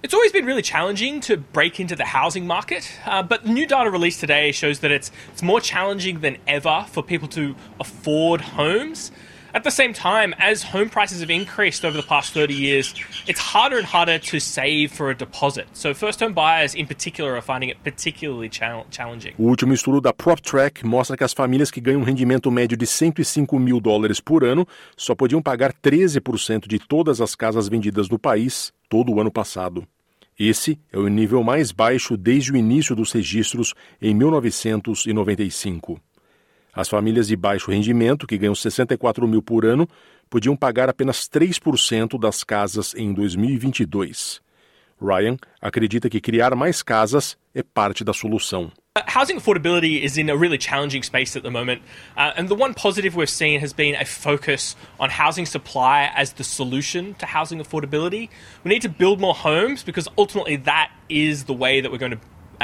It's 0.03 0.14
always 0.14 0.32
been 0.32 0.46
really 0.46 0.62
challenging 0.62 1.20
to 1.20 1.36
break 1.36 1.78
into 1.78 1.94
the 1.94 2.05
housing 2.05 2.44
market, 2.44 2.90
uh, 3.07 3.22
but 3.22 3.46
new 3.46 3.68
data 3.68 3.88
released 3.88 4.18
today 4.18 4.50
shows 4.50 4.80
that 4.80 4.90
it's, 4.90 5.12
it's 5.32 5.44
more 5.44 5.61
challenging 5.61 6.22
than 6.22 6.38
ever 6.48 6.84
for 6.88 7.05
people 7.05 7.28
to 7.28 7.55
afford 7.78 8.40
homes. 8.40 9.12
At 9.55 9.62
the 9.62 9.70
same 9.70 9.92
time, 9.92 10.34
as 10.38 10.64
home 10.64 10.88
prices 10.88 11.20
have 11.20 11.30
increased 11.30 11.84
over 11.84 11.96
the 11.96 12.03
past 12.03 12.32
30 12.34 12.53
years, 12.53 12.94
it's 13.28 13.38
harder 13.38 13.78
and 13.78 13.86
harder 13.86 14.18
to 14.18 14.40
save 14.40 14.90
for 14.90 15.11
a 15.11 15.14
deposit. 15.14 15.68
So, 15.74 15.94
first 15.94 16.18
home 16.18 16.32
buyers 16.32 16.74
in 16.74 16.86
particular 16.88 17.36
are 17.36 17.42
finding 17.42 17.68
it 17.68 17.76
particularly 17.84 18.48
challenging. 18.48 19.34
O 19.38 19.44
último 19.44 19.72
estudo 19.72 20.00
da 20.00 20.12
PropTrack 20.12 20.82
mostra 20.84 21.16
que 21.16 21.22
as 21.22 21.32
famílias 21.32 21.70
que 21.70 21.80
ganham 21.80 22.00
um 22.00 22.05
rendimento 22.05 22.50
médio 22.50 22.76
de 22.76 22.86
105 22.86 23.57
mil 23.61 23.78
dólares 23.78 24.18
por 24.20 24.42
ano 24.42 24.66
só 24.96 25.14
podiam 25.14 25.40
pagar 25.40 25.72
13% 25.72 26.66
de 26.66 26.80
todas 26.80 27.20
as 27.20 27.36
casas 27.36 27.68
vendidas 27.68 28.09
no 28.09 28.18
país 28.18 28.72
todo 28.93 29.11
o 29.11 29.18
ano 29.22 29.32
passado. 29.32 29.88
Esse 30.38 30.78
é 30.93 30.99
o 30.99 31.09
nível 31.09 31.43
mais 31.43 31.72
baixo 31.72 32.14
desde 32.14 32.53
o 32.53 32.57
início 32.59 32.95
dos 32.95 33.11
registros 33.11 33.72
em 34.03 34.14
1995. 34.14 35.99
As 36.74 36.90
famílias 36.90 37.26
de 37.26 37.34
baixo 37.34 37.70
rendimento, 37.70 38.26
que 38.26 38.36
ganham 38.36 38.55
64 38.55 39.26
mil 39.26 39.40
por 39.40 39.64
ano, 39.64 39.88
podiam 40.28 40.55
pagar 40.55 40.90
apenas 40.90 41.26
3% 41.26 42.20
das 42.20 42.45
casas 42.45 42.95
em 42.95 43.14
2022. 43.14 44.43
Ryan 45.03 45.36
acredita 45.61 46.09
que 46.09 46.20
criar 46.20 46.55
mais 46.55 46.82
casas 46.82 47.36
é 47.55 47.62
parte 47.62 48.05
da 48.05 48.12
solução. 48.12 48.70
Uh, 48.94 49.00
housing 49.07 49.36
affordability 49.36 50.03
is 50.03 50.18
in 50.18 50.28
a 50.28 50.36
really 50.36 50.59
challenging 50.59 51.03
space 51.03 51.34
at 51.34 51.42
the 51.42 51.50
moment, 51.50 51.80
uh, 52.14 52.32
and 52.36 52.48
the 52.48 52.55
one 52.55 52.74
positive 52.74 53.16
we've 53.16 53.30
seen 53.30 53.59
has 53.59 53.72
been 53.72 53.94
a 53.94 54.05
focus 54.05 54.76
on 55.00 55.09
housing 55.09 55.46
supply 55.46 56.11
as 56.14 56.34
the 56.34 56.44
solution 56.44 57.14
to 57.14 57.24
housing 57.24 57.59
affordability. 57.59 58.28
We 58.64 58.68
need 58.68 58.82
to 58.82 58.90
build 58.90 59.18
more 59.18 59.34
homes 59.34 59.82
because 59.82 60.09
ultimately 60.18 60.57
that 60.57 60.90
is 61.09 61.44
the 61.44 61.55
way 61.55 61.80
that 61.80 61.90
we're 61.90 61.96
going 61.96 62.12
to 62.12 62.20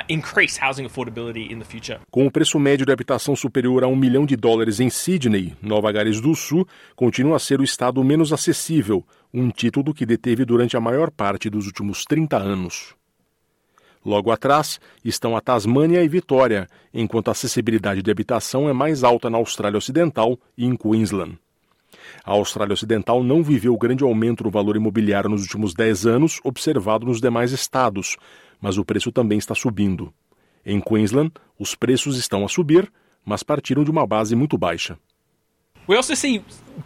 increase 0.08 0.58
housing 0.62 0.84
affordability 0.84 1.52
in 1.52 1.58
the 1.58 1.64
future. 1.64 2.00
Com 2.10 2.26
o 2.26 2.30
preço 2.30 2.58
médio 2.58 2.84
de 2.84 2.92
habitação 2.92 3.34
superior 3.34 3.84
a 3.84 3.86
um 3.86 3.96
milhão 3.96 4.26
de 4.26 4.36
dólares 4.36 4.80
em 4.80 4.90
Sydney, 4.90 5.54
Nova 5.62 5.90
Gales 5.92 6.20
do 6.20 6.34
Sul 6.34 6.66
continua 6.94 7.36
a 7.36 7.38
ser 7.38 7.60
o 7.60 7.64
estado 7.64 8.02
menos 8.02 8.32
acessível, 8.32 9.04
um 9.32 9.50
título 9.50 9.94
que 9.94 10.06
deteve 10.06 10.44
durante 10.44 10.76
a 10.76 10.80
maior 10.80 11.10
parte 11.10 11.50
dos 11.50 11.66
últimos 11.66 12.04
30 12.04 12.36
anos. 12.36 12.94
Logo 14.04 14.30
atrás 14.30 14.80
estão 15.04 15.36
a 15.36 15.40
Tasmânia 15.40 16.02
e 16.02 16.08
Vitória, 16.08 16.68
enquanto 16.94 17.28
a 17.28 17.32
acessibilidade 17.32 18.02
de 18.02 18.10
habitação 18.10 18.68
é 18.68 18.72
mais 18.72 19.04
alta 19.04 19.28
na 19.28 19.38
Austrália 19.38 19.76
Ocidental 19.76 20.38
e 20.56 20.64
em 20.64 20.76
Queensland. 20.76 21.38
A 22.24 22.32
Austrália 22.32 22.74
Ocidental 22.74 23.22
não 23.22 23.42
viveu 23.42 23.74
o 23.74 23.78
grande 23.78 24.04
aumento 24.04 24.44
no 24.44 24.50
valor 24.50 24.76
imobiliário 24.76 25.30
nos 25.30 25.42
últimos 25.42 25.74
10 25.74 26.06
anos 26.06 26.40
observado 26.44 27.06
nos 27.06 27.20
demais 27.20 27.52
estados, 27.52 28.16
mas 28.60 28.78
o 28.78 28.84
preço 28.84 29.12
também 29.12 29.38
está 29.38 29.54
subindo. 29.54 30.12
Em 30.64 30.80
Queensland, 30.80 31.32
os 31.58 31.74
preços 31.74 32.16
estão 32.16 32.44
a 32.44 32.48
subir, 32.48 32.90
mas 33.24 33.42
partiram 33.42 33.84
de 33.84 33.90
uma 33.90 34.06
base 34.06 34.34
muito 34.34 34.58
baixa. 34.58 34.98
We 35.86 35.96
also 35.96 36.14
see 36.14 36.44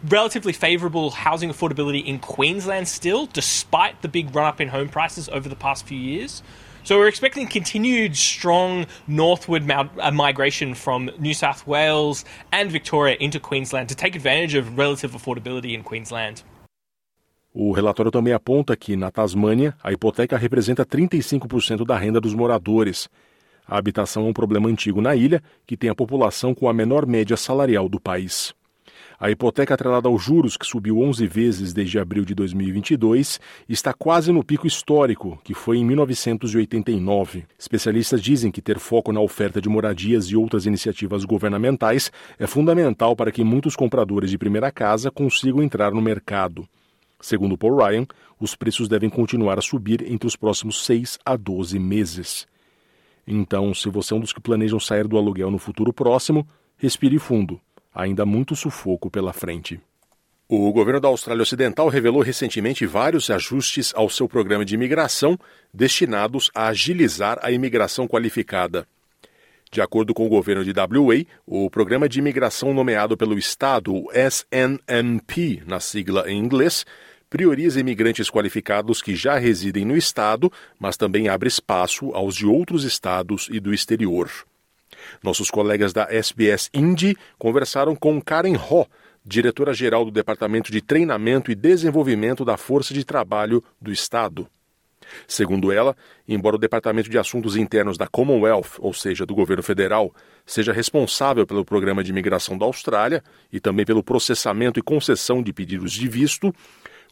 relatively 0.09 0.53
favourable 0.53 1.09
housing 1.09 1.49
affordability 1.49 2.07
in 2.07 2.19
Queensland 2.19 2.87
still, 2.87 3.27
despite 3.27 4.01
the 4.01 4.07
big 4.07 4.33
run 4.33 4.47
up 4.47 4.61
in 4.61 4.69
home 4.69 4.87
prices 4.87 5.27
over 5.27 5.49
the 5.49 5.57
past 5.57 5.85
few 5.85 5.97
years. 5.97 6.41
So 6.85 6.97
we're 6.97 7.09
expecting 7.09 7.47
continued 7.47 8.15
strong 8.17 8.87
northward 9.07 9.69
uh, 9.69 10.11
migration 10.11 10.73
from 10.73 11.09
New 11.17 11.33
South 11.33 11.65
Wales 11.65 12.25
and 12.51 12.71
Victoria 12.71 13.17
into 13.19 13.39
Queensland 13.39 13.89
to 13.89 13.95
take 13.95 14.15
advantage 14.15 14.53
of 14.53 14.77
relative 14.77 15.11
affordability 15.11 15.73
in 15.73 15.83
Queensland. 15.83 16.43
O 17.53 17.71
relatório 17.71 18.11
também 18.11 18.33
aponta 18.33 18.75
que, 18.75 18.95
na 18.95 19.11
Tasmânia, 19.11 19.75
a 19.83 19.93
hipoteca 19.93 20.35
representa 20.35 20.83
35% 20.83 21.85
da 21.85 21.95
renda 21.95 22.19
dos 22.19 22.33
moradores. 22.33 23.07
A 23.67 23.77
habitação 23.77 24.25
é 24.25 24.29
um 24.29 24.33
problema 24.33 24.67
antigo 24.67 25.01
na 25.01 25.15
ilha, 25.15 25.39
que 25.67 25.77
tem 25.77 25.87
a 25.87 25.95
população 25.95 26.55
com 26.55 26.67
a 26.67 26.73
menor 26.73 27.05
média 27.05 27.37
salarial 27.37 27.87
do 27.87 27.99
país. 27.99 28.55
A 29.19 29.29
hipoteca 29.29 29.75
atrelada 29.75 30.09
aos 30.09 30.23
juros, 30.23 30.57
que 30.57 30.65
subiu 30.65 30.99
11 30.99 31.27
vezes 31.27 31.73
desde 31.73 31.99
abril 31.99 32.25
de 32.25 32.33
2022, 32.33 33.39
está 33.69 33.93
quase 33.93 34.31
no 34.31 34.43
pico 34.43 34.65
histórico, 34.65 35.39
que 35.43 35.53
foi 35.53 35.77
em 35.77 35.85
1989. 35.85 37.45
Especialistas 37.57 38.19
dizem 38.19 38.51
que 38.51 38.63
ter 38.63 38.79
foco 38.79 39.13
na 39.13 39.21
oferta 39.21 39.61
de 39.61 39.69
moradias 39.69 40.25
e 40.25 40.35
outras 40.35 40.65
iniciativas 40.65 41.23
governamentais 41.23 42.11
é 42.39 42.47
fundamental 42.47 43.15
para 43.15 43.31
que 43.31 43.43
muitos 43.43 43.75
compradores 43.75 44.31
de 44.31 44.39
primeira 44.39 44.71
casa 44.71 45.11
consigam 45.11 45.61
entrar 45.61 45.91
no 45.91 46.01
mercado. 46.01 46.67
Segundo 47.23 47.57
Paul 47.57 47.77
Ryan, 47.77 48.05
os 48.37 48.53
preços 48.53 48.89
devem 48.89 49.09
continuar 49.09 49.57
a 49.57 49.61
subir 49.61 50.03
entre 50.11 50.27
os 50.27 50.35
próximos 50.35 50.83
6 50.83 51.17
a 51.25 51.37
12 51.37 51.79
meses. 51.79 52.45
Então, 53.25 53.73
se 53.73 53.89
você 53.89 54.13
é 54.13 54.17
um 54.17 54.19
dos 54.19 54.33
que 54.33 54.41
planejam 54.41 54.77
sair 54.77 55.07
do 55.07 55.17
aluguel 55.17 55.49
no 55.49 55.57
futuro 55.57 55.93
próximo, 55.93 56.45
respire 56.75 57.17
fundo. 57.17 57.61
Ainda 57.95 58.25
muito 58.25 58.57
sufoco 58.57 59.09
pela 59.09 59.31
frente. 59.31 59.79
O 60.49 60.69
governo 60.73 60.99
da 60.99 61.07
Austrália 61.07 61.43
Ocidental 61.43 61.87
revelou 61.87 62.21
recentemente 62.21 62.85
vários 62.85 63.29
ajustes 63.29 63.93
ao 63.95 64.09
seu 64.09 64.27
programa 64.27 64.65
de 64.65 64.75
imigração 64.75 65.39
destinados 65.73 66.51
a 66.53 66.67
agilizar 66.67 67.39
a 67.41 67.53
imigração 67.53 68.05
qualificada. 68.05 68.85
De 69.73 69.81
acordo 69.81 70.13
com 70.13 70.23
o 70.23 70.29
governo 70.29 70.63
de 70.63 70.71
WA, 70.71 71.25
o 71.47 71.67
programa 71.67 72.07
de 72.07 72.19
imigração 72.19 72.75
nomeado 72.75 73.17
pelo 73.17 73.39
Estado, 73.39 73.91
o 73.91 74.07
SNMP, 74.11 75.63
na 75.65 75.79
sigla 75.79 76.29
em 76.29 76.37
inglês, 76.37 76.85
prioriza 77.33 77.79
imigrantes 77.79 78.29
qualificados 78.29 79.01
que 79.01 79.15
já 79.15 79.39
residem 79.39 79.83
no 79.83 79.97
Estado, 79.97 80.53
mas 80.79 80.95
também 80.95 81.29
abre 81.29 81.47
espaço 81.47 82.11
aos 82.13 82.35
de 82.35 82.45
outros 82.45 82.83
estados 82.83 83.49
e 83.51 83.59
do 83.59 83.73
exterior. 83.73 84.29
Nossos 85.23 85.49
colegas 85.49 85.91
da 85.91 86.03
SBS 86.11 86.69
Indy 86.71 87.17
conversaram 87.39 87.95
com 87.95 88.21
Karen 88.21 88.55
Ho, 88.55 88.85
diretora-geral 89.25 90.05
do 90.05 90.11
Departamento 90.11 90.71
de 90.71 90.79
Treinamento 90.79 91.51
e 91.51 91.55
Desenvolvimento 91.55 92.45
da 92.45 92.55
Força 92.55 92.93
de 92.93 93.03
Trabalho 93.03 93.63
do 93.81 93.91
Estado. 93.91 94.47
Segundo 95.27 95.71
ela, 95.71 95.97
embora 96.27 96.55
o 96.55 96.59
Departamento 96.59 97.09
de 97.09 97.17
Assuntos 97.17 97.55
Internos 97.55 97.97
da 97.97 98.05
Commonwealth, 98.05 98.77
ou 98.77 98.93
seja, 98.93 99.25
do 99.25 99.33
governo 99.33 99.63
federal, 99.63 100.13
seja 100.45 100.71
responsável 100.71 101.47
pelo 101.47 101.65
programa 101.65 102.03
de 102.03 102.11
imigração 102.11 102.59
da 102.59 102.65
Austrália 102.65 103.23
e 103.51 103.59
também 103.59 103.87
pelo 103.87 104.03
processamento 104.03 104.79
e 104.79 104.83
concessão 104.83 105.41
de 105.41 105.51
pedidos 105.51 105.91
de 105.93 106.07
visto, 106.07 106.53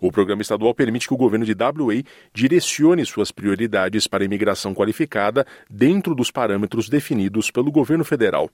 o 0.01 0.11
programa 0.11 0.41
estadual 0.41 0.73
permite 0.73 1.07
que 1.07 1.13
o 1.13 1.17
governo 1.17 1.45
de 1.45 1.53
WA 1.53 2.01
direcione 2.33 3.05
suas 3.05 3.31
prioridades 3.31 4.07
para 4.07 4.23
a 4.23 4.25
imigração 4.25 4.73
qualificada 4.73 5.45
dentro 5.69 6.15
dos 6.15 6.31
parâmetros 6.31 6.89
definidos 6.89 7.51
pelo 7.51 7.71
governo 7.71 8.03
federal. 8.03 8.49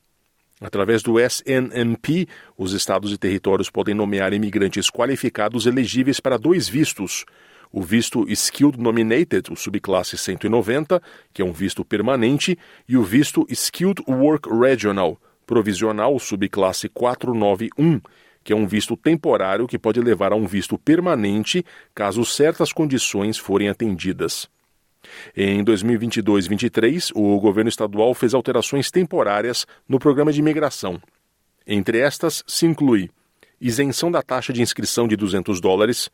Através 0.59 1.01
do 1.01 1.19
SNMP, 1.19 2.27
os 2.57 2.73
estados 2.73 3.13
e 3.13 3.17
territórios 3.17 3.69
podem 3.69 3.95
nomear 3.95 4.33
imigrantes 4.33 4.89
qualificados 4.89 5.65
elegíveis 5.65 6.19
para 6.19 6.37
dois 6.37 6.67
vistos. 6.67 7.25
O 7.71 7.81
visto 7.81 8.25
Skilled 8.27 8.79
Nominated, 8.79 9.51
o 9.51 9.55
subclasse 9.55 10.17
190, 10.17 11.01
que 11.31 11.41
é 11.41 11.45
um 11.45 11.53
visto 11.53 11.85
permanente, 11.85 12.57
e 12.89 12.97
o 12.97 13.03
visto 13.03 13.45
Skilled 13.49 14.03
Work 14.07 14.49
Regional, 14.49 15.17
provisional, 15.45 16.17
subclasse 16.19 16.89
491, 16.89 18.01
que 18.47 18.53
é 18.53 18.55
um 18.55 18.65
visto 18.65 18.95
temporário 18.95 19.67
que 19.67 19.77
pode 19.77 19.99
levar 19.99 20.31
a 20.31 20.35
um 20.37 20.47
visto 20.47 20.77
permanente 20.77 21.65
caso 21.93 22.23
certas 22.23 22.71
condições 22.71 23.37
forem 23.37 23.67
atendidas. 23.67 24.47
Em 25.35 25.61
2022-23, 25.65 27.11
o 27.13 27.37
governo 27.41 27.67
estadual 27.67 28.13
fez 28.13 28.33
alterações 28.33 28.89
temporárias 28.89 29.67
no 29.85 29.99
programa 29.99 30.31
de 30.31 30.39
imigração. 30.39 30.97
Entre 31.67 31.99
estas, 31.99 32.41
se 32.47 32.65
inclui 32.65 33.09
isenção 33.59 34.09
da 34.09 34.21
taxa 34.21 34.53
de 34.53 34.61
inscrição 34.61 35.09
de 35.09 35.17
200 35.17 35.59
dólares, 35.59 36.09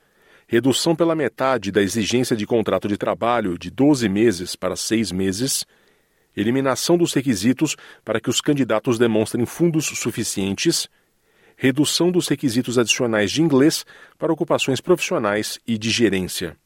redução 0.47 0.95
pela 0.95 1.13
metade 1.13 1.71
da 1.71 1.83
exigência 1.83 2.35
de 2.35 2.47
contrato 2.47 2.87
de 2.87 2.97
trabalho 2.97 3.59
de 3.59 3.69
12 3.69 4.09
meses 4.09 4.55
para 4.55 4.75
6 4.75 5.11
meses, 5.11 5.67
eliminação 6.35 6.97
dos 6.97 7.13
requisitos 7.13 7.75
para 8.03 8.19
que 8.19 8.31
os 8.31 8.41
candidatos 8.41 8.97
demonstrem 8.97 9.45
fundos 9.45 9.85
suficientes 9.85 10.89
redução 11.63 12.11
dos 12.11 12.27
requisitos 12.27 12.77
adicionais 12.77 13.31
de 13.31 13.41
inglês 13.41 13.85
para 14.19 14.33
ocupações 14.33 14.81
profissionais 14.81 15.57
e 15.65 15.77
de 15.77 15.89
gerência. 15.89 16.57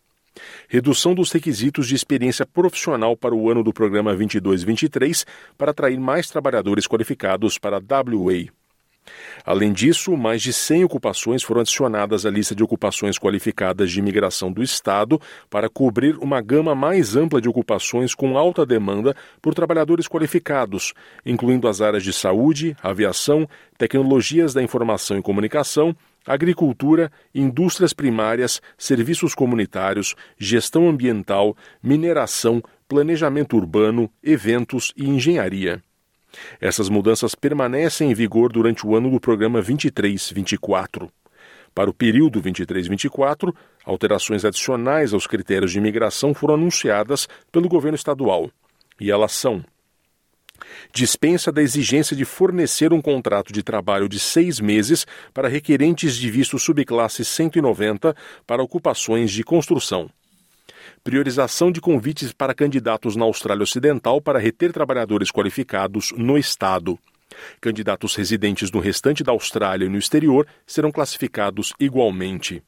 Redução 0.68 1.14
dos 1.14 1.32
requisitos 1.32 1.88
de 1.88 1.93
experiência 1.93 2.48
profissional 2.48 3.16
para 3.16 3.36
o 3.36 3.48
ano 3.48 3.64
do 3.64 3.72
programa 3.72 4.16
22-23 4.16 5.24
para 5.56 5.70
atrair 5.70 6.00
mais 6.00 6.32
trabalhadores 6.32 6.88
qualificados 6.88 7.60
para 7.60 7.78
a 7.78 7.80
WA. 7.80 8.57
Além 9.45 9.72
disso, 9.72 10.16
mais 10.18 10.41
de 10.41 10.51
100 10.51 10.84
ocupações 10.84 11.43
foram 11.43 11.62
adicionadas 11.62 12.26
à 12.26 12.30
lista 12.30 12.53
de 12.53 12.64
ocupações 12.64 13.18
qualificadas 13.18 13.91
de 13.91 13.99
imigração 13.99 14.51
do 14.51 14.62
Estado 14.62 15.20
para 15.49 15.70
cobrir 15.70 16.18
uma 16.18 16.41
gama 16.41 16.76
mais 16.76 17.16
ampla 17.16 17.39
de 17.39 17.47
ocupações 17.47 18.14
com 18.14 18.38
alta 18.38 18.66
demanda 18.66 19.16
por 19.41 19.53
trabalhadores 19.53 20.08
qualificados, 20.08 20.93
incluindo 21.26 21.68
as 21.68 21.82
áreas 21.82 22.03
de 22.03 22.12
saúde, 22.12 22.76
aviação, 22.82 23.47
tecnologias 23.78 24.53
da 24.53 24.62
informação 24.62 25.18
e 25.18 25.22
comunicação, 25.22 25.95
agricultura, 26.26 27.12
indústrias 27.34 27.93
primárias, 27.93 28.62
serviços 28.78 29.34
comunitários, 29.34 30.14
gestão 30.38 30.89
ambiental, 30.89 31.55
mineração, 31.82 32.62
planejamento 32.88 33.55
urbano, 33.55 34.10
eventos 34.22 34.91
e 34.95 35.08
engenharia. 35.08 35.82
Essas 36.59 36.89
mudanças 36.89 37.35
permanecem 37.35 38.11
em 38.11 38.13
vigor 38.13 38.51
durante 38.51 38.85
o 38.85 38.95
ano 38.95 39.09
do 39.09 39.19
programa 39.19 39.61
23-24. 39.61 41.09
Para 41.73 41.89
o 41.89 41.93
período 41.93 42.41
23-24, 42.41 43.53
alterações 43.85 44.43
adicionais 44.43 45.13
aos 45.13 45.27
critérios 45.27 45.71
de 45.71 45.77
imigração 45.77 46.33
foram 46.33 46.55
anunciadas 46.55 47.27
pelo 47.51 47.69
governo 47.69 47.95
estadual. 47.95 48.49
E 48.99 49.11
elas 49.11 49.31
são: 49.33 49.63
dispensa 50.91 51.51
da 51.51 51.61
exigência 51.61 52.15
de 52.15 52.25
fornecer 52.25 52.91
um 52.91 53.01
contrato 53.01 53.53
de 53.53 53.61
trabalho 53.61 54.09
de 54.09 54.19
seis 54.19 54.59
meses 54.59 55.05
para 55.33 55.47
requerentes 55.47 56.15
de 56.15 56.31
visto 56.31 56.57
subclasse 56.57 57.23
190 57.23 58.15
para 58.45 58.63
ocupações 58.63 59.31
de 59.31 59.43
construção. 59.43 60.09
Priorização 61.08 61.72
de 61.72 61.80
convites 61.80 62.34
para 62.34 62.53
candidatos 62.53 63.16
na 63.16 63.24
Austrália 63.24 63.64
Ocidental 63.64 64.20
para 64.20 64.38
reter 64.38 64.74
trabalhadores 64.74 65.32
qualificados 65.32 66.12
no 66.18 66.38
Estado. 66.38 66.99
Candidatos 67.62 68.14
residentes 68.14 68.70
no 68.70 68.82
restante 68.82 69.24
da 69.24 69.32
Austrália 69.32 69.86
e 69.86 69.89
no 69.89 69.97
exterior 69.97 70.45
serão 70.66 70.91
classificados 70.91 71.72
igualmente 71.80 72.62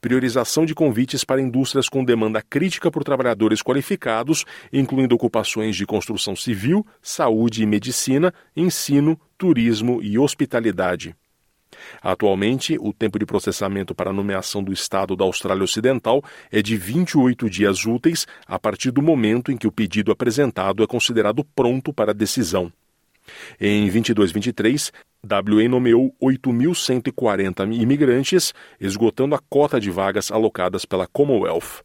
priorização 0.00 0.64
de 0.66 0.74
convites 0.74 1.24
para 1.24 1.40
indústrias 1.40 1.88
com 1.88 2.04
demanda 2.04 2.40
crítica 2.40 2.90
por 2.90 3.02
trabalhadores 3.02 3.62
qualificados, 3.62 4.44
incluindo 4.72 5.14
ocupações 5.14 5.74
de 5.74 5.86
construção 5.86 6.36
civil, 6.36 6.86
saúde 7.02 7.62
e 7.62 7.66
medicina, 7.66 8.32
ensino, 8.54 9.18
turismo 9.36 10.00
e 10.02 10.18
hospitalidade. 10.18 11.16
Atualmente, 12.02 12.76
o 12.80 12.92
tempo 12.92 13.18
de 13.18 13.26
processamento 13.26 13.94
para 13.94 14.10
a 14.10 14.12
nomeação 14.12 14.62
do 14.62 14.72
Estado 14.72 15.16
da 15.16 15.24
Austrália 15.24 15.64
Ocidental 15.64 16.22
é 16.50 16.62
de 16.62 16.76
28 16.76 17.48
dias 17.50 17.84
úteis 17.84 18.26
a 18.46 18.58
partir 18.58 18.90
do 18.90 19.02
momento 19.02 19.50
em 19.50 19.56
que 19.56 19.66
o 19.66 19.72
pedido 19.72 20.12
apresentado 20.12 20.82
é 20.82 20.86
considerado 20.86 21.44
pronto 21.44 21.92
para 21.92 22.14
decisão. 22.14 22.72
Em 23.60 23.88
22-23, 23.90 24.92
WA 25.24 25.68
nomeou 25.68 26.14
8.140 26.22 27.74
imigrantes, 27.74 28.54
esgotando 28.80 29.34
a 29.34 29.40
cota 29.50 29.80
de 29.80 29.90
vagas 29.90 30.30
alocadas 30.30 30.84
pela 30.84 31.06
Commonwealth. 31.06 31.84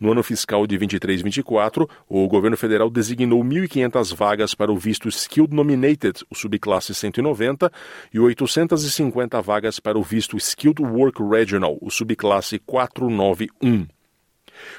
No 0.00 0.12
ano 0.12 0.22
fiscal 0.22 0.64
de 0.64 0.78
23-24, 0.78 1.88
o 2.08 2.28
governo 2.28 2.56
federal 2.56 2.88
designou 2.88 3.42
1.500 3.42 4.14
vagas 4.14 4.54
para 4.54 4.70
o 4.70 4.76
visto 4.76 5.08
Skilled 5.08 5.52
Nominated, 5.52 6.24
o 6.30 6.36
subclasse 6.36 6.94
190, 6.94 7.72
e 8.14 8.20
850 8.20 9.42
vagas 9.42 9.80
para 9.80 9.98
o 9.98 10.02
visto 10.02 10.36
Skilled 10.36 10.80
Work 10.80 11.20
Regional, 11.22 11.76
o 11.80 11.90
subclasse 11.90 12.60
491. 12.60 13.86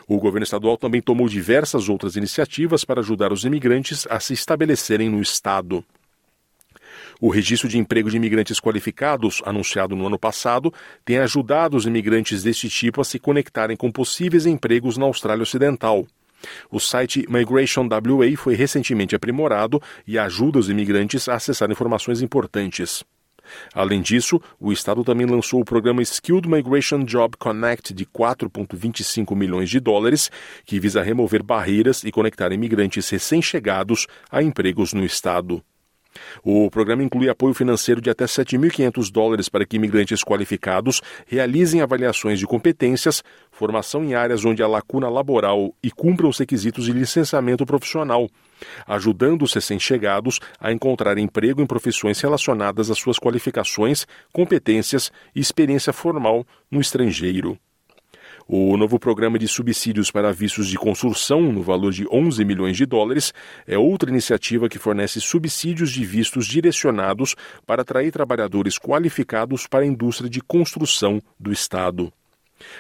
O 0.08 0.18
governo 0.18 0.44
estadual 0.44 0.78
também 0.78 1.02
tomou 1.02 1.28
diversas 1.28 1.90
outras 1.90 2.16
iniciativas 2.16 2.86
para 2.86 3.02
ajudar 3.02 3.34
os 3.34 3.44
imigrantes 3.44 4.08
a 4.10 4.20
se 4.20 4.34
estabelecerem 4.34 5.10
no 5.10 5.22
estado. 5.22 5.84
O 7.22 7.30
registro 7.30 7.68
de 7.68 7.78
emprego 7.78 8.10
de 8.10 8.16
imigrantes 8.16 8.60
qualificados, 8.62 9.42
anunciado 9.46 9.94
no 9.96 10.08
ano 10.08 10.18
passado, 10.18 10.74
tem 11.04 11.18
ajudado 11.18 11.76
os 11.76 11.86
imigrantes 11.86 12.44
deste 12.44 12.70
tipo 12.70 13.02
a 13.02 13.04
se 13.04 13.20
conectarem 13.20 13.76
com 13.76 13.92
possíveis 13.92 14.46
empregos 14.46 14.96
na 14.96 15.06
Austrália 15.06 15.44
Ocidental. 15.44 16.08
O 16.72 16.80
site 16.80 17.26
Migration 17.30 17.88
WA 17.88 18.38
foi 18.38 18.56
recentemente 18.56 19.16
aprimorado 19.16 19.82
e 20.08 20.18
ajuda 20.18 20.60
os 20.60 20.70
imigrantes 20.70 21.28
a 21.28 21.36
acessar 21.36 21.70
informações 21.70 22.22
importantes. 22.22 23.04
Além 23.74 24.02
disso, 24.02 24.40
o 24.60 24.72
Estado 24.72 25.04
também 25.04 25.26
lançou 25.26 25.60
o 25.60 25.66
programa 25.66 26.02
Skilled 26.02 26.48
Migration 26.48 27.04
Job 27.04 27.36
Connect 27.38 27.94
de 27.94 28.06
4,25 28.06 29.36
milhões 29.36 29.70
de 29.70 29.80
dólares, 29.80 30.32
que 30.66 30.80
visa 30.80 31.02
remover 31.02 31.44
barreiras 31.44 32.04
e 32.04 32.12
conectar 32.12 32.54
imigrantes 32.54 33.10
recém-chegados 33.10 34.08
a 34.32 34.42
empregos 34.42 34.94
no 34.94 35.04
Estado. 35.04 35.62
O 36.44 36.70
programa 36.70 37.04
inclui 37.04 37.30
apoio 37.30 37.54
financeiro 37.54 38.02
de 38.02 38.10
até 38.10 38.26
7.500 38.26 39.12
dólares 39.12 39.50
para 39.50 39.66
que 39.66 39.78
imigrantes 39.78 40.24
qualificados 40.24 41.02
realizem 41.28 41.82
avaliações 41.82 42.40
de 42.40 42.48
competências, 42.48 43.24
formação 43.52 44.04
em 44.04 44.14
áreas 44.14 44.46
onde 44.46 44.64
há 44.64 44.68
lacuna 44.68 45.10
laboral 45.10 45.74
e 45.84 45.92
cumpram 45.92 46.30
os 46.30 46.38
requisitos 46.38 46.86
de 46.86 46.92
licenciamento 46.92 47.66
profissional, 47.66 48.30
ajudando 48.88 49.44
os 49.44 49.54
recém-chegados 49.54 50.40
a 50.60 50.72
encontrar 50.72 51.18
emprego 51.18 51.62
em 51.62 51.68
profissões 51.68 52.20
relacionadas 52.20 52.90
às 52.90 52.98
suas 52.98 53.18
qualificações, 53.18 54.06
competências 54.34 55.12
e 55.36 55.40
experiência 55.40 55.94
formal 55.94 56.46
no 56.72 56.82
estrangeiro. 56.82 57.58
O 58.52 58.76
novo 58.78 58.98
programa 58.98 59.38
de 59.38 59.48
subsídios 59.48 60.10
para 60.10 60.34
vistos 60.34 60.68
de 60.68 60.76
construção, 60.76 61.40
no 61.52 61.62
valor 61.62 61.92
de 61.92 62.08
11 62.12 62.44
milhões 62.44 62.76
de 62.76 62.84
dólares, 62.84 63.32
é 63.68 63.78
outra 63.78 64.10
iniciativa 64.10 64.68
que 64.68 64.80
fornece 64.80 65.22
subsídios 65.22 65.92
de 65.92 66.04
vistos 66.04 66.48
direcionados 66.48 67.36
para 67.64 67.84
atrair 67.84 68.12
trabalhadores 68.12 68.80
qualificados 68.80 69.68
para 69.68 69.84
a 69.84 69.86
indústria 69.86 70.28
de 70.28 70.42
construção 70.42 71.22
do 71.40 71.52
Estado. 71.52 72.12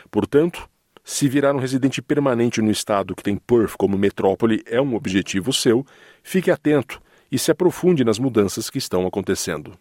Portanto, 0.10 0.68
se 1.04 1.30
virar 1.30 1.54
um 1.54 1.60
residente 1.60 2.02
permanente 2.02 2.64
no 2.64 2.72
estado 2.72 3.16
que 3.16 3.22
tem 3.22 3.38
Perth 3.38 3.76
como 3.78 3.96
metrópole 3.96 4.64
é 4.66 4.82
um 4.82 4.96
objetivo 4.96 5.54
seu, 5.54 5.86
fique 6.24 6.50
atento 6.50 7.00
e 7.32 7.38
se 7.38 7.52
aprofunde 7.52 8.04
nas 8.04 8.18
mudanças 8.18 8.72
que 8.72 8.80
estão 8.80 9.06
acontecendo. 9.06 9.78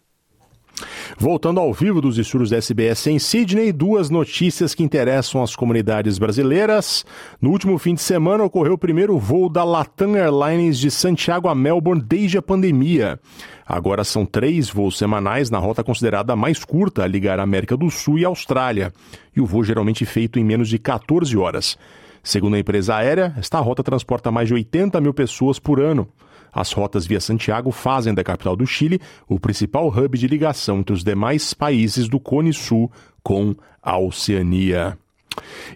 Voltando 1.17 1.59
ao 1.59 1.73
vivo 1.73 2.01
dos 2.01 2.17
estúdios 2.17 2.49
da 2.49 2.57
SBS 2.57 3.07
em 3.07 3.19
Sydney, 3.19 3.71
duas 3.71 4.09
notícias 4.09 4.73
que 4.73 4.83
interessam 4.83 5.43
as 5.43 5.55
comunidades 5.55 6.17
brasileiras. 6.17 7.05
No 7.41 7.49
último 7.49 7.77
fim 7.77 7.93
de 7.93 8.01
semana 8.01 8.43
ocorreu 8.43 8.73
o 8.73 8.77
primeiro 8.77 9.17
voo 9.17 9.49
da 9.49 9.63
Latam 9.63 10.15
Airlines 10.15 10.79
de 10.79 10.89
Santiago 10.89 11.47
a 11.47 11.55
Melbourne 11.55 12.01
desde 12.01 12.37
a 12.37 12.41
pandemia. 12.41 13.19
Agora 13.65 14.03
são 14.03 14.25
três 14.25 14.69
voos 14.69 14.97
semanais 14.97 15.49
na 15.49 15.59
rota 15.59 15.83
considerada 15.83 16.35
mais 16.35 16.63
curta 16.63 17.03
a 17.03 17.07
ligar 17.07 17.39
a 17.39 17.43
América 17.43 17.75
do 17.75 17.89
Sul 17.89 18.19
e 18.19 18.25
Austrália, 18.25 18.93
e 19.35 19.41
o 19.41 19.45
voo 19.45 19.63
geralmente 19.63 20.05
feito 20.05 20.39
em 20.39 20.43
menos 20.43 20.69
de 20.69 20.79
14 20.79 21.35
horas. 21.37 21.77
Segundo 22.23 22.55
a 22.55 22.59
empresa 22.59 22.95
aérea, 22.95 23.33
esta 23.37 23.59
rota 23.59 23.83
transporta 23.83 24.31
mais 24.31 24.47
de 24.47 24.53
80 24.53 24.99
mil 25.01 25.13
pessoas 25.13 25.59
por 25.59 25.79
ano. 25.79 26.07
As 26.53 26.71
rotas 26.71 27.05
via 27.05 27.19
Santiago 27.19 27.71
fazem 27.71 28.13
da 28.13 28.23
capital 28.23 28.55
do 28.55 28.65
Chile 28.65 28.99
o 29.27 29.39
principal 29.39 29.87
hub 29.87 30.17
de 30.17 30.27
ligação 30.27 30.79
entre 30.79 30.93
os 30.93 31.03
demais 31.03 31.53
países 31.53 32.07
do 32.07 32.19
Cone 32.19 32.53
Sul 32.53 32.91
com 33.23 33.55
a 33.81 33.97
Oceania. 33.97 34.97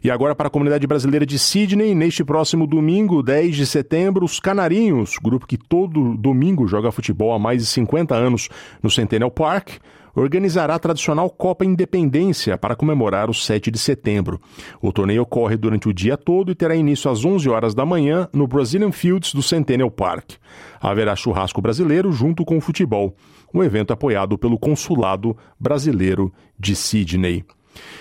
E 0.03 0.11
agora 0.11 0.35
para 0.35 0.47
a 0.47 0.51
comunidade 0.51 0.85
brasileira 0.85 1.25
de 1.25 1.37
Sydney, 1.39 1.95
neste 1.95 2.23
próximo 2.23 2.67
domingo, 2.67 3.23
10 3.23 3.55
de 3.55 3.65
setembro, 3.65 4.25
os 4.25 4.39
Canarinhos, 4.39 5.17
grupo 5.21 5.47
que 5.47 5.57
todo 5.57 6.17
domingo 6.17 6.67
joga 6.67 6.91
futebol 6.91 7.33
há 7.33 7.39
mais 7.39 7.61
de 7.61 7.67
50 7.67 8.15
anos 8.15 8.49
no 8.81 8.89
Centennial 8.89 9.31
Park, 9.31 9.77
organizará 10.15 10.75
a 10.75 10.79
tradicional 10.79 11.29
Copa 11.29 11.65
Independência 11.65 12.57
para 12.57 12.75
comemorar 12.75 13.29
o 13.29 13.33
7 13.33 13.71
de 13.71 13.79
setembro. 13.79 14.39
O 14.81 14.91
torneio 14.91 15.23
ocorre 15.23 15.57
durante 15.57 15.89
o 15.89 15.93
dia 15.93 16.17
todo 16.17 16.51
e 16.51 16.55
terá 16.55 16.75
início 16.75 17.09
às 17.09 17.25
11 17.25 17.49
horas 17.49 17.73
da 17.73 17.85
manhã 17.85 18.27
no 18.33 18.47
Brazilian 18.47 18.91
Fields 18.91 19.33
do 19.33 19.41
Centennial 19.41 19.91
Park. 19.91 20.33
Haverá 20.79 21.15
churrasco 21.15 21.61
brasileiro 21.61 22.11
junto 22.11 22.45
com 22.45 22.57
o 22.57 22.61
futebol, 22.61 23.15
um 23.53 23.63
evento 23.63 23.93
apoiado 23.93 24.37
pelo 24.37 24.57
Consulado 24.57 25.35
Brasileiro 25.59 26.31
de 26.59 26.75
Sydney. 26.75 27.45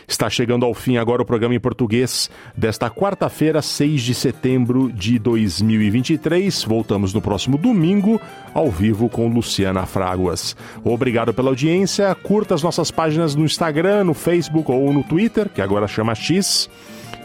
Está 0.07 0.29
chegando 0.29 0.65
ao 0.65 0.75
fim 0.75 0.97
agora 0.97 1.23
o 1.23 1.25
programa 1.25 1.55
em 1.55 1.61
português 1.61 2.31
desta 2.57 2.91
quarta-feira, 2.91 3.63
6 3.63 4.03
de 4.03 4.15
setembro 4.15 4.93
de 4.93 5.19
2023. 5.19 6.65
Voltamos 6.65 7.15
no 7.15 7.21
próximo 7.21 7.57
domingo, 7.57 8.21
ao 8.53 8.71
vivo 8.71 9.09
com 9.09 9.29
Luciana 9.29 9.87
Fraguas. 9.87 10.57
Obrigado 10.85 11.33
pela 11.33 11.51
audiência. 11.51 12.15
Curta 12.15 12.55
as 12.55 12.63
nossas 12.63 12.91
páginas 12.91 13.35
no 13.35 13.45
Instagram, 13.45 14.05
no 14.05 14.15
Facebook 14.15 14.71
ou 14.71 14.93
no 14.93 15.03
Twitter, 15.03 15.49
que 15.49 15.63
agora 15.63 15.87
chama 15.87 16.15
X, 16.15 16.69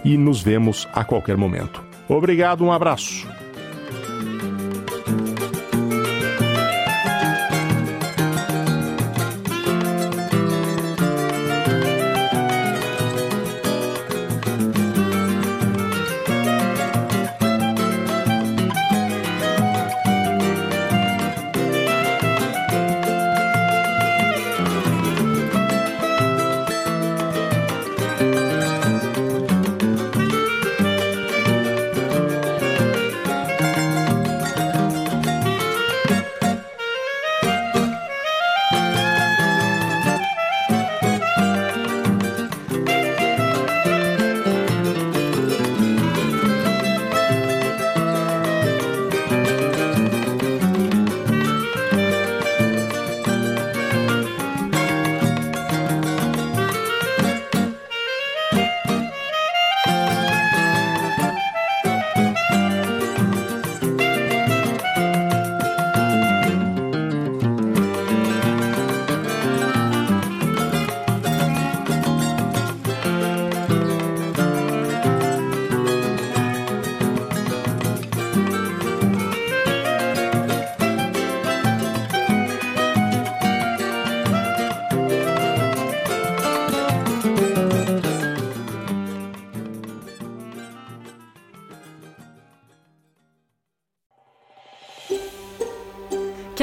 e 0.04 0.18
nos 0.18 0.42
vemos 0.42 0.88
a 0.94 1.04
qualquer 1.04 1.38
momento. 1.38 1.84
Obrigado, 2.08 2.64
um 2.64 2.72
abraço. 2.72 3.28